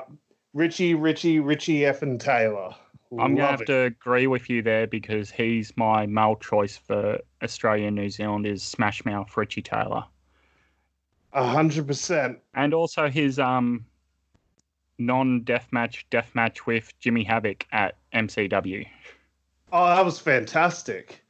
[0.56, 2.74] Richie, Richie, Richie F and Taylor.
[3.12, 3.66] I'm gonna have it.
[3.66, 8.46] to agree with you there because he's my male choice for Australia and New Zealand
[8.46, 10.02] is Smash Mouth Richie Taylor,
[11.34, 12.38] A hundred percent.
[12.54, 13.84] and also his um
[14.98, 18.86] non-death match death match with Jimmy Havoc at MCW.
[19.72, 21.22] Oh, that was fantastic.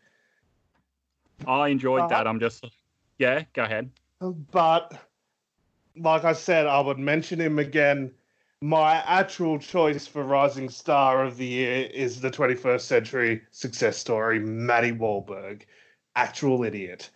[1.49, 2.29] I enjoyed Uh, that.
[2.29, 2.65] I'm just
[3.19, 3.91] yeah, go ahead.
[4.21, 4.97] But
[5.97, 8.13] like I said, I would mention him again.
[8.63, 14.39] My actual choice for Rising Star of the Year is the 21st Century Success Story,
[14.41, 15.65] Matty Wahlberg.
[16.15, 17.11] Actual idiot.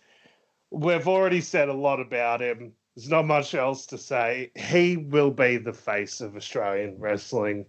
[0.69, 2.73] We've already said a lot about him.
[2.95, 4.51] There's not much else to say.
[4.55, 7.65] He will be the face of Australian wrestling.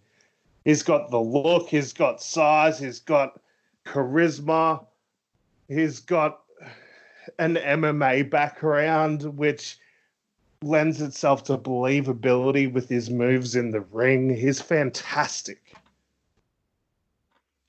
[0.66, 3.40] He's got the look, he's got size, he's got
[3.86, 4.84] charisma,
[5.68, 6.40] he's got
[7.38, 9.78] an MMA background, which
[10.62, 14.34] lends itself to believability with his moves in the ring.
[14.34, 15.74] He's fantastic.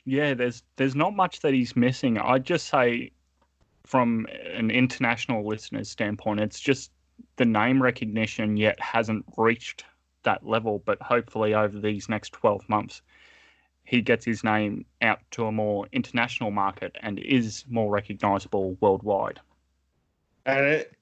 [0.05, 2.17] Yeah, there's there's not much that he's missing.
[2.17, 3.11] I'd just say
[3.85, 6.91] from an international listener's standpoint, it's just
[7.37, 9.85] the name recognition yet hasn't reached
[10.23, 10.81] that level.
[10.85, 13.01] But hopefully, over these next 12 months,
[13.85, 19.39] he gets his name out to a more international market and is more recognizable worldwide.
[20.45, 20.93] And it,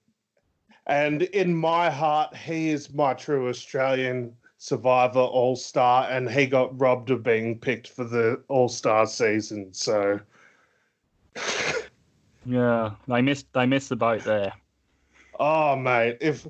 [0.87, 6.79] and in my heart, he is my true Australian survivor all star, and he got
[6.79, 9.73] robbed of being picked for the all star season.
[9.73, 10.19] So
[12.45, 14.53] Yeah, they missed they missed the boat there.
[15.39, 16.47] Oh mate, if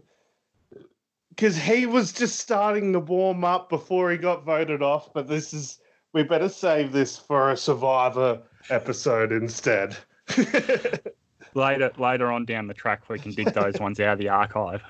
[1.30, 5.14] because he was just starting to warm up before he got voted off.
[5.14, 5.80] But this is
[6.14, 9.98] we better save this for a Survivor episode instead.
[11.54, 14.84] later, later on down the track, we can dig those ones out of the archive.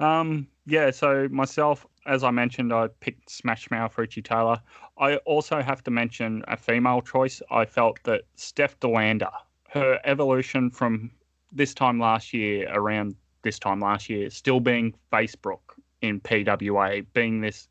[0.00, 4.60] Um, yeah, so myself, as I mentioned, I picked Smash Mouth for Richie Taylor.
[4.98, 7.40] I also have to mention a female choice.
[7.50, 9.30] I felt that Steph De Lander,
[9.70, 11.10] her evolution from
[11.52, 15.60] this time last year, around this time last year, still being Facebook
[16.02, 17.68] in PWA, being this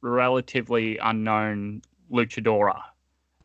[0.00, 2.80] relatively unknown luchadora,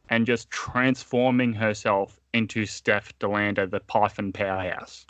[0.09, 5.05] and just transforming herself into Steph De Lander, the Python powerhouse.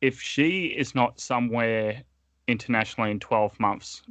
[0.00, 2.02] If she is not somewhere
[2.46, 4.02] internationally in 12 months,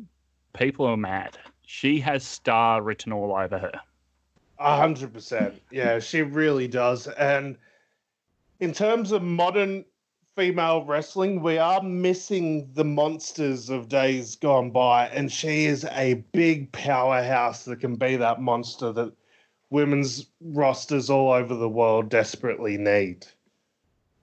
[0.54, 1.38] people are mad.
[1.66, 3.80] She has star written all over her.
[4.60, 5.62] A hundred percent.
[5.72, 7.08] Yeah, she really does.
[7.08, 7.58] And
[8.60, 9.86] in terms of modern
[10.36, 16.16] female wrestling, we are missing the monsters of days gone by, and she is a
[16.34, 19.14] big powerhouse that can be that monster that
[19.70, 23.26] women's rosters all over the world desperately need.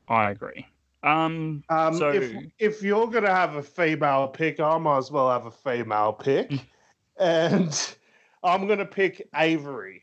[0.08, 0.66] I agree.
[1.02, 5.30] Um, Um, so if if you're gonna have a female pick, I might as well
[5.30, 6.52] have a female pick,
[7.16, 7.96] and
[8.42, 10.02] I'm gonna pick Avery.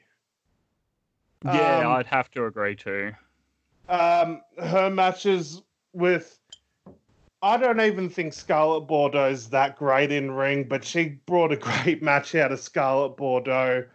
[1.43, 3.11] yeah, um, I'd have to agree too.
[3.89, 5.61] Um, her matches
[5.91, 6.39] with,
[7.41, 11.57] I don't even think Scarlett Bordeaux is that great in ring, but she brought a
[11.83, 13.85] great match out of Scarlett Bordeaux.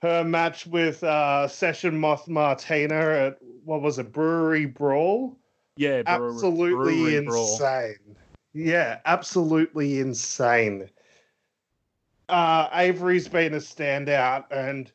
[0.00, 5.36] Her match with uh, Session Moth Martina at what was it, Brewery Brawl?
[5.76, 7.54] Yeah, brewer- absolutely brewery brawl.
[7.54, 8.16] insane.
[8.52, 10.88] Yeah, absolutely insane.
[12.28, 14.92] Uh, Avery's been a standout, and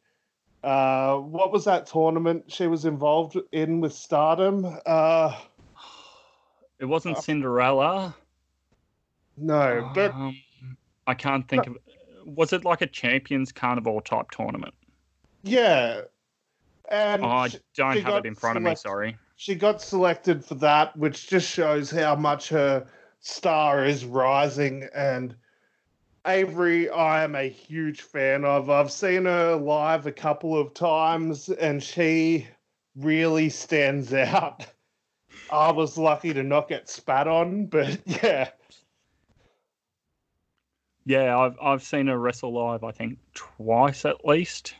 [0.63, 4.65] uh, what was that tournament she was involved in with Stardom?
[4.85, 5.37] Uh,
[6.79, 8.15] It wasn't Uh, Cinderella.
[9.37, 10.35] no, but Um,
[11.07, 11.77] I can't think of.
[12.25, 14.73] Was it like a Champions Carnival type tournament?
[15.43, 16.01] Yeah,
[16.89, 18.75] and Oh, I don't have it in front of me.
[18.75, 19.17] Sorry.
[19.35, 22.87] she got selected for that, which just shows how much her
[23.19, 24.87] star is rising.
[24.95, 25.35] And
[26.25, 28.69] Avery, I am a huge fan of.
[28.69, 32.47] I've seen her live a couple of times, and she
[32.95, 34.65] really stands out.
[35.51, 38.49] I was lucky to not get spat on, but yeah,
[41.05, 42.83] Yeah, I've I've seen her wrestle live.
[42.83, 44.75] I think twice at least.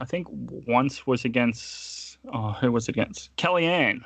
[0.00, 4.00] I think once was against oh, who was it against Kellyanne,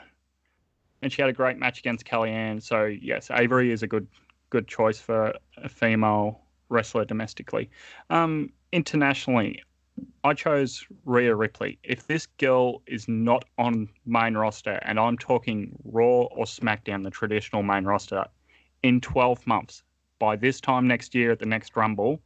[1.03, 2.63] and she had a great match against Kellyanne.
[2.63, 4.07] So yes, Avery is a good
[4.51, 7.71] good choice for a female wrestler domestically.
[8.11, 9.63] Um, internationally,
[10.25, 11.79] I chose Rhea Ripley.
[11.83, 17.11] If this girl is not on main roster, and I'm talking Raw or SmackDown, the
[17.11, 18.25] traditional main roster,
[18.83, 19.83] in 12 months,
[20.19, 22.21] by this time next year at the next Rumble,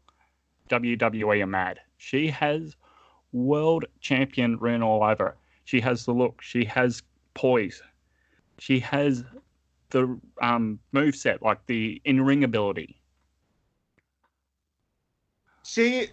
[0.68, 1.80] WWE are mad.
[1.96, 2.76] She has
[3.32, 5.36] world champion written all over.
[5.64, 6.42] She has the look.
[6.42, 7.02] She has
[7.34, 7.82] poise.
[8.58, 9.24] She has
[9.90, 12.98] the um, move set, like the in ring ability.
[15.62, 16.08] she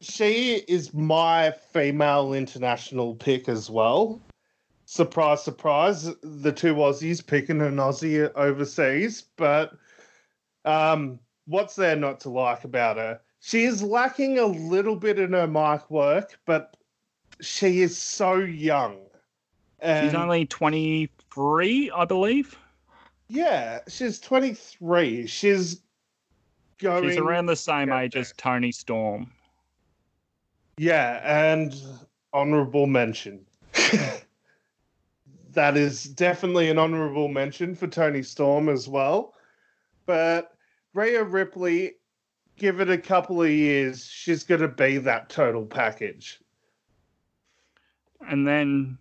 [0.00, 4.20] she is my female international pick as well.
[4.84, 6.10] Surprise, surprise!
[6.22, 9.72] The two Aussies picking an Aussie overseas, but
[10.64, 13.20] um, what's there not to like about her?
[13.44, 16.76] She is lacking a little bit in her mic work, but
[17.40, 18.98] she is so young.
[19.80, 22.56] And She's only 23, I believe.
[23.28, 25.26] yeah, she's twenty three.
[25.26, 25.80] She's
[26.78, 27.08] going.
[27.08, 29.28] She's around the same get age as Toni Storm.
[30.78, 31.74] Yeah, and
[32.32, 33.44] honorable mention.
[35.50, 39.34] that is definitely an honorable mention for Toni Storm as well.
[40.06, 40.52] But
[40.94, 41.94] Rhea Ripley,
[42.62, 46.38] give it a couple of years, she's going to be that total package.
[48.28, 48.98] And then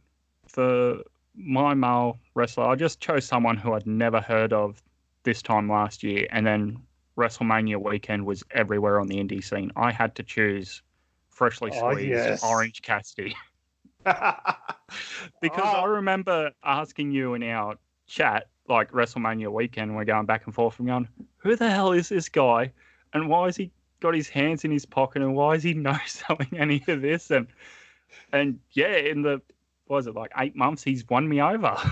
[0.47, 1.03] for
[1.35, 4.81] my male wrestler, I just chose someone who I'd never heard of
[5.21, 6.25] this time last year.
[6.31, 6.79] And then
[7.15, 9.71] WrestleMania weekend was everywhere on the indie scene.
[9.75, 10.81] I had to choose
[11.29, 12.43] freshly Oh, squeezed yes.
[12.43, 13.35] Orange Cassidy
[14.03, 15.85] because I Oh.
[15.85, 17.75] remember asking you in our
[18.07, 21.07] chat, like WrestleMania weekend, we're going back and forth and going,
[21.37, 22.71] who the hell is this guy?
[23.13, 25.21] And why has he got his hands in his pocket?
[25.21, 27.31] And why is he no selling any of this?
[27.31, 27.47] And
[28.33, 29.41] and yeah, in the
[29.85, 31.75] what was it like eight months, he's won me over.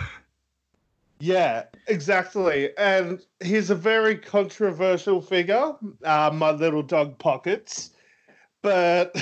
[1.21, 2.69] Yeah, exactly.
[2.77, 5.73] And he's a very controversial figure,
[6.05, 7.91] uh, my little dog pockets.
[8.61, 9.15] But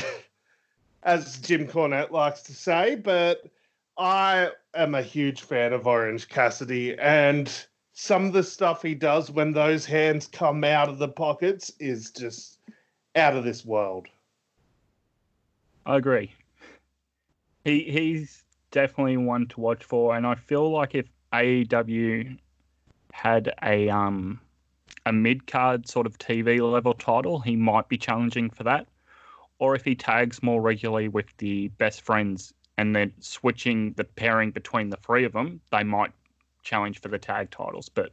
[1.04, 3.50] as Jim Cornette likes to say, but
[3.98, 6.98] I am a huge fan of Orange Cassidy.
[7.00, 7.52] And
[8.00, 12.12] some of the stuff he does when those hands come out of the pockets is
[12.12, 12.60] just
[13.16, 14.08] out of this world.
[15.84, 16.32] I agree.
[17.66, 22.38] He he's definitely one to watch for, and I feel like if AEW
[23.14, 24.40] had a um
[25.08, 28.86] a mid card sort of TV level title, he might be challenging for that.
[29.58, 34.52] Or if he tags more regularly with the best friends and then switching the pairing
[34.52, 36.12] between the three of them, they might
[36.64, 37.90] challenge for the tag titles.
[37.90, 38.12] But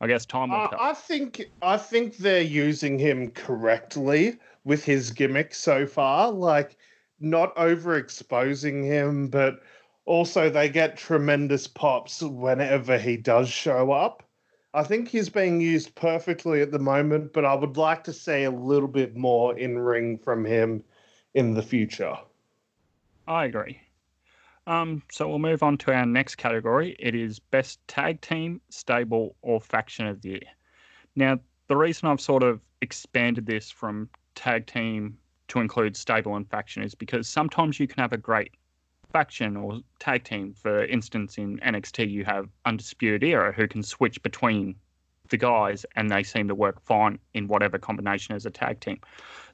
[0.00, 0.80] I guess time will Uh, tell.
[0.80, 6.30] I think I think they're using him correctly with his gimmick so far.
[6.30, 6.76] Like
[7.20, 9.60] not overexposing him, but
[10.04, 14.24] also they get tremendous pops whenever he does show up.
[14.74, 18.44] I think he's being used perfectly at the moment, but I would like to see
[18.44, 20.82] a little bit more in ring from him
[21.34, 22.16] in the future.
[23.28, 23.80] I agree.
[24.66, 26.96] Um, so we'll move on to our next category.
[26.98, 30.40] It is best tag team, stable, or faction of the year.
[31.16, 35.18] Now, the reason I've sort of expanded this from tag team
[35.48, 38.52] to include stable and faction is because sometimes you can have a great
[39.12, 40.54] faction or tag team.
[40.54, 44.76] For instance, in NXT, you have Undisputed Era who can switch between
[45.28, 48.98] the guys and they seem to work fine in whatever combination as a tag team.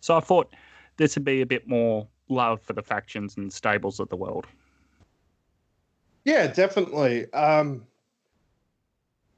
[0.01, 0.55] So I thought
[0.97, 4.47] this would be a bit more love for the factions and stables of the world.
[6.29, 7.33] Yeah, definitely.
[7.33, 7.87] Um,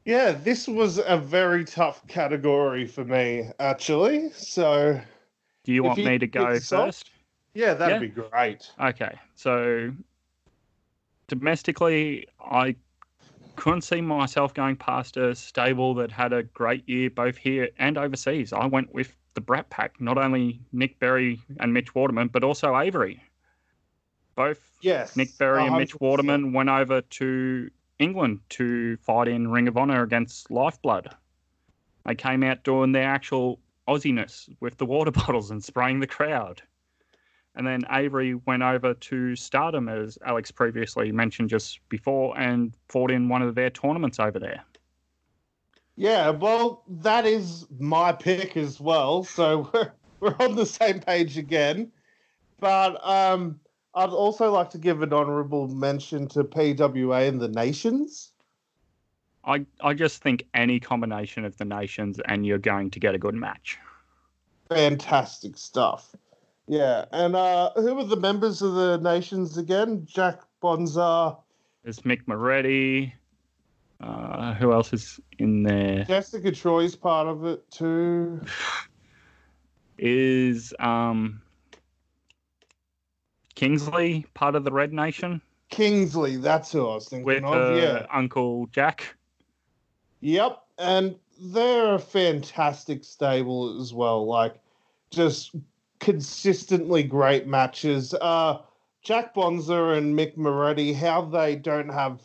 [0.04, 4.32] yeah, this was a very tough category for me, actually.
[4.32, 5.00] So,
[5.62, 7.10] Do you want you me to go first?
[7.54, 8.08] yeah, that'd Yeah.
[8.08, 8.72] be great.
[8.80, 9.92] Okay, so
[11.28, 12.74] domestically, I
[13.54, 17.98] couldn't see myself going past a stable that had a great year both here and
[17.98, 18.52] overseas.
[18.52, 22.76] I went with the Brat Pack, not only Nick Berry and Mitch Waterman, but also
[22.76, 23.22] Avery.
[24.40, 25.16] Both Yes.
[25.16, 30.02] Nick Berry and Mitch Waterman went over to England to fight in Ring of Honor
[30.02, 31.14] against Lifeblood.
[32.06, 36.62] They came out doing their actual Aussiness with the water bottles and spraying the crowd.
[37.54, 43.10] And then Avery went over to Stardom, as Alex previously mentioned just before, and fought
[43.10, 44.64] in one of their tournaments over there.
[45.96, 49.24] Yeah, well, that is my pick as well.
[49.24, 51.92] So we're, we're on the same page again.
[52.60, 53.58] But um,
[53.94, 58.32] I'd also like to give an honorable mention to PWA and the Nations.
[59.44, 63.18] I, I just think any combination of the nations and you're going to get a
[63.18, 63.78] good match.
[64.68, 66.14] Fantastic stuff.
[66.68, 70.06] Yeah, and uh, who are the members of the Nations again?
[70.08, 71.36] Jack Bonza,
[71.82, 73.14] There's Mick Moretti.
[74.00, 76.04] Uh, who else is in there?
[76.04, 78.40] Jessica Troy's part of it too.
[79.98, 81.42] Is um,
[83.60, 87.74] Kingsley part of the Red Nation Kingsley, that's who I was thinking with of.
[87.74, 88.06] uh, yeah.
[88.10, 89.14] Uncle Jack?
[90.20, 94.26] Yep, and they're a fantastic stable as well.
[94.26, 94.56] Like,
[95.10, 95.54] just
[96.00, 98.14] consistently great matches.
[98.14, 98.58] Uh,
[99.02, 102.20] Jack Bonza and Mick Moretti, how they don't have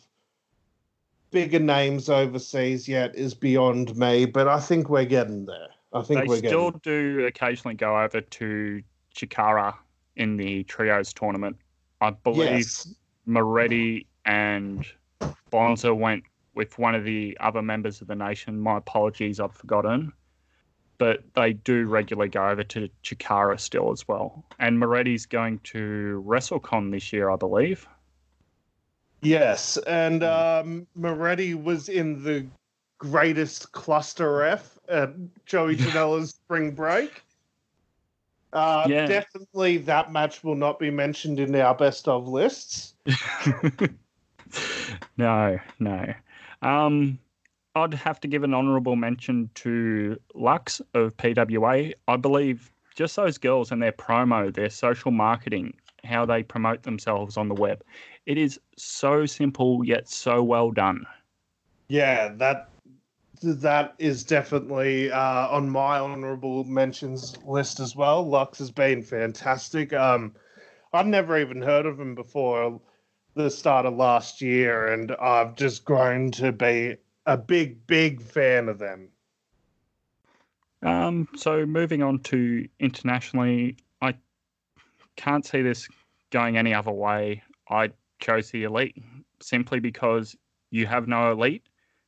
[1.30, 5.68] bigger names overseas yet is beyond me, but I think we're getting there.
[5.92, 6.80] I think They we're still getting.
[6.82, 8.82] do occasionally go over to
[9.14, 9.74] Chikara
[10.16, 11.56] in the trios tournament.
[12.00, 12.94] I believe Yes,
[13.26, 14.86] Moretti and
[15.50, 16.24] Bonza went
[16.54, 18.58] with one of the other members of the nation.
[18.58, 20.12] My apologies, I've forgotten.
[20.98, 24.44] But they do regularly go over to Chikara still as well.
[24.58, 27.86] And Moretti's going to WrestleCon this year, I believe.
[29.20, 32.46] yes, and um, Moretti was in the
[32.98, 35.10] greatest cluster F at
[35.44, 37.22] Joey Janela's spring break.
[38.56, 39.06] Uh, Yeah.
[39.06, 42.94] Definitely that match will not be mentioned in our best of lists.
[45.18, 46.14] no, no.
[46.62, 47.18] Um,
[47.74, 51.92] I'd have to give an honourable mention to Lux of PWA.
[52.08, 57.36] I believe just those girls and their promo, their social marketing, how they promote themselves
[57.36, 57.84] on the web.
[58.24, 61.04] It is so simple yet so well done.
[61.88, 62.70] Yeah, that
[63.42, 68.26] that is definitely uh, on my honorable mentions list as well.
[68.26, 69.92] Lux has been fantastic.
[69.92, 70.34] Um,
[70.92, 72.80] I've never even heard of him before
[73.34, 76.96] the start of last year, and I've just grown to be
[77.26, 79.10] a big, big fan of them.
[80.82, 84.14] Um, so moving on to internationally, I
[85.16, 85.88] can't see this
[86.30, 87.42] going any other way.
[87.68, 87.90] I
[88.20, 88.96] chose the elite
[89.42, 90.36] simply because
[90.70, 91.64] you have no elite,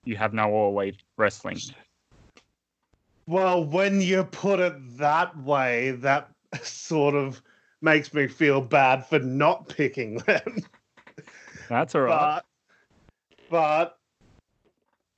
[0.09, 1.59] you have no all elite wrestling.
[3.27, 6.31] Well, when you put it that way, that
[6.63, 7.43] sort of
[7.83, 10.65] makes me feel bad for not picking them.
[11.69, 12.41] That's all right.
[12.41, 12.45] but
[13.51, 13.99] but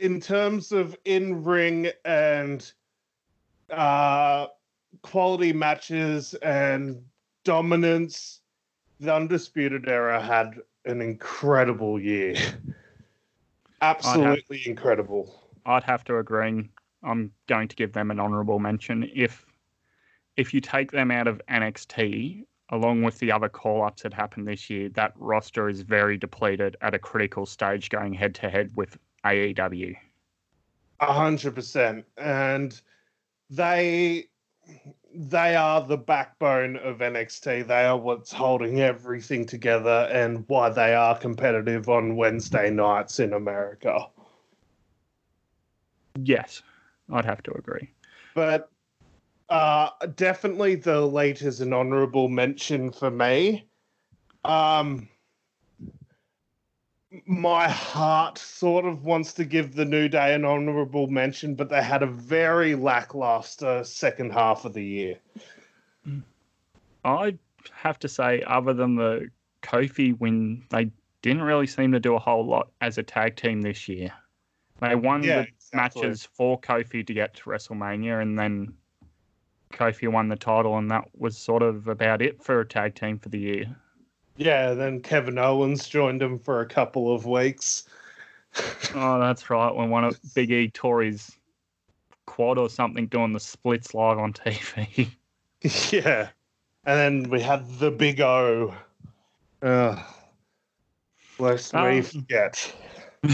[0.00, 2.72] in terms of in ring and
[3.70, 4.48] uh,
[5.02, 7.00] quality matches and
[7.44, 8.40] dominance,
[8.98, 12.34] the Undisputed Era had an incredible year.
[13.80, 15.42] Absolutely have, incredible.
[15.66, 16.68] I'd have to agree.
[17.02, 19.10] I'm going to give them an honourable mention.
[19.14, 19.44] If
[20.36, 24.46] if you take them out of NXT, along with the other call ups that happened
[24.46, 28.70] this year, that roster is very depleted at a critical stage going head to head
[28.76, 29.96] with AEW.
[31.00, 32.04] A hundred percent.
[32.16, 32.80] And
[33.48, 34.28] they
[35.14, 37.66] they are the backbone of NXT.
[37.66, 43.32] They are what's holding everything together and why they are competitive on Wednesday nights in
[43.32, 44.06] America.
[46.22, 46.62] Yes,
[47.12, 47.90] I'd have to agree.
[48.34, 48.70] But
[49.48, 53.66] uh, definitely the elite is an honorable mention for me.
[54.44, 55.08] Um,
[57.26, 61.82] my heart sort of wants to give the New Day an honorable mention, but they
[61.82, 65.18] had a very lackluster second half of the year.
[67.04, 67.36] I
[67.72, 69.30] have to say, other than the
[69.62, 70.90] Kofi win, they
[71.22, 74.12] didn't really seem to do a whole lot as a tag team this year.
[74.80, 76.02] They won yeah, the exactly.
[76.02, 78.74] matches for Kofi to get to WrestleMania, and then
[79.72, 83.18] Kofi won the title, and that was sort of about it for a tag team
[83.18, 83.76] for the year.
[84.40, 87.84] Yeah, then Kevin Owens joined him for a couple of weeks.
[88.94, 89.68] oh, that's right.
[89.68, 91.30] When one of Big E tore his
[92.24, 95.10] quad or something doing the splits live on TV.
[95.92, 96.30] yeah.
[96.86, 98.74] And then we had the Big O.
[99.60, 100.02] Uh,
[101.38, 102.72] lest um, we forget.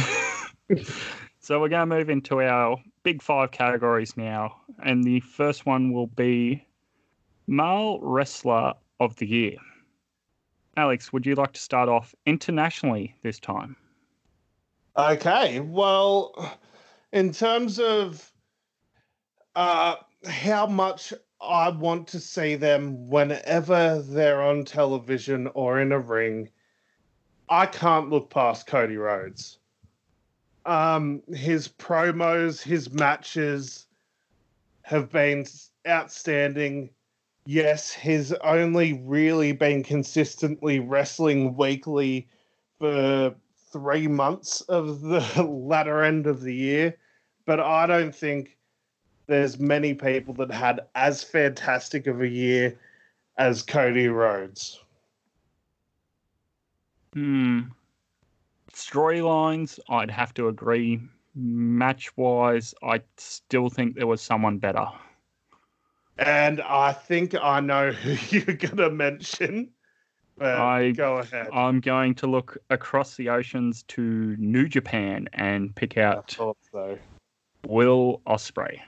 [1.39, 4.57] so we're going to move into our big five categories now.
[4.85, 6.67] And the first one will be
[7.47, 9.57] Male Wrestler of the Year.
[10.77, 13.77] Alex, would you like to start off internationally this time?
[14.97, 15.61] Okay.
[15.61, 16.59] Well,
[17.13, 18.31] in terms of
[19.55, 19.97] uh,
[20.27, 26.51] how much I want to see them whenever they're on television or in a ring,
[27.49, 29.59] I can't look past Cody Rhodes.
[30.65, 33.87] Um, his promos, his matches
[34.83, 35.47] have been
[35.87, 36.91] outstanding
[37.47, 42.29] yes, he's only really been consistently wrestling weekly
[42.79, 43.35] for
[43.73, 46.97] three months of the latter end of the year.
[47.47, 48.57] But I don't think
[49.27, 52.79] there's many people that had as fantastic of a year
[53.39, 54.81] as Cody Rhodes.
[57.13, 57.63] Hmm.
[58.73, 61.01] Storylines, I'd have to agree.
[61.35, 64.87] Match wise, I still think there was someone better.
[66.19, 69.71] And I think I know who you're going to mention.
[70.41, 71.49] I, go ahead.
[71.53, 76.99] I'm going to look across the oceans to New Japan and pick out so.
[77.67, 78.81] Will Ospreay.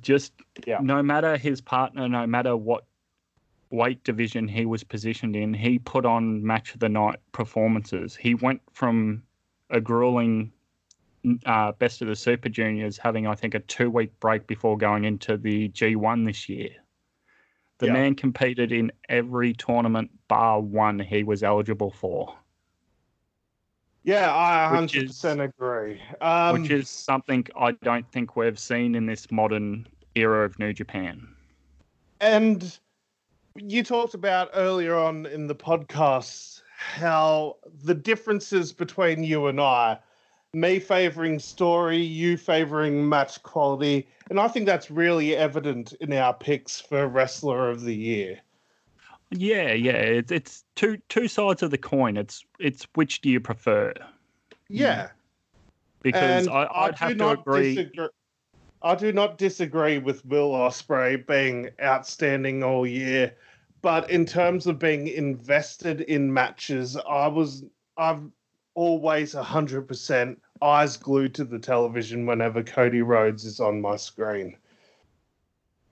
[0.00, 0.32] Just
[0.66, 0.78] yeah.
[0.80, 2.84] no matter his partner, no matter what
[3.70, 8.16] weight division he was positioned in, he put on match of the night performances.
[8.16, 9.22] He went from
[9.70, 10.52] a grueling
[11.46, 15.04] uh, Best of the Super Juniors having, I think, a two week break before going
[15.04, 16.70] into the G1 this year.
[17.78, 17.92] The yeah.
[17.92, 22.34] man competed in every tournament bar one he was eligible for.
[24.02, 26.00] Yeah, I 100% is, agree.
[26.20, 30.72] Um, which is something I don't think we've seen in this modern era of New
[30.72, 31.26] Japan.
[32.20, 32.78] And
[33.56, 39.98] you talked about earlier on in the podcast how the differences between you and I
[40.56, 46.32] me favoring story, you favoring match quality, and I think that's really evident in our
[46.32, 48.40] picks for wrestler of the year.
[49.30, 52.16] Yeah, yeah, it's it's two two sides of the coin.
[52.16, 53.92] It's it's which do you prefer?
[54.68, 55.10] Yeah, mm.
[56.02, 57.74] because I, I'd I have to agree.
[57.74, 58.08] Disagree.
[58.82, 63.34] I do not disagree with Will Ospreay being outstanding all year,
[63.82, 67.64] but in terms of being invested in matches, I was
[67.98, 68.22] I've
[68.76, 74.56] always hundred percent eyes glued to the television whenever Cody Rhodes is on my screen.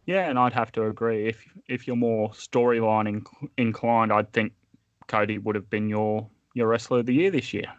[0.07, 1.27] Yeah, and I'd have to agree.
[1.27, 4.53] If if you're more storyline inc- inclined, I'd think
[5.09, 7.73] Cody would have been your your wrestler of the year this year.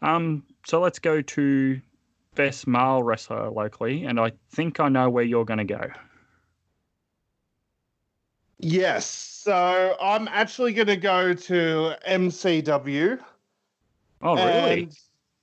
[0.00, 1.80] Um, so let's go to
[2.34, 5.90] best male wrestler locally, and I think I know where you're going to go.
[8.58, 13.20] Yes, so I'm actually going to go to MCW.
[14.22, 14.82] Oh, really?
[14.84, 14.96] And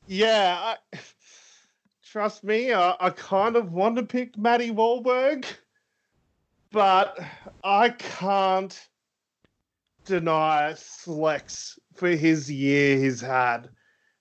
[0.07, 0.97] yeah, I,
[2.05, 5.45] trust me, I, I kind of want to pick Matty Wahlberg,
[6.71, 7.19] but
[7.63, 8.87] I can't
[10.05, 13.69] deny Slex for his year he's had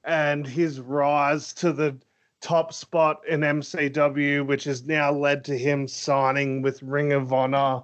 [0.05, 1.97] and his rise to the
[2.41, 7.83] top spot in MCW, which has now led to him signing with Ring of Honor.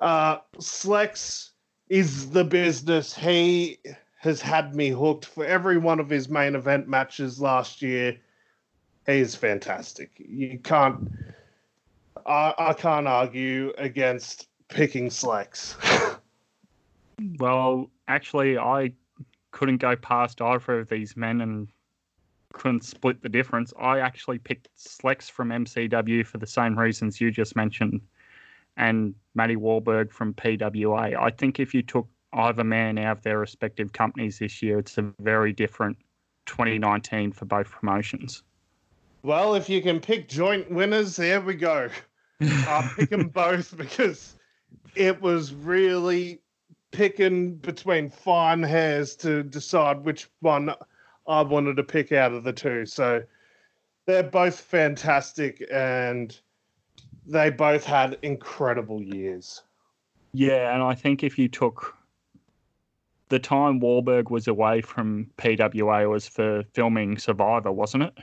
[0.00, 1.50] Uh, Slex
[1.88, 3.14] is the business.
[3.14, 3.78] He
[4.24, 8.16] has had me hooked for every one of his main event matches last year.
[9.04, 10.12] He is fantastic.
[10.16, 11.12] You can't,
[12.24, 15.76] I, I can't argue against picking Slex.
[17.38, 18.94] well, actually, I
[19.50, 21.68] couldn't go past either of these men and
[22.54, 23.74] couldn't split the difference.
[23.78, 28.00] I actually picked Slex from MCW for the same reasons you just mentioned,
[28.78, 31.14] and Matty Wahlberg from PWA.
[31.14, 34.98] I think if you took either man out of their respective companies this year, it's
[34.98, 35.96] a very different
[36.46, 38.42] 2019 for both promotions.
[39.22, 41.88] Well, if you can pick joint winners, there we go.
[42.40, 44.34] I'll pick them both because
[44.94, 46.40] it was really
[46.92, 50.74] picking between fine hairs to decide which one
[51.26, 52.84] I wanted to pick out of the two.
[52.86, 53.22] So
[54.06, 56.38] they're both fantastic and
[57.26, 59.62] they both had incredible years.
[60.32, 61.96] Yeah, and I think if you took
[63.28, 68.18] the time Wahlberg was away from PWA was for filming Survivor, wasn't it?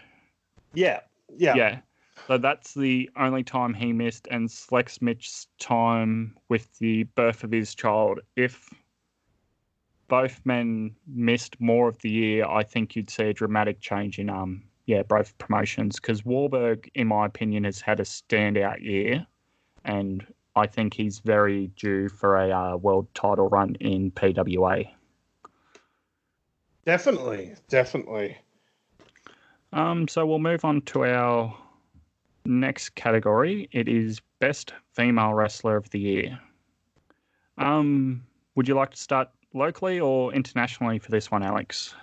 [0.73, 1.01] Yeah.
[1.35, 1.55] Yeah.
[1.55, 1.79] Yeah.
[2.27, 7.51] So that's the only time he missed, and Slex Mitch's time with the birth of
[7.51, 8.19] his child.
[8.35, 8.69] If
[10.07, 14.29] both men missed more of the year, I think you'd see a dramatic change in
[14.29, 19.25] um yeah both promotions because Wahlberg, in my opinion, has had a standout year,
[19.83, 20.25] and
[20.55, 24.89] I think he's very due for a uh, world title run in PWA.
[26.85, 28.37] Definitely, definitely.
[29.73, 31.55] Um, so we'll move on to our
[32.45, 33.69] next category.
[33.71, 36.39] It is best female wrestler of the year.
[37.57, 38.23] Um,
[38.55, 41.93] would you like to start locally or internationally for this one, Alex?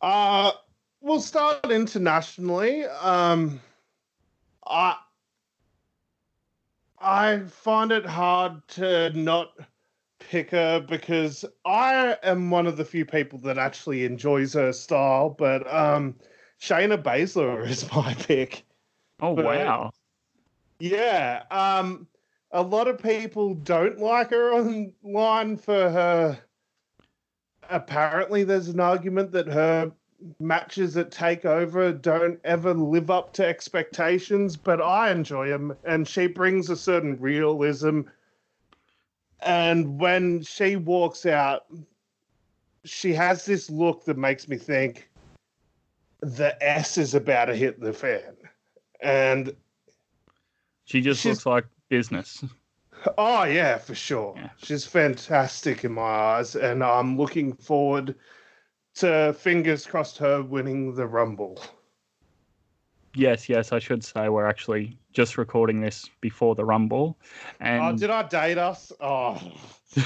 [0.00, 0.52] Uh,
[1.00, 2.84] we'll start internationally.
[2.84, 3.60] Um,
[4.66, 4.96] I
[7.02, 9.52] I find it hard to not
[10.20, 15.30] pick her because I am one of the few people that actually enjoys her style,
[15.30, 16.14] but um,
[16.60, 18.64] Shayna Baszler is my pick.
[19.20, 19.92] Oh but, wow!
[20.78, 22.06] Yeah, um,
[22.50, 26.38] a lot of people don't like her online for her.
[27.70, 29.92] Apparently, there's an argument that her
[30.38, 36.26] matches at Takeover don't ever live up to expectations, but I enjoy them, and she
[36.26, 38.02] brings a certain realism.
[39.40, 41.66] And when she walks out,
[42.84, 45.08] she has this look that makes me think
[46.20, 48.36] the S is about to hit the fan
[49.02, 49.54] and
[50.84, 52.44] she just looks like business.
[53.18, 54.34] Oh yeah, for sure.
[54.36, 54.50] Yeah.
[54.62, 58.14] She's fantastic in my eyes, and I'm looking forward
[58.96, 61.62] to fingers crossed her winning the Rumble.
[63.14, 67.18] Yes, yes, I should say we're actually just recording this before the Rumble.
[67.60, 68.90] And oh, did I date us?
[69.00, 69.34] Oh.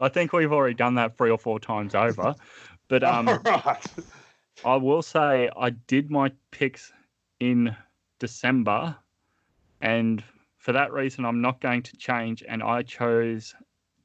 [0.00, 2.34] I think we've already done that three or four times over.
[2.86, 3.84] But um, right.
[4.64, 6.92] I will say I did my picks
[7.40, 7.74] in
[8.20, 8.96] December.
[9.80, 10.22] And
[10.58, 12.44] for that reason, I'm not going to change.
[12.48, 13.52] And I chose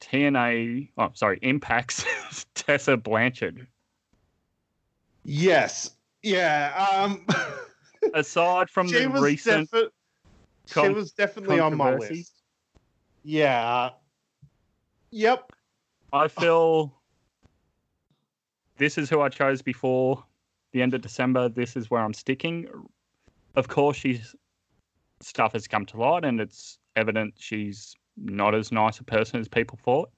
[0.02, 2.06] TNA, oh, sorry, Impact's
[2.54, 3.68] Tessa Blanchard.
[5.24, 5.92] Yes.
[6.24, 6.88] Yeah.
[6.92, 7.26] Um,
[8.14, 9.70] Aside from the recent.
[9.72, 9.90] Defi-
[10.68, 12.34] she was definitely on my list.
[13.24, 13.90] Yeah.
[15.12, 15.52] Yep.
[16.14, 16.94] I feel
[18.78, 20.24] this is who I chose before
[20.72, 21.50] the end of December.
[21.50, 22.68] This is where I'm sticking
[23.58, 24.36] of course, she's
[25.20, 29.48] stuff has come to light, and it's evident she's not as nice a person as
[29.48, 30.10] people thought.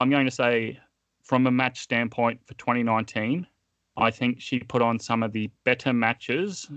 [0.00, 0.78] I'm going to say,
[1.22, 3.46] from a match standpoint for 2019,
[3.96, 6.70] I think she put on some of the better matches,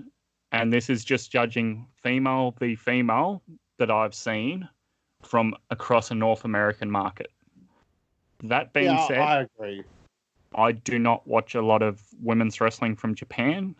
[0.51, 3.41] and this is just judging female v female
[3.79, 4.67] that I've seen
[5.23, 7.31] from across a North American market.
[8.43, 9.83] That being yeah, said, I agree.
[10.55, 13.75] I do not watch a lot of women's wrestling from Japan,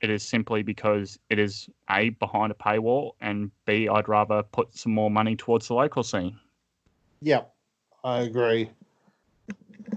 [0.00, 4.76] it is simply because it is A, behind a paywall, and B, I'd rather put
[4.76, 6.38] some more money towards the local scene.
[7.22, 7.52] Yep,
[8.02, 8.70] I agree.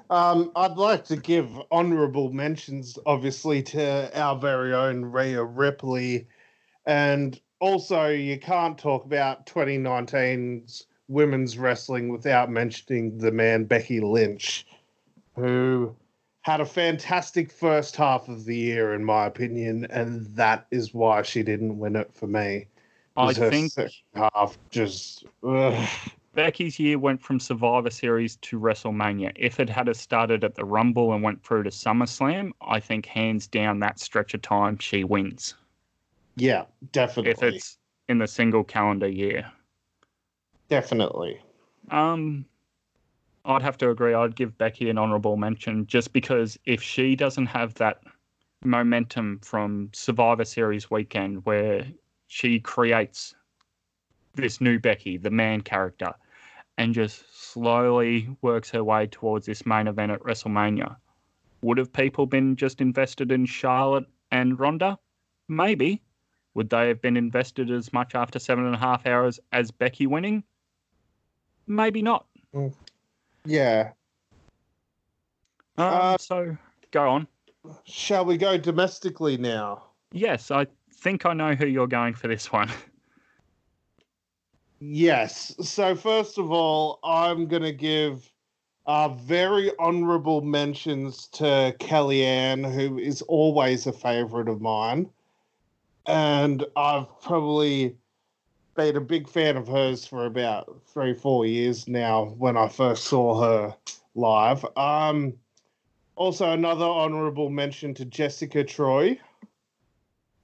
[0.10, 6.28] Um, I'd like to give honourable mentions, obviously, to our very own Rhea Ripley.
[6.86, 14.66] And also, you can't talk about 2019's women's wrestling without mentioning the man Becky Lynch,
[15.36, 15.96] who
[16.44, 21.22] had a fantastic first half of the year, in my opinion, and that is why
[21.22, 22.68] she didn't win it for me.
[23.15, 23.72] I think
[24.14, 25.26] half just.
[25.44, 25.90] Ugh.
[26.36, 29.32] Becky's year went from Survivor Series to WrestleMania.
[29.36, 33.48] If it had started at the Rumble and went through to SummerSlam, I think hands
[33.48, 35.53] down that stretch of time she wins.
[36.36, 37.32] Yeah, definitely.
[37.32, 37.78] If it's
[38.10, 39.49] in the single calendar year.
[40.70, 41.40] Definitely.
[41.91, 42.45] Um,
[43.45, 44.14] I'd have to agree.
[44.14, 48.02] I'd give Becky an honorable mention just because if she doesn't have that
[48.64, 51.86] momentum from Survivor Series weekend where
[52.28, 53.36] she creates
[54.36, 56.14] this new Becky, the man character,
[56.78, 60.95] and just slowly works her way towards this main event at WrestleMania.
[61.61, 64.98] Would have people been just invested in Charlotte and Ronda?
[65.48, 66.02] Maybe.
[66.56, 70.07] Would they have been invested as much after seven and a half hours as Becky
[70.07, 70.44] winning?
[71.68, 72.26] Maybe not.
[73.45, 73.91] Yeah.
[75.78, 76.57] Um, Uh, so
[76.91, 77.28] go on.
[77.86, 79.84] Shall we go domestically now?
[80.11, 82.70] Yes, I think I know who you're going for this one.
[84.86, 85.56] Yes.
[85.61, 88.30] So first of all, I'm gonna give
[88.86, 95.10] uh, very honourable mentions to Kellyanne, who is always a favourite of mine,
[96.06, 97.95] and I've probably
[98.76, 102.26] been a big fan of hers for about three, four years now.
[102.38, 103.76] When I first saw her
[104.16, 105.34] live, um,
[106.16, 109.20] also another honourable mention to Jessica Troy,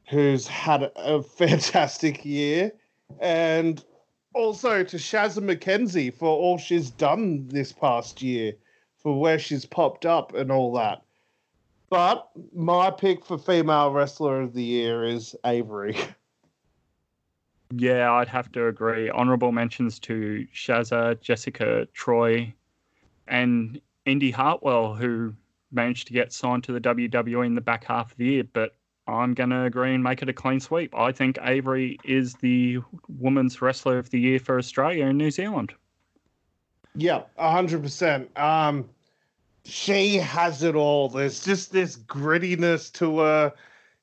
[0.10, 2.72] who's had a fantastic year,
[3.20, 3.84] and
[4.34, 8.54] also to Shazza McKenzie for all she's done this past year,
[8.98, 11.04] for where she's popped up and all that.
[11.90, 15.98] But my pick for female wrestler of the year is Avery.
[17.72, 19.10] Yeah, I'd have to agree.
[19.10, 22.54] Honorable mentions to Shazza, Jessica Troy,
[23.28, 25.34] and Indy Hartwell, who
[25.72, 28.44] managed to get signed to the WWE in the back half of the year.
[28.44, 28.76] But
[29.08, 30.96] I'm going to agree and make it a clean sweep.
[30.96, 35.74] I think Avery is the women's wrestler of the year for Australia and New Zealand.
[36.96, 38.36] Yeah, hundred percent.
[38.38, 38.90] Um,
[39.64, 41.08] she has it all.
[41.08, 43.54] There's just this grittiness to her.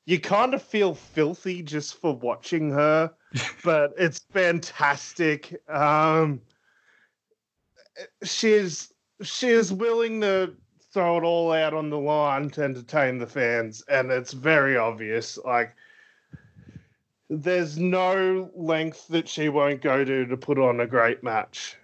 [0.07, 3.13] You kind of feel filthy just for watching her,
[3.65, 5.61] but it's fantastic.
[5.69, 6.41] Um,
[8.23, 8.93] she's
[9.23, 10.55] she is willing to
[10.93, 15.39] throw it all out on the line to entertain the fans, and it's very obvious.
[15.45, 15.75] Like,
[17.29, 21.77] there's no length that she won't go to to put on a great match.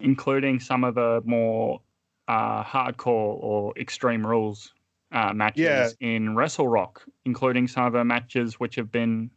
[0.00, 1.80] including some of the more
[2.28, 4.72] uh, hardcore or extreme rules
[5.16, 5.88] uh, matches Yeah.
[6.00, 9.30] in Wrestle Rock, including some of her matches which have been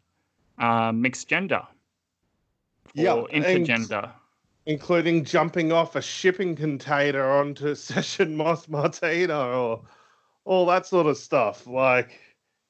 [0.58, 1.66] uh, mixed gender
[2.94, 4.12] Yeah, or intergender.
[4.66, 9.82] including jumping off a shipping container onto Session Moth Martina or
[10.44, 11.66] all that sort of stuff.
[11.66, 12.20] Like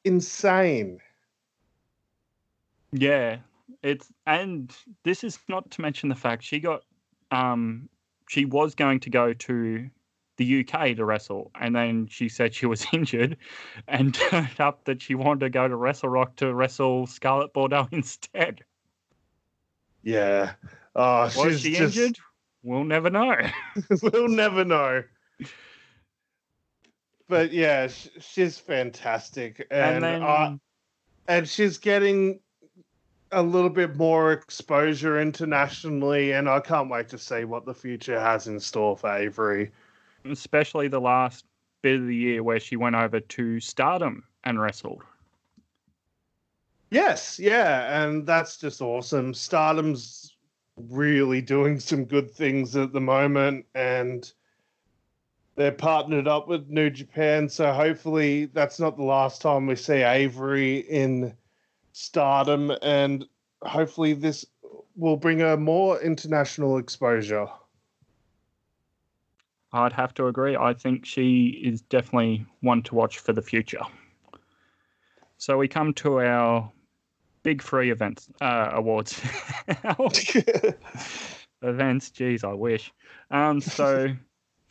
[0.06, 0.99] insane.
[2.91, 3.38] Yeah,
[3.81, 4.72] it's and
[5.03, 6.84] this is not to mention the fact she got
[7.31, 7.90] um
[8.27, 9.90] she was going to go to
[10.40, 13.38] the UK to wrestle and then she said she was injured
[13.88, 17.88] and turned up that she wanted to go to Wrestle Rock to wrestle Scarlett Bordeaux
[17.91, 18.61] instead.
[20.02, 20.53] Yeah.
[20.95, 22.18] Oh, Was she's she just, injured?
[22.64, 23.36] We'll never know.
[24.02, 25.03] we'll never know.
[27.28, 27.88] But yeah,
[28.20, 30.57] she's fantastic, and And, then uh,
[31.28, 32.40] and she's getting
[33.32, 38.20] a little bit more exposure internationally, and I can't wait to see what the future
[38.20, 39.72] has in store for Avery.
[40.26, 41.46] Especially the last
[41.82, 45.04] bit of the year where she went over to Stardom and wrestled.
[46.91, 49.34] Yes, yeah, and that's just awesome.
[49.34, 50.36] Stardom's
[50.76, 54.32] really doing some good things at the moment, and
[55.56, 60.02] they're partnered up with New Japan, so hopefully that's not the last time we see
[60.02, 61.36] Avery in
[61.91, 63.26] Stardom, and
[63.64, 64.46] hopefully this
[64.96, 67.48] will bring her more international exposure.
[69.72, 70.56] I'd have to agree.
[70.56, 73.82] I think she is definitely one to watch for the future.
[75.38, 76.72] So we come to our
[77.44, 79.22] big three events uh, awards.
[81.62, 82.91] events, geez, I wish.
[83.32, 84.10] Um, so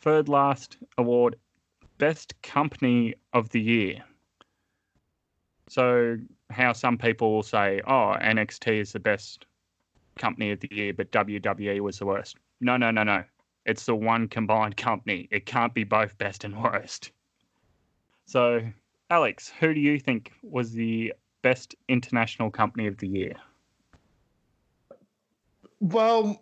[0.01, 1.37] third last award,
[1.97, 4.03] best company of the year.
[5.67, 6.17] So
[6.49, 9.45] how some people will say, "Oh, NXT is the best
[10.17, 13.23] company of the year, but WWE was the worst." No, no, no, no.
[13.69, 15.27] It's the one combined company.
[15.29, 17.11] It can't be both best and worst.
[18.25, 18.61] So,
[19.11, 21.13] Alex, who do you think was the
[21.43, 23.35] best international company of the year?
[25.79, 26.41] Well,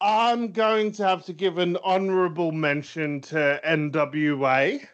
[0.00, 4.88] I'm going to have to give an honorable mention to NWA,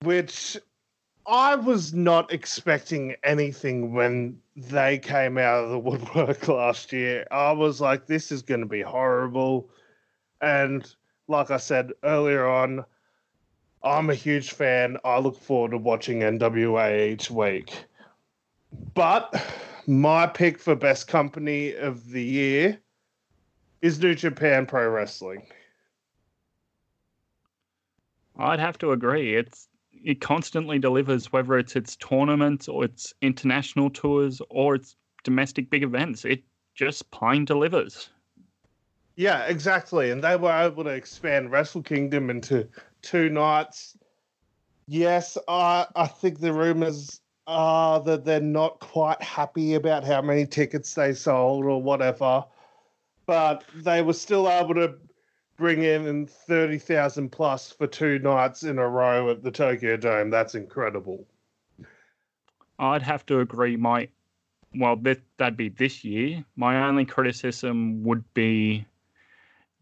[0.00, 0.56] which
[1.26, 7.26] I was not expecting anything when they came out of the woodwork last year.
[7.30, 9.68] I was like, this is going to be horrible.
[10.40, 10.88] And
[11.26, 12.84] like I said earlier on,
[13.82, 14.98] I'm a huge fan.
[15.04, 17.72] I look forward to watching NWA each week.
[18.94, 19.34] But
[19.86, 22.78] my pick for best company of the year
[23.82, 25.46] is New Japan Pro Wrestling.
[28.38, 29.34] I'd have to agree.
[29.34, 29.68] It's
[30.06, 35.82] it constantly delivers, whether it's its tournaments or its international tours or its domestic big
[35.82, 36.24] events.
[36.24, 36.44] It
[36.76, 38.08] just plain delivers.
[39.16, 40.12] Yeah, exactly.
[40.12, 42.68] And they were able to expand Wrestle Kingdom into
[43.02, 43.96] two nights.
[44.86, 50.46] Yes, I I think the rumors are that they're not quite happy about how many
[50.46, 52.44] tickets they sold or whatever,
[53.26, 54.94] but they were still able to
[55.56, 60.30] bring in 30,000 plus for two nights in a row at the Tokyo Dome.
[60.30, 61.26] That's incredible.
[62.78, 63.76] I'd have to agree.
[63.76, 64.08] My
[64.74, 66.44] well, that that'd be this year.
[66.56, 68.84] My only criticism would be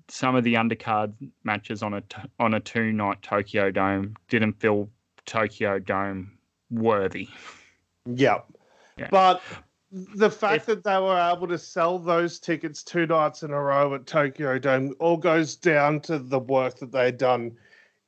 [0.08, 2.02] some of the undercard matches on a
[2.38, 4.88] on a two night Tokyo Dome didn't feel
[5.26, 6.32] Tokyo Dome
[6.70, 7.28] worthy.
[8.06, 8.46] Yep.
[8.96, 9.08] Yeah.
[9.10, 9.42] But
[9.94, 13.60] the fact if, that they were able to sell those tickets two nights in a
[13.60, 17.56] row at Tokyo Dome all goes down to the work that they had done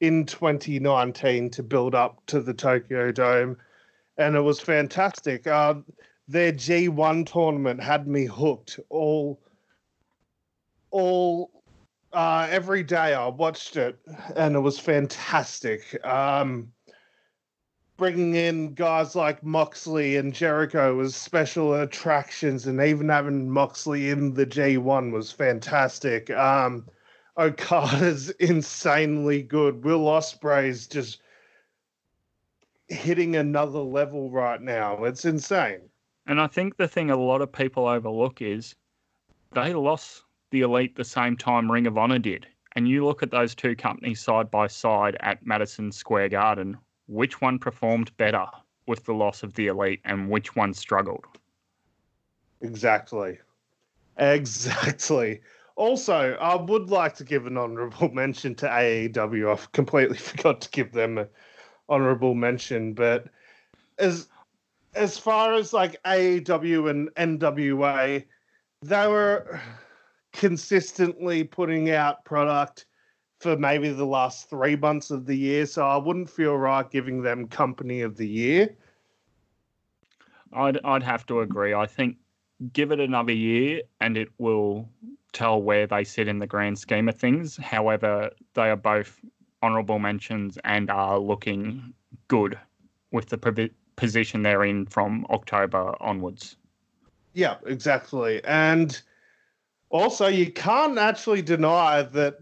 [0.00, 3.56] in 2019 to build up to the Tokyo Dome.
[4.18, 5.46] And it was fantastic.
[5.46, 5.74] Uh,
[6.26, 9.40] their G1 tournament had me hooked all
[10.90, 11.50] all
[12.12, 13.98] uh, every day I watched it
[14.34, 16.04] and it was fantastic.
[16.04, 16.72] Um,
[17.96, 24.34] bringing in guys like Moxley and Jericho was special attractions, and even having Moxley in
[24.34, 26.30] the G1 was fantastic.
[26.30, 26.86] Um,
[27.38, 29.84] Okada's insanely good.
[29.84, 31.20] Will Ospreay's just
[32.88, 35.04] hitting another level right now.
[35.04, 35.80] It's insane.
[36.26, 38.74] And I think the thing a lot of people overlook is
[39.52, 42.46] they lost the Elite the same time Ring of Honor did.
[42.74, 47.40] And you look at those two companies side by side at Madison Square Garden, which
[47.40, 48.46] one performed better
[48.86, 51.24] with the loss of the elite and which one struggled.
[52.60, 53.38] Exactly.
[54.18, 55.40] Exactly.
[55.76, 59.50] Also, I would like to give an honorable mention to AEW.
[59.50, 61.28] I've completely forgot to give them an
[61.88, 63.26] honorable mention, but
[63.98, 64.28] as
[64.94, 68.24] as far as like AEW and NWA,
[68.82, 69.60] they were
[70.32, 72.86] consistently putting out product
[73.46, 75.66] for maybe the last three months of the year.
[75.66, 78.76] So I wouldn't feel right giving them company of the year.
[80.52, 81.72] I'd I'd have to agree.
[81.72, 82.16] I think
[82.72, 84.88] give it another year and it will
[85.32, 87.56] tell where they sit in the grand scheme of things.
[87.56, 89.20] However, they are both
[89.62, 91.94] honourable mentions and are looking
[92.26, 92.58] good
[93.12, 96.56] with the position they're in from October onwards.
[97.34, 98.42] Yeah, exactly.
[98.44, 99.00] And
[99.90, 102.40] also, you can't actually deny that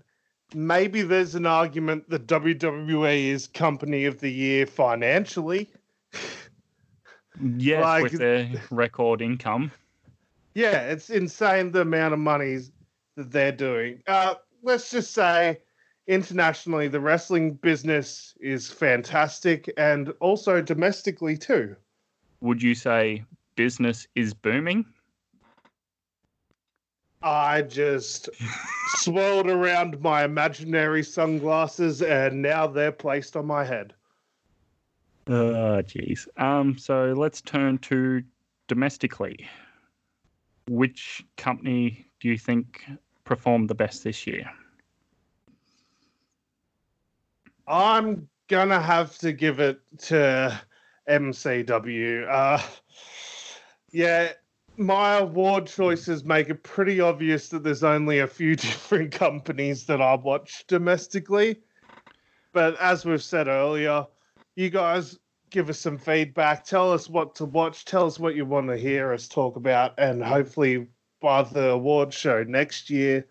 [0.54, 5.70] maybe there's an argument that WWE is company of the year financially.
[7.56, 9.72] Yes, like, with their record income.
[10.54, 12.58] Yeah, it's insane the amount of money
[13.16, 14.02] that they're doing.
[14.06, 15.58] Uh, let's just say
[16.06, 21.74] internationally, the wrestling business is fantastic and also domestically too.
[22.40, 23.24] Would you say
[23.56, 24.84] business is booming?
[27.24, 28.28] I just
[28.98, 33.94] swirled around my imaginary sunglasses, and now they're placed on my head.
[35.26, 36.28] Oh, jeez.
[36.36, 38.22] Um, so let's turn to
[38.68, 39.48] domestically.
[40.68, 42.84] Which company do you think
[43.24, 44.50] performed the best this year?
[47.66, 50.60] I'm gonna have to give it to
[51.08, 52.28] MCW.
[52.28, 52.62] Uh,
[53.90, 54.32] yeah,
[54.76, 60.00] my award choices make it pretty obvious that there's only a few different companies that
[60.00, 61.60] I watch domestically.
[62.52, 64.06] But as we've said earlier,
[64.54, 65.18] you guys
[65.50, 66.64] give us some feedback.
[66.64, 67.84] Tell us what to watch.
[67.84, 69.94] Tell us what you want to hear us talk about.
[69.98, 70.88] And hopefully,
[71.20, 73.26] by the award show next year,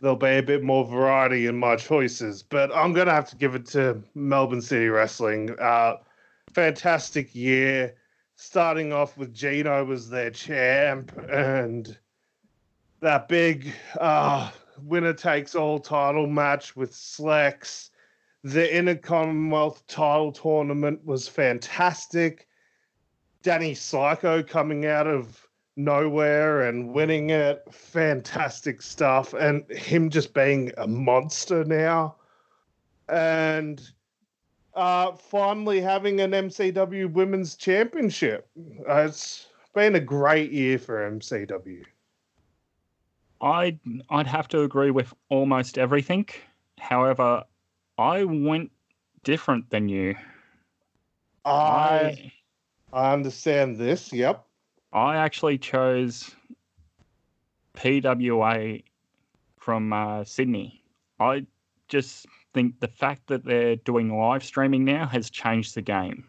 [0.00, 2.42] there'll be a bit more variety in my choices.
[2.42, 5.50] But I'm going to have to give it to Melbourne City Wrestling.
[5.60, 5.96] Uh,
[6.52, 7.94] fantastic year
[8.36, 11.98] starting off with Gino was their champ and
[13.00, 14.50] that big uh,
[14.82, 17.90] winner takes all title match with Slex.
[18.44, 22.46] The Intercommonwealth title tournament was fantastic.
[23.42, 25.46] Danny Psycho coming out of
[25.76, 27.62] nowhere and winning it.
[27.70, 29.34] Fantastic stuff.
[29.34, 32.16] And him just being a monster now.
[33.08, 33.80] And
[34.76, 38.48] uh, finally having an MCW Women's Championship.
[38.88, 41.82] Uh, it's been a great year for MCW.
[43.40, 43.78] I'd
[44.10, 46.26] I'd have to agree with almost everything.
[46.78, 47.44] However,
[47.98, 48.70] I went
[49.24, 50.14] different than you.
[51.44, 52.32] I
[52.92, 54.12] I understand this.
[54.12, 54.44] Yep.
[54.92, 56.34] I actually chose
[57.76, 58.82] PWA
[59.58, 60.82] from uh, Sydney.
[61.20, 61.46] I
[61.88, 66.24] just think the fact that they're doing live streaming now has changed the game.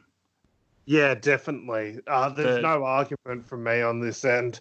[0.86, 2.00] Yeah, definitely.
[2.06, 4.60] Uh, there's the, no argument from me on this end.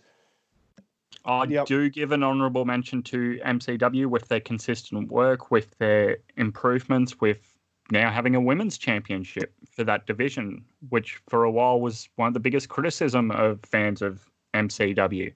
[1.24, 1.66] I yep.
[1.66, 7.58] do give an honourable mention to MCW with their consistent work, with their improvements, with
[7.90, 12.34] now having a women's championship for that division, which for a while was one of
[12.34, 15.32] the biggest criticism of fans of MCW.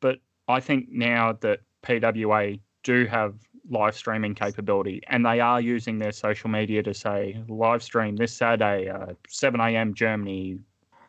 [0.00, 0.18] But
[0.48, 3.34] I think now that PWA do have
[3.70, 8.32] live streaming capability and they are using their social media to say live stream this
[8.32, 9.94] Saturday, uh, 7 a.m.
[9.94, 10.58] Germany,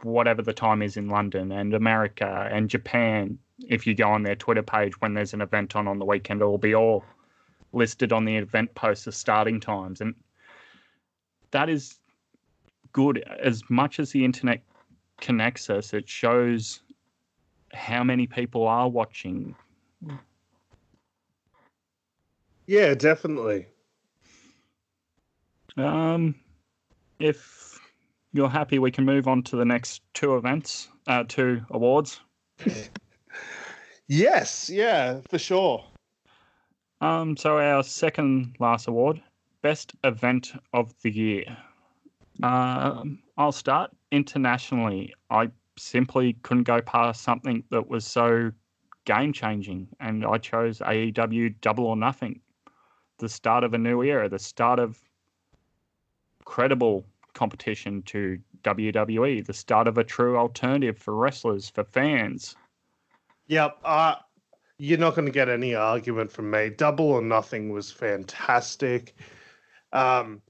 [0.04, 3.38] whatever the time is in London and America and Japan.
[3.68, 6.42] If you go on their Twitter page when there's an event on on the weekend,
[6.42, 7.04] it will be all
[7.72, 10.02] listed on the event post the starting times.
[10.02, 10.14] And
[11.52, 12.00] that is
[12.92, 13.20] good.
[13.42, 14.62] As much as the internet
[15.20, 16.82] connects us, it shows
[17.74, 19.56] how many people are watching.
[22.66, 23.68] Yeah, definitely.
[25.78, 26.36] Um,
[27.20, 27.80] if
[28.32, 32.20] you're happy, we can move on to the next two events, uh, two awards.
[34.08, 35.84] yes, yeah, for sure.
[37.02, 39.22] Um, so our second last award,
[39.62, 41.58] best event of the year.
[42.42, 45.14] Um, I'll start internationally.
[45.30, 48.52] I simply couldn't go past something that was so
[49.06, 52.40] game changing, and I chose AEW Double or Nothing.
[53.24, 55.00] The start of a new era, the start of
[56.44, 62.58] credible competition to WWE, the start of a true alternative for wrestlers, for fans.
[63.48, 63.78] Yep.
[63.86, 64.16] Uh,
[64.78, 66.70] you're not going to get any argument from me.
[66.72, 69.16] Double or Nothing was fantastic.
[69.94, 70.42] Um,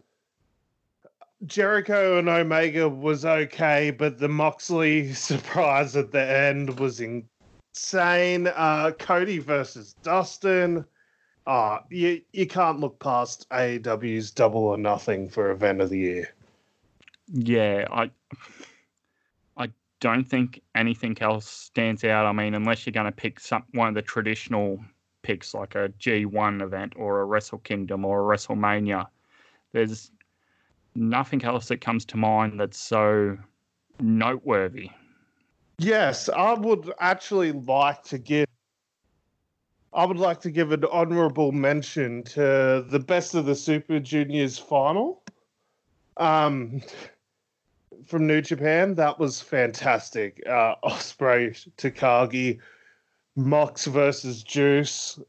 [1.46, 8.48] Jericho and Omega was okay, but the Moxley surprise at the end was insane.
[8.48, 10.84] Uh, Cody versus Dustin.
[11.46, 16.34] Uh, you you can't look past AEW's Double or Nothing for event of the year.
[17.28, 18.12] Yeah, I
[19.58, 22.26] I don't think anything else stands out.
[22.26, 24.80] I mean, unless you're going to pick some one of the traditional
[25.22, 29.08] picks like a G1 event or a Wrestle Kingdom or a WrestleMania,
[29.72, 30.12] there's
[30.96, 33.38] nothing else that comes to mind that's so
[34.00, 34.90] noteworthy.
[35.80, 38.48] Yes, I would actually like to give.
[39.94, 44.58] I would like to give an honourable mention to the best of the Super Juniors
[44.58, 45.24] final.
[46.18, 46.82] Um,
[48.06, 50.42] from New Japan, that was fantastic.
[50.48, 52.60] Uh, Ospreay, Takagi,
[53.36, 55.20] Mox versus Juice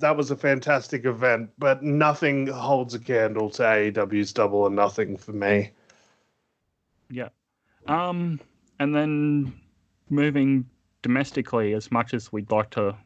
[0.00, 5.16] that was a fantastic event, but nothing holds a candle to AEW's Double or Nothing
[5.16, 5.70] for me.
[7.10, 7.28] Yeah.
[7.86, 8.40] Um,
[8.78, 9.52] and then
[10.08, 10.68] moving
[11.02, 12.96] domestically, as much as we'd like to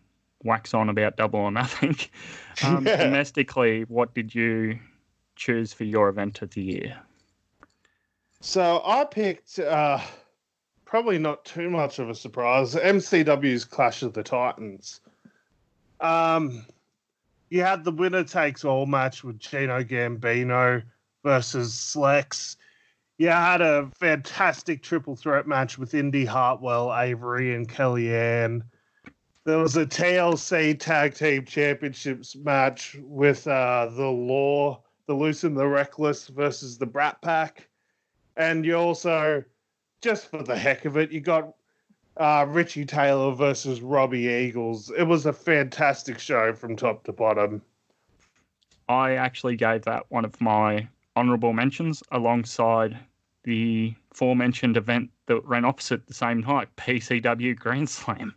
[0.44, 1.96] wax on about Double or Nothing,
[2.64, 2.96] um, yeah.
[2.96, 4.78] domestically, what did you
[5.36, 6.98] choose for your event of the year?
[8.40, 10.00] So I picked, uh,
[10.84, 15.00] probably not too much of a surprise, MCW's Clash of the Titans.
[16.00, 16.66] Um,
[17.48, 20.82] you had the winner takes all match with Gino Gambino
[21.22, 22.56] versus Slex.
[23.16, 28.62] You had a fantastic triple threat match with Indy Hartwell, Avery, and Kellyanne.
[29.44, 35.54] There was a TLC Tag Team Championships match with uh, the Law, the Loose and
[35.54, 37.68] the Reckless versus the Brat Pack.
[38.38, 39.44] And you also,
[40.00, 41.54] just for the heck of it, you got
[42.16, 44.90] uh, Richie Taylor versus Robbie Eagles.
[44.96, 47.60] It was a fantastic show from top to bottom.
[48.88, 52.98] I actually gave that one of my honourable mentions alongside
[53.42, 58.34] the aforementioned event that ran opposite the same night, PCW Grand Slam.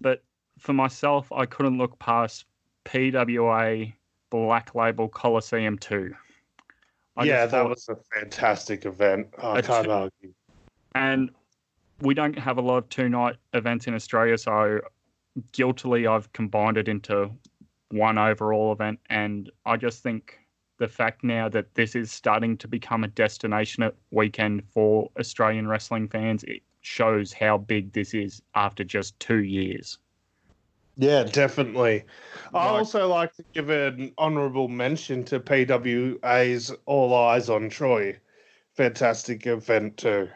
[0.00, 0.22] But
[0.58, 2.44] for myself, I couldn't look past
[2.84, 3.92] PWA
[4.30, 6.14] Black Label Coliseum 2.
[7.16, 9.28] I yeah, that was a fantastic event.
[9.42, 10.34] I can't argue.
[10.94, 11.30] And
[12.00, 14.80] we don't have a lot of two night events in Australia, so
[15.52, 17.30] guiltily I've combined it into
[17.90, 19.00] one overall event.
[19.08, 20.38] And I just think
[20.78, 26.08] the fact now that this is starting to become a destination weekend for Australian wrestling
[26.08, 26.44] fans,
[26.86, 29.98] shows how big this is after just two years.
[30.96, 32.04] Yeah, definitely.
[32.54, 38.16] I Like- also like to give an honourable mention to PWA's All Eyes on Troy.
[38.74, 40.28] Fantastic event too.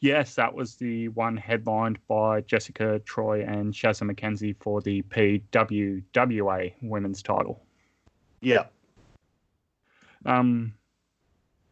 [0.00, 6.74] Yes, that was the one headlined by Jessica Troy and Shazza McKenzie for the PWWA
[6.82, 7.62] women's title.
[8.40, 8.66] Yeah.
[10.26, 10.74] Um,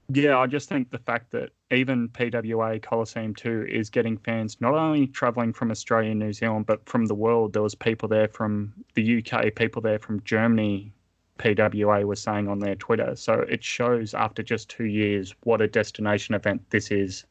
[0.08, 4.74] yeah, I just think the fact that even PWA Coliseum 2 is getting fans not
[4.74, 7.54] only traveling from Australia and New Zealand, but from the world.
[7.54, 10.92] There was people there from the UK, people there from Germany.
[11.38, 13.16] PWA was saying on their Twitter.
[13.16, 17.24] So it shows after just two years what a destination event this is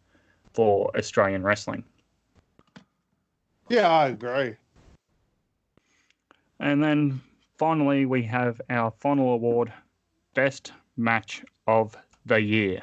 [0.54, 1.84] for Australian wrestling.
[3.70, 4.56] Yeah, I agree.
[6.60, 7.22] And then
[7.58, 9.72] finally, we have our final award
[10.34, 11.96] Best Match of
[12.26, 12.82] the Year.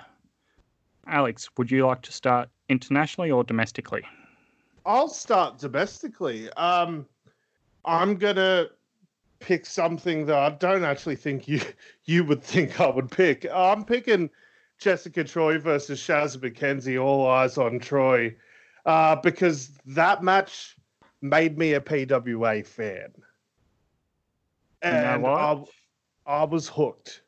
[1.08, 4.02] Alex, would you like to start internationally or domestically?
[4.84, 6.50] I'll start domestically.
[6.52, 7.06] Um,
[7.84, 8.66] I'm gonna
[9.40, 11.60] pick something that I don't actually think you
[12.04, 13.46] you would think I would pick.
[13.52, 14.30] I'm picking
[14.78, 17.02] Jessica Troy versus Shaz McKenzie.
[17.02, 18.34] All eyes on Troy,
[18.86, 20.76] uh, because that match
[21.20, 23.12] made me a PWA fan,
[24.84, 25.26] You know and?
[26.26, 27.22] I, I was hooked.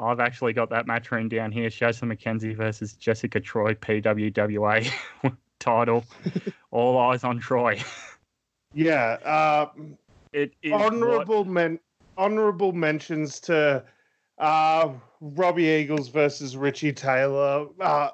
[0.00, 4.90] I've actually got that match written down here Shazza McKenzie versus Jessica Troy, PWWA
[5.58, 6.04] title.
[6.70, 7.80] All eyes on Troy.
[8.74, 9.16] Yeah.
[9.24, 9.66] Uh,
[10.32, 11.78] It is what- honorable men
[12.16, 13.84] honorable mentions to
[14.38, 14.88] uh
[15.20, 17.66] Robbie Eagles versus Richie Taylor.
[17.80, 18.10] Uh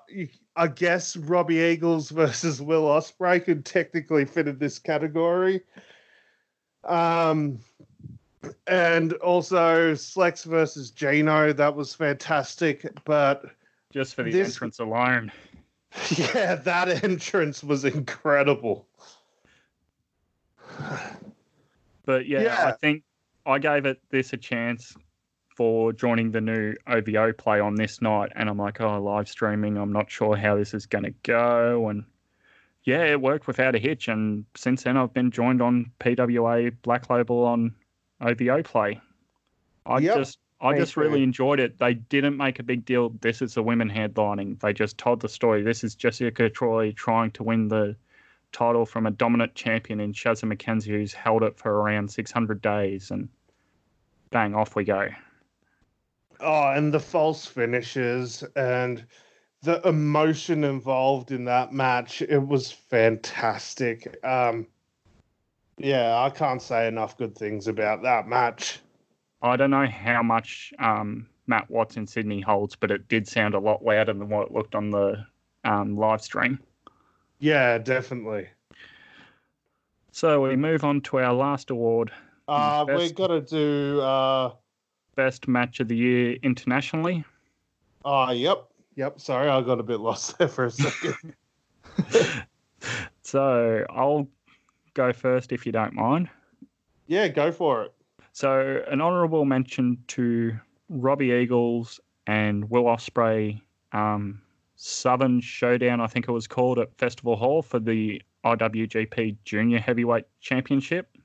[0.57, 5.63] I guess Robbie Eagles versus Will Ospreay could technically fit in this category.
[6.85, 7.59] Um
[8.67, 12.87] and also Slex versus Gino, that was fantastic.
[13.05, 13.45] But
[13.93, 15.33] just for the this- entrance alone.
[16.17, 18.89] yeah, that entrance was incredible.
[22.05, 23.05] But yeah, I think
[23.47, 24.97] I gave it this a chance
[25.57, 29.77] for joining the new OVO play on this night, and I'm like, oh, live streaming.
[29.77, 32.05] I'm not sure how this is going to go, and
[32.85, 34.09] yeah, it worked without a hitch.
[34.09, 37.75] And since then, I've been joined on PWA Black Label on
[38.25, 39.01] OVO play.
[39.87, 41.79] I Yep, just, I just really enjoyed it.
[41.79, 43.11] They didn't make a big deal.
[43.21, 44.61] This is the women headlining.
[44.61, 45.63] They just told the story.
[45.63, 47.97] This is Jessica Troy trying to win the
[48.53, 53.11] title from a dominant champion in Shazza McKenzie, who's held it for around 600 days,
[53.11, 53.29] and
[54.31, 55.09] bang, off we go.
[56.41, 59.05] Oh, and the false finishes and
[59.63, 64.19] the emotion involved in that match, it was fantastic.
[64.25, 64.67] Um
[65.79, 68.81] yeah, I can't say enough good things about that match.
[69.43, 73.55] I don't know how much um, Max Watt's in Sydney holds, but it did sound
[73.55, 75.25] a lot louder than what it looked on the
[75.65, 76.59] um, live stream.
[77.41, 78.49] Yeah, definitely.
[80.13, 82.13] So we move on to our last award,
[82.47, 84.53] Uh Best- gotta do uh
[85.17, 87.25] Best Match of the Year internationally.
[88.05, 88.69] oh yep.
[88.97, 89.19] Yep.
[89.21, 91.35] Sorry, I got a bit lost there for a second.
[93.23, 94.29] So I'll
[94.95, 96.29] go first if you don't mind.
[97.07, 97.93] yeah, go for it.
[98.33, 100.59] So, an honourable mention to
[100.89, 103.61] Robbie Eagles and Will Ospreay
[103.93, 104.41] um,
[104.77, 110.25] Southern Showdown, I think it was called at Festival Hall for the IWGP Junior Heavyweight
[110.41, 111.17] Championship.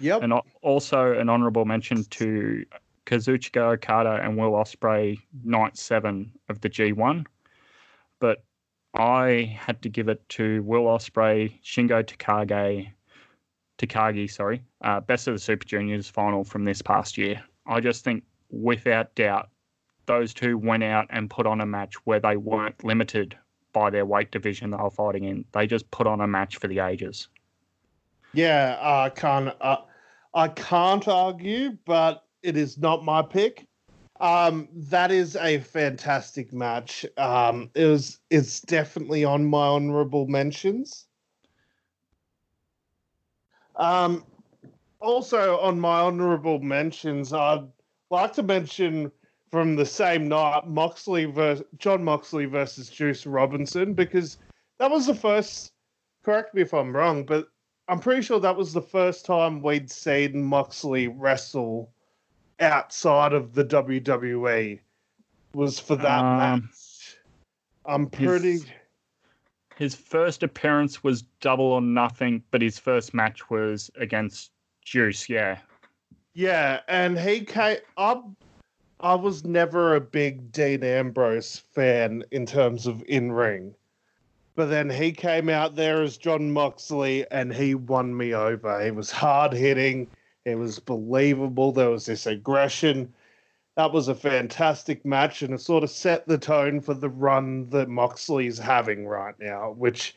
[0.00, 0.22] Yep.
[0.22, 2.64] And also an honourable mention to
[3.06, 7.24] Kazuchika Okada and Will Ospreay, night seven of the G1.
[8.18, 8.42] But
[8.94, 12.92] I had to give it to Will Ospreay, Shingo Takagi,
[13.78, 17.42] Takagi, sorry, uh, Best of the Super Juniors final from this past year.
[17.66, 19.48] I just think, without doubt,
[20.06, 23.36] those two went out and put on a match where they weren't limited
[23.72, 25.44] by their weight division they were fighting in.
[25.52, 27.28] They just put on a match for the ages.
[28.34, 29.54] Yeah, I can't.
[29.60, 29.78] Uh,
[30.34, 33.66] I can't argue, but it is not my pick.
[34.22, 37.04] Um, that is a fantastic match.
[37.16, 38.20] Um, it was.
[38.30, 41.08] It's definitely on my honorable mentions.
[43.74, 44.24] Um,
[45.00, 47.66] also on my honorable mentions, I'd
[48.10, 49.10] like to mention
[49.50, 54.38] from the same night Moxley versus Jon Moxley versus Juice Robinson because
[54.78, 55.72] that was the first.
[56.22, 57.48] Correct me if I'm wrong, but
[57.88, 61.92] I'm pretty sure that was the first time we'd seen Moxley wrestle
[62.60, 64.80] outside of the WWE.
[65.54, 67.16] Was for that Um, match.
[67.84, 68.52] I'm pretty.
[68.52, 68.66] His-
[69.76, 74.52] His first appearance was double or nothing, but his first match was against
[74.84, 75.28] Juice.
[75.28, 75.58] Yeah,
[76.34, 77.78] Yeah, and he came.
[77.96, 78.20] I,
[79.00, 83.74] I was never a big Dean Ambrose fan in terms of in ring,
[84.54, 88.84] But then he came out there as Jon Moxley and he won me over.
[88.84, 90.06] He was hard hitting,
[90.44, 91.72] it was believable.
[91.72, 93.12] There was this aggression.
[93.76, 97.68] That was a fantastic match and it sort of set the tone for the run
[97.70, 100.14] that Moxley's having right now, which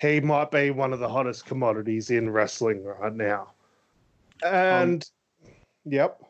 [0.00, 3.52] he might be one of the hottest commodities in wrestling right now.
[4.44, 5.08] And
[5.42, 5.50] um,
[5.86, 6.20] yep.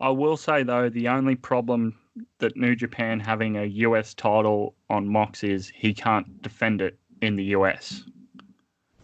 [0.00, 1.98] I will say though, the only problem
[2.38, 7.36] that New Japan having a US title on Mox is he can't defend it in
[7.36, 8.04] the US.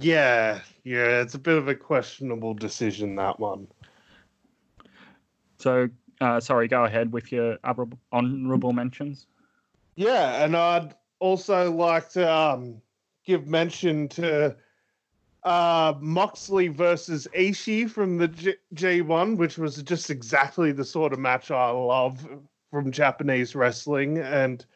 [0.04, 3.66] Yeah, yeah, it's a bit of a questionable decision that one.
[5.56, 5.88] So,
[6.20, 7.56] uh, sorry, go ahead with your
[8.12, 9.26] honorable mentions.
[9.96, 12.82] Yeah, and I'd also like to um,
[13.24, 14.54] give mention to
[15.42, 21.18] uh, Moxley versus Ishii from the G- G1, which was just exactly the sort of
[21.18, 22.28] match I love
[22.70, 24.66] from Japanese wrestling, and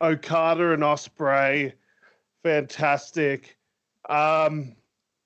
[0.00, 1.72] Okada and Ospreay,
[2.44, 3.56] fantastic.
[4.08, 4.74] Um,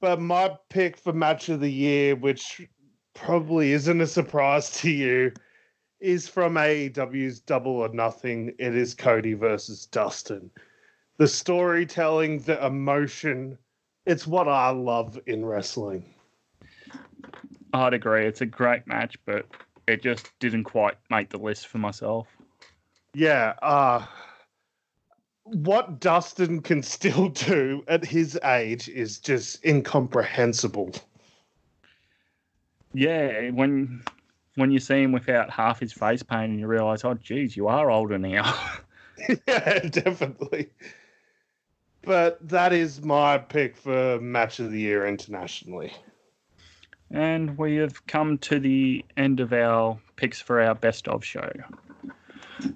[0.01, 2.67] but my pick for match of the year, which
[3.15, 5.33] probably isn't a surprise to you,
[6.01, 8.55] is from AEW's Double or Nothing.
[8.59, 10.51] It is Cody versus Dustin.
[11.17, 13.57] The storytelling, the emotion,
[14.05, 16.15] it's what I love in wrestling.
[17.73, 18.27] I'd agree.
[18.27, 19.47] It's a great match, but
[19.89, 22.29] it just didn't quite make the list for myself.
[23.15, 24.05] Yeah, uh
[25.47, 30.93] what Dustin can still do at his age is just incomprehensible.
[32.93, 34.03] Yeah, when
[34.55, 37.69] when you see him without half his face paint and you realize, oh geez, you
[37.69, 38.55] are older now.
[39.47, 40.71] yeah, definitely.
[42.03, 45.93] But that is my pick for match of the year internationally.
[47.11, 51.51] And we have come to the end of our picks for our best of show.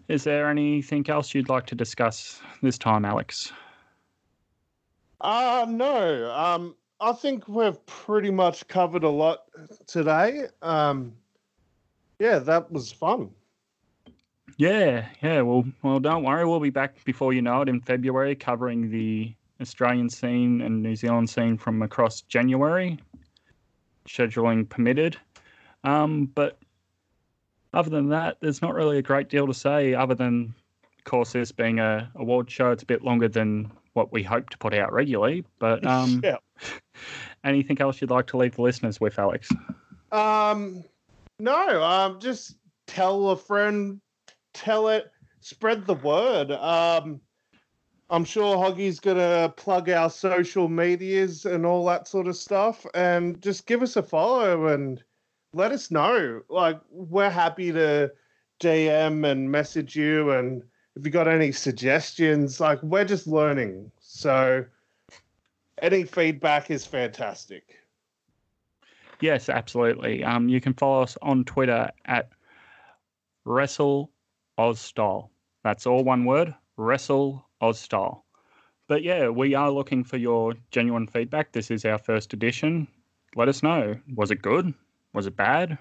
[0.09, 3.53] Is there anything else you'd like to discuss this time, Alex?
[5.21, 6.33] Uh no.
[6.33, 9.45] Um I think we've pretty much covered a lot
[9.87, 10.47] today.
[10.63, 11.13] Um
[12.19, 13.31] yeah, that was fun.
[14.59, 15.41] Yeah, yeah.
[15.41, 16.45] Well, well, don't worry.
[16.45, 20.97] We'll be back before you know it in February, covering the Australian scene and New
[20.97, 22.99] Zealand scene from across January
[24.09, 25.17] scheduling permitted.
[25.85, 26.59] Um, but
[27.73, 30.55] other than that, there's not really a great deal to say other than,
[30.99, 34.51] of course, this being a award show, it's a bit longer than what we hope
[34.51, 35.45] to put out regularly.
[35.59, 36.37] But um, yeah.
[37.45, 39.49] anything else you'd like to leave the listeners with, Alex?
[40.13, 40.85] Um,
[41.39, 42.57] no, um, just
[42.87, 44.01] tell a friend,
[44.53, 45.11] tell it,
[45.41, 46.51] spread the word.
[46.51, 47.21] Um,
[48.11, 53.41] I'm sure Hoggy's gonna plug our social medias and all that sort of stuff, and
[53.41, 55.03] just give us a follow and
[55.53, 56.43] let us know.
[56.49, 58.13] Like we're happy to
[58.61, 60.63] DM and message you, and
[60.97, 64.65] if you got any suggestions, like we're just learning, so
[65.83, 67.77] any feedback is fantastic.
[69.21, 70.25] Yes, absolutely.
[70.25, 72.31] Um, you can follow us on Twitter at
[73.45, 74.11] Wrestle
[74.75, 75.31] Style.
[75.63, 76.55] That's all one word.
[76.77, 78.25] Wrestle Aus style.
[78.89, 81.53] But yeah, we are looking for your genuine feedback.
[81.53, 82.89] This is our first edition.
[83.37, 83.97] Let us know.
[84.15, 84.73] Was it good?
[85.13, 85.79] Was it bad?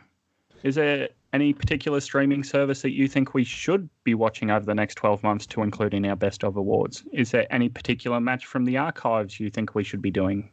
[0.64, 4.76] Is there any particular streaming service that you think we should be watching over the
[4.76, 7.04] next 12 months to include in our best of awards?
[7.14, 10.50] Is there any particular match from the archives you think we should be doing?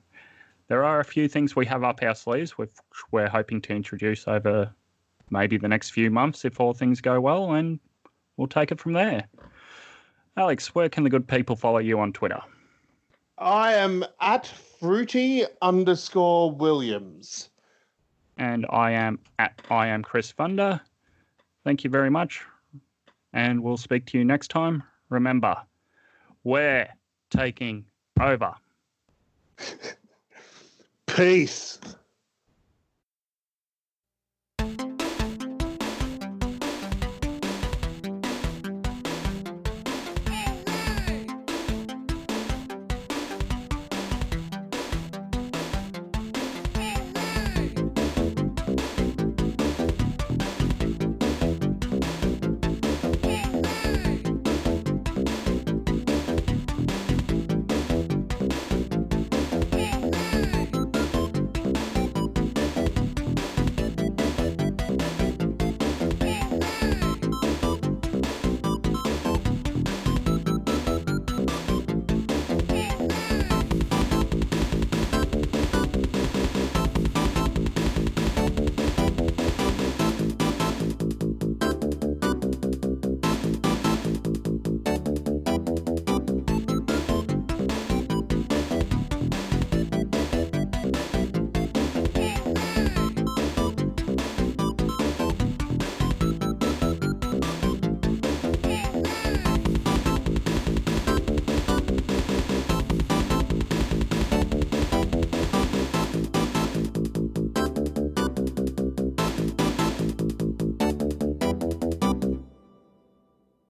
[0.68, 2.70] There are a few things we have up our sleeves, which
[3.10, 4.70] we're hoping to introduce over
[5.30, 7.80] maybe the next few months if all things go well, and
[8.36, 9.26] we'll take it from there.
[10.36, 12.40] Alex, where can the good people follow you on Twitter?
[13.38, 17.50] I am at fruity underscore Williams.
[18.36, 20.80] And I am at I am Chris Funder.
[21.64, 22.44] Thank you very much.
[23.32, 24.82] And we'll speak to you next time.
[25.08, 25.56] Remember,
[26.44, 26.88] we're
[27.30, 27.84] taking
[28.20, 28.54] over.
[31.06, 31.78] Peace.